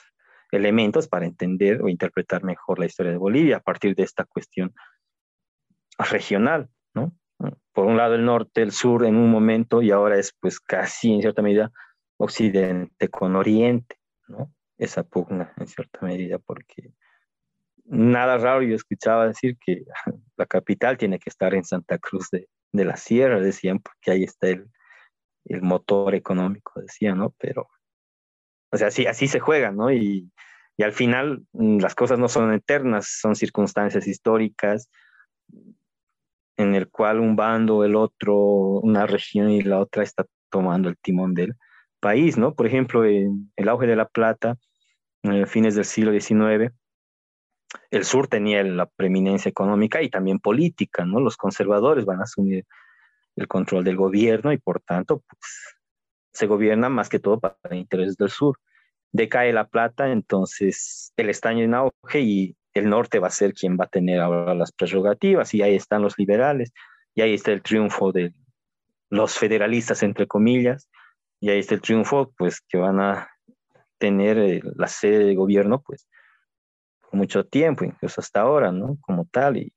elementos 0.53 1.09
para 1.09 1.24
entender 1.24 1.81
o 1.81 1.89
interpretar 1.89 2.45
mejor 2.45 2.78
la 2.78 2.85
historia 2.85 3.12
de 3.12 3.18
Bolivia 3.18 3.57
a 3.57 3.61
partir 3.61 3.95
de 3.95 4.03
esta 4.03 4.26
cuestión 4.26 4.74
regional, 5.99 6.68
¿no? 6.93 7.14
por 7.72 7.87
un 7.87 7.97
lado 7.97 8.14
el 8.14 8.26
norte, 8.26 8.61
el 8.61 8.72
sur 8.72 9.07
en 9.07 9.16
un 9.16 9.31
momento 9.31 9.81
y 9.81 9.91
ahora 9.91 10.18
es 10.18 10.35
pues 10.39 10.61
casi 10.61 11.14
en 11.14 11.22
cierta 11.22 11.41
medida 11.41 11.72
occidente 12.18 13.09
con 13.09 13.37
oriente, 13.37 13.97
¿no? 14.28 14.53
Esa 14.76 15.03
pugna 15.03 15.55
en 15.57 15.66
cierta 15.66 16.01
medida 16.03 16.39
porque 16.39 16.93
nada 17.91 18.38
raro 18.38 18.62
yo 18.62 18.74
escuchaba 18.76 19.28
decir 19.28 19.59
que 19.64 19.84
la 20.36 20.47
capital 20.47 20.97
tiene 20.97 21.18
que 21.18 21.30
estar 21.30 21.55
en 21.55 21.64
Santa 21.64 21.99
Cruz 21.99 22.30
de, 22.30 22.49
de 22.72 22.84
la 22.84 22.97
Sierra, 22.97 23.41
decían, 23.41 23.80
porque 23.80 24.12
ahí 24.12 24.24
está 24.24 24.49
el, 24.49 24.70
el 25.47 25.62
motor 25.62 26.14
económico, 26.14 26.80
decían, 26.80 27.18
¿no? 27.18 27.34
Pero, 27.38 27.68
o 28.72 28.76
sea, 28.76 28.88
así, 28.88 29.07
así 29.07 29.26
se 29.28 29.41
juega, 29.41 29.72
¿no? 29.72 29.93
Y 29.93 30.30
Y 30.76 30.82
al 30.82 30.93
final 30.93 31.45
mm, 31.53 31.80
las 31.80 31.95
cosas 31.95 32.18
no 32.18 32.28
son 32.28 32.55
eternas, 32.55 33.18
son 33.20 33.34
circunstancias 33.36 34.07
históricas 34.07 34.88
en 36.57 36.74
el 36.74 36.88
cual 36.88 37.20
un 37.20 37.36
bando, 37.36 37.84
el 37.84 37.97
otro, 37.97 38.36
una 38.82 39.07
región 39.07 39.51
y 39.51 39.62
la 39.62 39.78
otra 39.78 40.03
está 40.03 40.24
tomando 40.51 40.88
el 40.88 40.97
timón 40.97 41.34
del 41.34 41.55
país, 42.01 42.38
¿no? 42.38 42.55
Por 42.55 42.66
ejemplo, 42.66 43.05
en 43.05 43.53
el 43.57 43.68
auge 43.68 43.86
de 43.86 43.97
la 43.97 44.07
plata, 44.07 44.57
en 45.22 45.47
fines 45.47 45.74
del 45.74 45.84
siglo 45.84 46.12
XIX, 46.12 46.72
el 47.91 48.05
sur 48.05 48.29
tenía 48.29 48.62
la 48.62 48.87
preeminencia 48.87 49.49
económica 49.49 50.03
y 50.03 50.11
también 50.11 50.39
política, 50.39 51.05
¿no? 51.05 51.21
Los 51.21 51.37
conservadores 51.37 52.05
van 52.05 52.21
a 52.21 52.25
asumir 52.25 52.64
el 53.37 53.49
control 53.49 53.85
del 53.85 53.97
gobierno 53.97 54.53
y 54.53 54.59
por 54.59 54.81
tanto, 54.81 55.23
pues, 55.29 55.77
se 56.33 56.47
gobierna 56.47 56.89
más 56.89 57.09
que 57.09 57.18
todo 57.18 57.41
para 57.41 57.77
intereses 57.77 58.16
del 58.16 58.31
sur. 58.31 58.59
Decae 59.12 59.53
la 59.53 59.66
plata, 59.68 60.11
entonces 60.11 61.12
el 61.16 61.31
estaño 61.31 61.64
en 61.64 61.75
auge 61.75 62.21
y 62.21 62.57
el 62.75 62.89
norte 62.89 63.18
va 63.18 63.29
a 63.29 63.33
ser 63.33 63.53
quien 63.53 63.77
va 63.77 63.85
a 63.85 63.89
tener 63.89 64.21
ahora 64.21 64.55
las 64.55 64.73
prerrogativas 64.73 65.53
y 65.55 65.62
ahí 65.62 65.75
están 65.75 66.03
los 66.03 66.16
liberales 66.18 66.73
y 67.14 67.23
ahí 67.23 67.35
está 67.35 67.51
el 67.53 67.62
triunfo 67.62 68.12
de 68.12 68.33
los 69.11 69.37
federalistas, 69.37 70.05
entre 70.05 70.29
comillas, 70.29 70.89
y 71.41 71.51
ahí 71.51 71.59
está 71.59 71.75
el 71.75 71.81
triunfo, 71.81 72.33
pues 72.39 72.61
que 72.61 72.79
van 72.79 73.01
a 73.01 73.29
tener 73.99 74.39
eh, 74.39 74.62
la 74.77 74.87
sede 74.87 75.25
de 75.25 75.35
gobierno, 75.35 75.83
pues, 75.83 76.07
mucho 77.13 77.45
tiempo, 77.45 77.85
incluso 77.85 78.21
hasta 78.21 78.41
ahora, 78.41 78.73
¿no? 78.73 78.99
Como 79.01 79.25
tal, 79.27 79.57
y, 79.57 79.73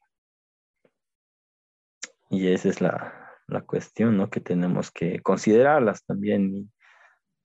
y 2.30 2.48
esa 2.48 2.70
es 2.70 2.82
la, 2.82 3.24
la 3.48 3.62
cuestión, 3.62 4.18
¿no? 4.18 4.30
Que 4.30 4.40
tenemos 4.40 4.92
que 4.92 5.20
considerarlas 5.22 6.04
también. 6.06 6.56
Y 6.56 6.70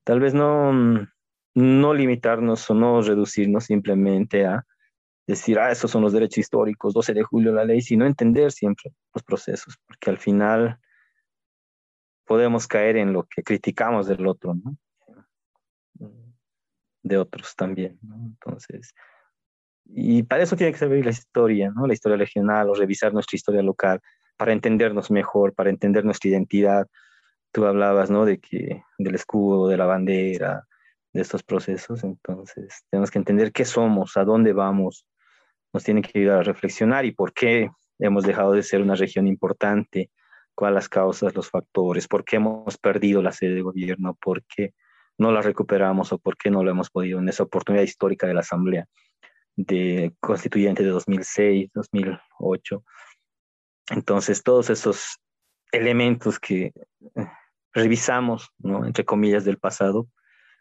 tal 0.04 0.20
vez 0.20 0.34
no, 0.34 0.72
no 1.54 1.94
limitarnos 1.94 2.68
o 2.70 2.74
no 2.74 3.02
reducirnos 3.02 3.64
simplemente 3.64 4.46
a 4.46 4.64
decir, 5.26 5.58
ah, 5.58 5.70
esos 5.70 5.90
son 5.90 6.02
los 6.02 6.12
derechos 6.12 6.38
históricos, 6.38 6.94
12 6.94 7.12
de 7.12 7.22
julio 7.22 7.52
la 7.52 7.64
ley, 7.64 7.82
sino 7.82 8.06
entender 8.06 8.50
siempre 8.50 8.92
los 9.14 9.22
procesos, 9.22 9.76
porque 9.86 10.08
al 10.10 10.18
final 10.18 10.78
podemos 12.24 12.66
caer 12.66 12.96
en 12.96 13.12
lo 13.12 13.24
que 13.24 13.42
criticamos 13.42 14.06
del 14.06 14.26
otro, 14.26 14.54
¿no? 14.54 14.76
De 17.02 17.18
otros 17.18 17.54
también, 17.54 17.98
¿no? 18.02 18.16
Entonces, 18.16 18.94
y 19.88 20.22
para 20.22 20.42
eso 20.42 20.56
tiene 20.56 20.72
que 20.72 20.78
saber 20.78 21.04
la 21.04 21.10
historia, 21.10 21.70
¿no? 21.74 21.86
La 21.86 21.94
historia 21.94 22.18
regional 22.18 22.68
o 22.68 22.74
revisar 22.74 23.12
nuestra 23.14 23.36
historia 23.36 23.62
local 23.62 24.00
para 24.36 24.52
entendernos 24.52 25.10
mejor, 25.10 25.54
para 25.54 25.70
entender 25.70 26.04
nuestra 26.04 26.28
identidad. 26.28 26.86
Tú 27.52 27.64
hablabas, 27.64 28.10
¿no? 28.10 28.26
De 28.26 28.38
que 28.38 28.82
del 28.98 29.14
escudo, 29.14 29.68
de 29.68 29.78
la 29.78 29.86
bandera, 29.86 30.66
de 31.12 31.22
estos 31.22 31.42
procesos. 31.42 32.04
Entonces, 32.04 32.84
tenemos 32.90 33.10
que 33.10 33.18
entender 33.18 33.50
qué 33.50 33.64
somos, 33.64 34.16
a 34.18 34.24
dónde 34.24 34.52
vamos. 34.52 35.06
Nos 35.72 35.84
tiene 35.84 36.02
que 36.02 36.18
ayudar 36.18 36.40
a 36.40 36.42
reflexionar 36.42 37.06
y 37.06 37.12
por 37.12 37.32
qué 37.32 37.70
hemos 37.98 38.24
dejado 38.24 38.52
de 38.52 38.62
ser 38.62 38.82
una 38.82 38.94
región 38.94 39.26
importante, 39.26 40.10
cuáles 40.54 40.74
las 40.74 40.88
causas, 40.88 41.34
los 41.34 41.48
factores, 41.48 42.08
por 42.08 42.24
qué 42.24 42.36
hemos 42.36 42.76
perdido 42.76 43.22
la 43.22 43.32
sede 43.32 43.54
de 43.54 43.62
gobierno, 43.62 44.16
por 44.20 44.44
qué 44.44 44.74
no 45.16 45.32
la 45.32 45.40
recuperamos 45.40 46.12
o 46.12 46.18
por 46.18 46.36
qué 46.36 46.50
no 46.50 46.62
lo 46.62 46.70
hemos 46.70 46.90
podido 46.90 47.18
en 47.18 47.28
esa 47.28 47.42
oportunidad 47.42 47.84
histórica 47.84 48.26
de 48.26 48.34
la 48.34 48.40
Asamblea 48.40 48.86
de 49.58 50.14
Constituyente 50.20 50.84
de 50.84 50.90
2006, 50.90 51.70
2008. 51.74 52.84
Entonces, 53.90 54.44
todos 54.44 54.70
esos 54.70 55.18
elementos 55.72 56.38
que 56.38 56.66
eh, 56.66 57.26
revisamos, 57.72 58.50
¿no? 58.58 58.86
entre 58.86 59.04
comillas, 59.04 59.44
del 59.44 59.58
pasado, 59.58 60.06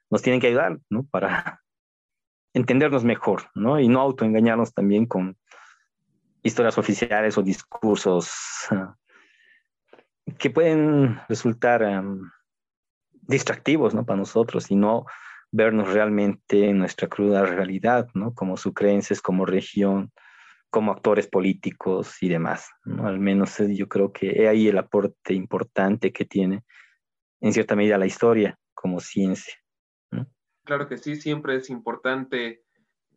nos 0.10 0.24
tienen 0.24 0.41
que 0.41 0.48
ayudar 0.48 0.80
¿no? 0.89 1.06
para 1.06 1.62
entendernos 2.54 3.04
mejor 3.04 3.52
¿no? 3.54 3.80
y 3.80 3.88
no 3.88 4.02
autoengañarnos 4.02 4.74
también 4.74 5.06
con 5.06 5.38
historias 6.41 6.80
oficiales 6.80 7.38
o 7.38 7.43
discursos 7.43 8.32
ah, 8.72 8.95
que 10.39 10.50
pueden 10.50 11.20
resultar 11.30 12.04
distractivos 13.12 13.93
¿no? 13.93 14.06
para 14.06 14.18
nosotros 14.18 14.72
y 14.72 14.76
no 14.76 15.06
vernos 15.52 15.93
realmente 15.93 16.70
en 16.70 16.78
nuestra 16.78 17.08
cruda 17.08 17.45
realidad, 17.45 18.08
¿no? 18.14 18.34
como 18.34 18.58
sucrenses, 18.58 19.22
como 19.22 19.45
región, 19.45 20.12
como 20.70 20.91
actores 20.91 21.28
políticos 21.28 22.22
y 22.22 22.30
demás. 22.30 22.70
¿no? 22.84 23.08
Al 23.08 23.20
menos 23.20 23.60
eh, 23.60 23.74
yo 23.76 23.88
creo 23.88 24.12
que 24.12 24.43
es 24.43 24.50
ahí 24.50 24.68
el 24.68 24.78
aporte 24.78 25.34
importante 25.34 26.12
que 26.12 26.26
tiene 26.26 26.64
en 27.41 27.54
cierta 27.54 27.76
medida 27.76 27.98
la 27.98 28.06
historia 28.06 28.58
como 28.74 29.00
ciencia. 29.00 29.54
Claro 30.64 30.88
que 30.89 30.98
sí, 30.98 31.16
siempre 31.16 31.56
es 31.56 31.70
importante 31.70 32.64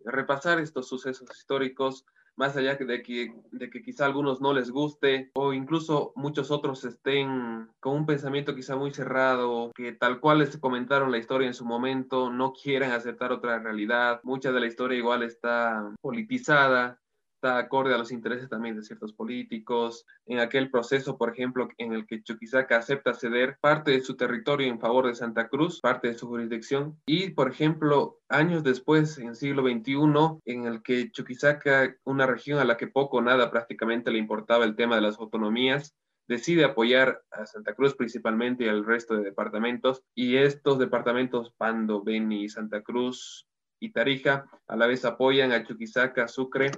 repasar 0.05 0.61
estos 0.61 0.89
sucesos 0.89 1.29
históricos, 1.37 2.07
más 2.41 2.57
allá 2.57 2.77
de 2.77 3.03
que, 3.03 3.35
de 3.53 3.69
que 3.69 3.83
quizá 3.83 4.05
a 4.05 4.07
algunos 4.07 4.41
no 4.41 4.55
les 4.55 4.71
guste 4.71 5.31
o 5.35 5.53
incluso 5.53 6.15
muchos 6.17 6.51
otros 6.51 6.83
estén 6.87 7.69
con 7.81 7.95
un 7.95 8.07
pensamiento 8.07 8.55
quizá 8.55 8.77
muy 8.77 8.93
cerrado, 8.95 9.71
que 9.75 9.93
tal 9.93 10.21
cual 10.21 10.39
les 10.39 10.57
comentaron 10.57 11.13
la 11.13 11.19
historia 11.19 11.47
en 11.47 11.55
su 11.55 11.67
momento, 11.67 12.31
no 12.31 12.55
quieran 12.55 12.93
aceptar 12.93 13.31
otra 13.31 13.59
realidad. 13.59 14.21
Mucha 14.23 14.53
de 14.53 14.61
la 14.61 14.67
historia 14.67 14.97
igual 14.97 15.23
está 15.23 15.95
politizada 16.01 16.99
está 17.41 17.57
acorde 17.57 17.95
a 17.95 17.99
los 17.99 18.13
intereses 18.13 18.51
también 18.51 18.77
de 18.77 18.83
ciertos 18.83 19.15
políticos. 19.15 20.05
En 20.27 20.41
aquel 20.41 20.71
proceso, 20.71 21.17
por 21.17 21.33
ejemplo, 21.33 21.69
en 21.79 21.95
el 21.95 22.07
que 22.07 22.23
Chuquisaca 22.23 22.77
acepta 22.77 23.15
ceder 23.15 23.57
parte 23.63 23.93
de 23.93 24.03
su 24.03 24.15
territorio 24.15 24.69
en 24.69 24.79
favor 24.79 25.07
de 25.07 25.15
Santa 25.15 25.49
Cruz, 25.49 25.81
parte 25.81 26.09
de 26.09 26.19
su 26.19 26.29
jurisdicción. 26.29 27.01
Y, 27.07 27.31
por 27.31 27.51
ejemplo, 27.51 28.19
años 28.29 28.63
después, 28.63 29.17
en 29.17 29.35
siglo 29.35 29.63
XXI, 29.63 30.43
en 30.45 30.67
el 30.67 30.83
que 30.83 31.11
Chuquisaca, 31.11 31.97
una 32.05 32.27
región 32.27 32.59
a 32.59 32.67
la 32.67 32.77
que 32.77 32.89
poco 32.89 33.17
o 33.17 33.23
nada 33.23 33.51
prácticamente 33.51 34.11
le 34.11 34.19
importaba 34.19 34.67
el 34.67 34.77
tema 34.77 34.97
de 34.97 35.03
las 35.03 35.19
autonomías, 35.19 35.95
decide 36.29 36.65
apoyar 36.65 37.23
a 37.31 37.47
Santa 37.47 37.75
Cruz 37.75 37.95
principalmente 37.95 38.65
y 38.65 38.69
al 38.69 38.85
resto 38.85 39.17
de 39.17 39.25
departamentos. 39.25 40.03
Y 40.15 40.37
estos 40.37 40.79
departamentos, 40.79 41.55
Pando, 41.57 42.03
Beni, 42.03 42.51
Santa 42.51 42.83
Cruz 42.83 43.47
y 43.81 43.93
Tarija, 43.93 44.45
a 44.67 44.77
la 44.77 44.87
vez 44.87 45.07
apoyan 45.07 45.53
a 45.53 45.65
Chuquisaca, 45.65 46.29
Sucre, 46.29 46.71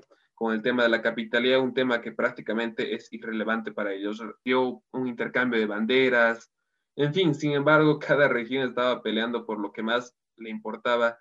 con 0.43 0.55
el 0.55 0.61
tema 0.61 0.83
de 0.83 0.89
la 0.89 1.01
capitalidad, 1.01 1.61
un 1.61 1.73
tema 1.73 2.01
que 2.01 2.11
prácticamente 2.11 2.97
es 2.97 3.13
irrelevante 3.13 3.71
para 3.71 3.93
ellos. 3.93 4.21
Dio 4.45 4.83
un 4.91 5.07
intercambio 5.07 5.61
de 5.61 5.67
banderas, 5.67 6.51
en 6.97 7.15
fin, 7.15 7.33
sin 7.33 7.53
embargo, 7.53 8.01
cada 8.01 8.27
región 8.27 8.69
estaba 8.69 9.01
peleando 9.03 9.47
por 9.47 9.61
lo 9.61 9.71
que 9.71 9.85
más 9.85 10.17
le 10.37 10.51
importaba, 10.51 11.17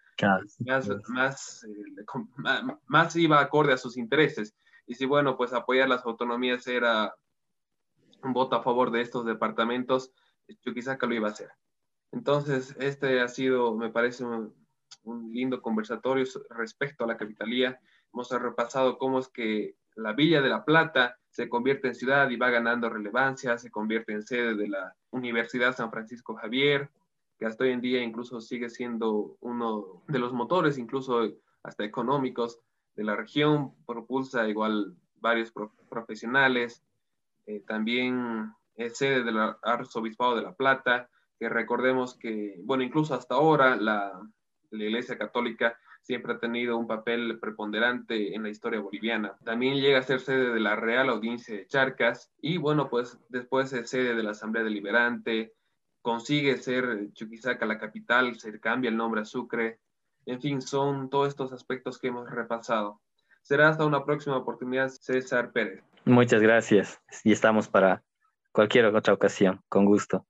más, 0.65 0.89
más, 1.09 1.63
eh, 1.65 2.73
más, 2.87 3.15
iba 3.15 3.39
acorde 3.39 3.73
a 3.73 3.77
sus 3.77 3.95
intereses. 3.95 4.55
Y 4.87 4.95
si, 4.95 5.05
bueno, 5.05 5.37
pues 5.37 5.53
apoyar 5.53 5.87
las 5.87 6.03
autonomías 6.03 6.65
era 6.65 7.13
un 8.23 8.33
voto 8.33 8.55
a 8.55 8.63
favor 8.63 8.89
de 8.89 9.01
estos 9.01 9.23
departamentos, 9.23 10.11
yo 10.65 10.73
quizá 10.73 10.97
que 10.97 11.05
lo 11.05 11.13
iba 11.13 11.27
a 11.27 11.31
hacer. 11.31 11.51
Entonces, 12.11 12.75
este 12.79 13.21
ha 13.21 13.27
sido, 13.27 13.77
me 13.77 13.91
parece, 13.91 14.25
un, 14.25 14.55
un 15.03 15.31
lindo 15.31 15.61
conversatorio 15.61 16.25
respecto 16.49 17.03
a 17.03 17.07
la 17.07 17.17
capitalía 17.17 17.79
Hemos 18.13 18.29
repasado 18.29 18.97
cómo 18.97 19.19
es 19.19 19.27
que 19.27 19.75
la 19.95 20.13
Villa 20.13 20.41
de 20.41 20.49
la 20.49 20.65
Plata 20.65 21.17
se 21.29 21.47
convierte 21.47 21.87
en 21.87 21.95
ciudad 21.95 22.29
y 22.29 22.35
va 22.35 22.49
ganando 22.49 22.89
relevancia, 22.89 23.57
se 23.57 23.71
convierte 23.71 24.13
en 24.13 24.23
sede 24.23 24.55
de 24.55 24.67
la 24.67 24.95
Universidad 25.11 25.75
San 25.75 25.91
Francisco 25.91 26.35
Javier, 26.35 26.89
que 27.39 27.45
hasta 27.45 27.63
hoy 27.63 27.71
en 27.71 27.81
día 27.81 28.03
incluso 28.03 28.41
sigue 28.41 28.69
siendo 28.69 29.37
uno 29.39 30.03
de 30.07 30.19
los 30.19 30.33
motores, 30.33 30.77
incluso 30.77 31.31
hasta 31.63 31.83
económicos 31.83 32.59
de 32.95 33.03
la 33.03 33.15
región, 33.15 33.73
propulsa 33.85 34.47
igual 34.47 34.95
varios 35.15 35.53
profesionales, 35.89 36.83
eh, 37.45 37.63
también 37.65 38.53
es 38.75 38.97
sede 38.97 39.23
del 39.23 39.37
Arzobispado 39.63 40.35
de 40.35 40.41
La 40.41 40.53
Plata, 40.53 41.09
que 41.39 41.49
recordemos 41.49 42.15
que, 42.15 42.59
bueno, 42.63 42.83
incluso 42.83 43.15
hasta 43.15 43.35
ahora 43.35 43.75
la, 43.75 44.21
la 44.69 44.83
Iglesia 44.83 45.17
Católica 45.17 45.77
siempre 46.01 46.33
ha 46.33 46.39
tenido 46.39 46.77
un 46.77 46.87
papel 46.87 47.39
preponderante 47.39 48.35
en 48.35 48.43
la 48.43 48.49
historia 48.49 48.79
boliviana. 48.79 49.35
También 49.43 49.75
llega 49.75 49.99
a 49.99 50.03
ser 50.03 50.19
sede 50.19 50.53
de 50.53 50.59
la 50.59 50.75
Real 50.75 51.09
Audiencia 51.09 51.55
de 51.55 51.67
Charcas 51.67 52.31
y 52.41 52.57
bueno, 52.57 52.89
pues 52.89 53.17
después 53.29 53.71
es 53.73 53.89
sede 53.89 54.15
de 54.15 54.23
la 54.23 54.31
Asamblea 54.31 54.63
Deliberante, 54.63 55.53
consigue 56.01 56.57
ser 56.57 57.11
Chuquisaca 57.13 57.65
la 57.65 57.77
capital, 57.77 58.39
se 58.39 58.59
cambia 58.59 58.89
el 58.89 58.97
nombre 58.97 59.21
a 59.21 59.25
Sucre, 59.25 59.79
en 60.25 60.41
fin, 60.41 60.61
son 60.61 61.09
todos 61.09 61.29
estos 61.29 61.51
aspectos 61.53 61.97
que 61.97 62.07
hemos 62.07 62.29
repasado. 62.29 63.01
Será 63.41 63.69
hasta 63.69 63.85
una 63.85 64.05
próxima 64.05 64.37
oportunidad, 64.37 64.89
César 64.89 65.51
Pérez. 65.51 65.83
Muchas 66.05 66.41
gracias 66.41 67.01
y 67.23 67.31
estamos 67.31 67.67
para 67.67 68.03
cualquier 68.51 68.85
otra 68.85 69.13
ocasión, 69.13 69.61
con 69.69 69.85
gusto. 69.85 70.25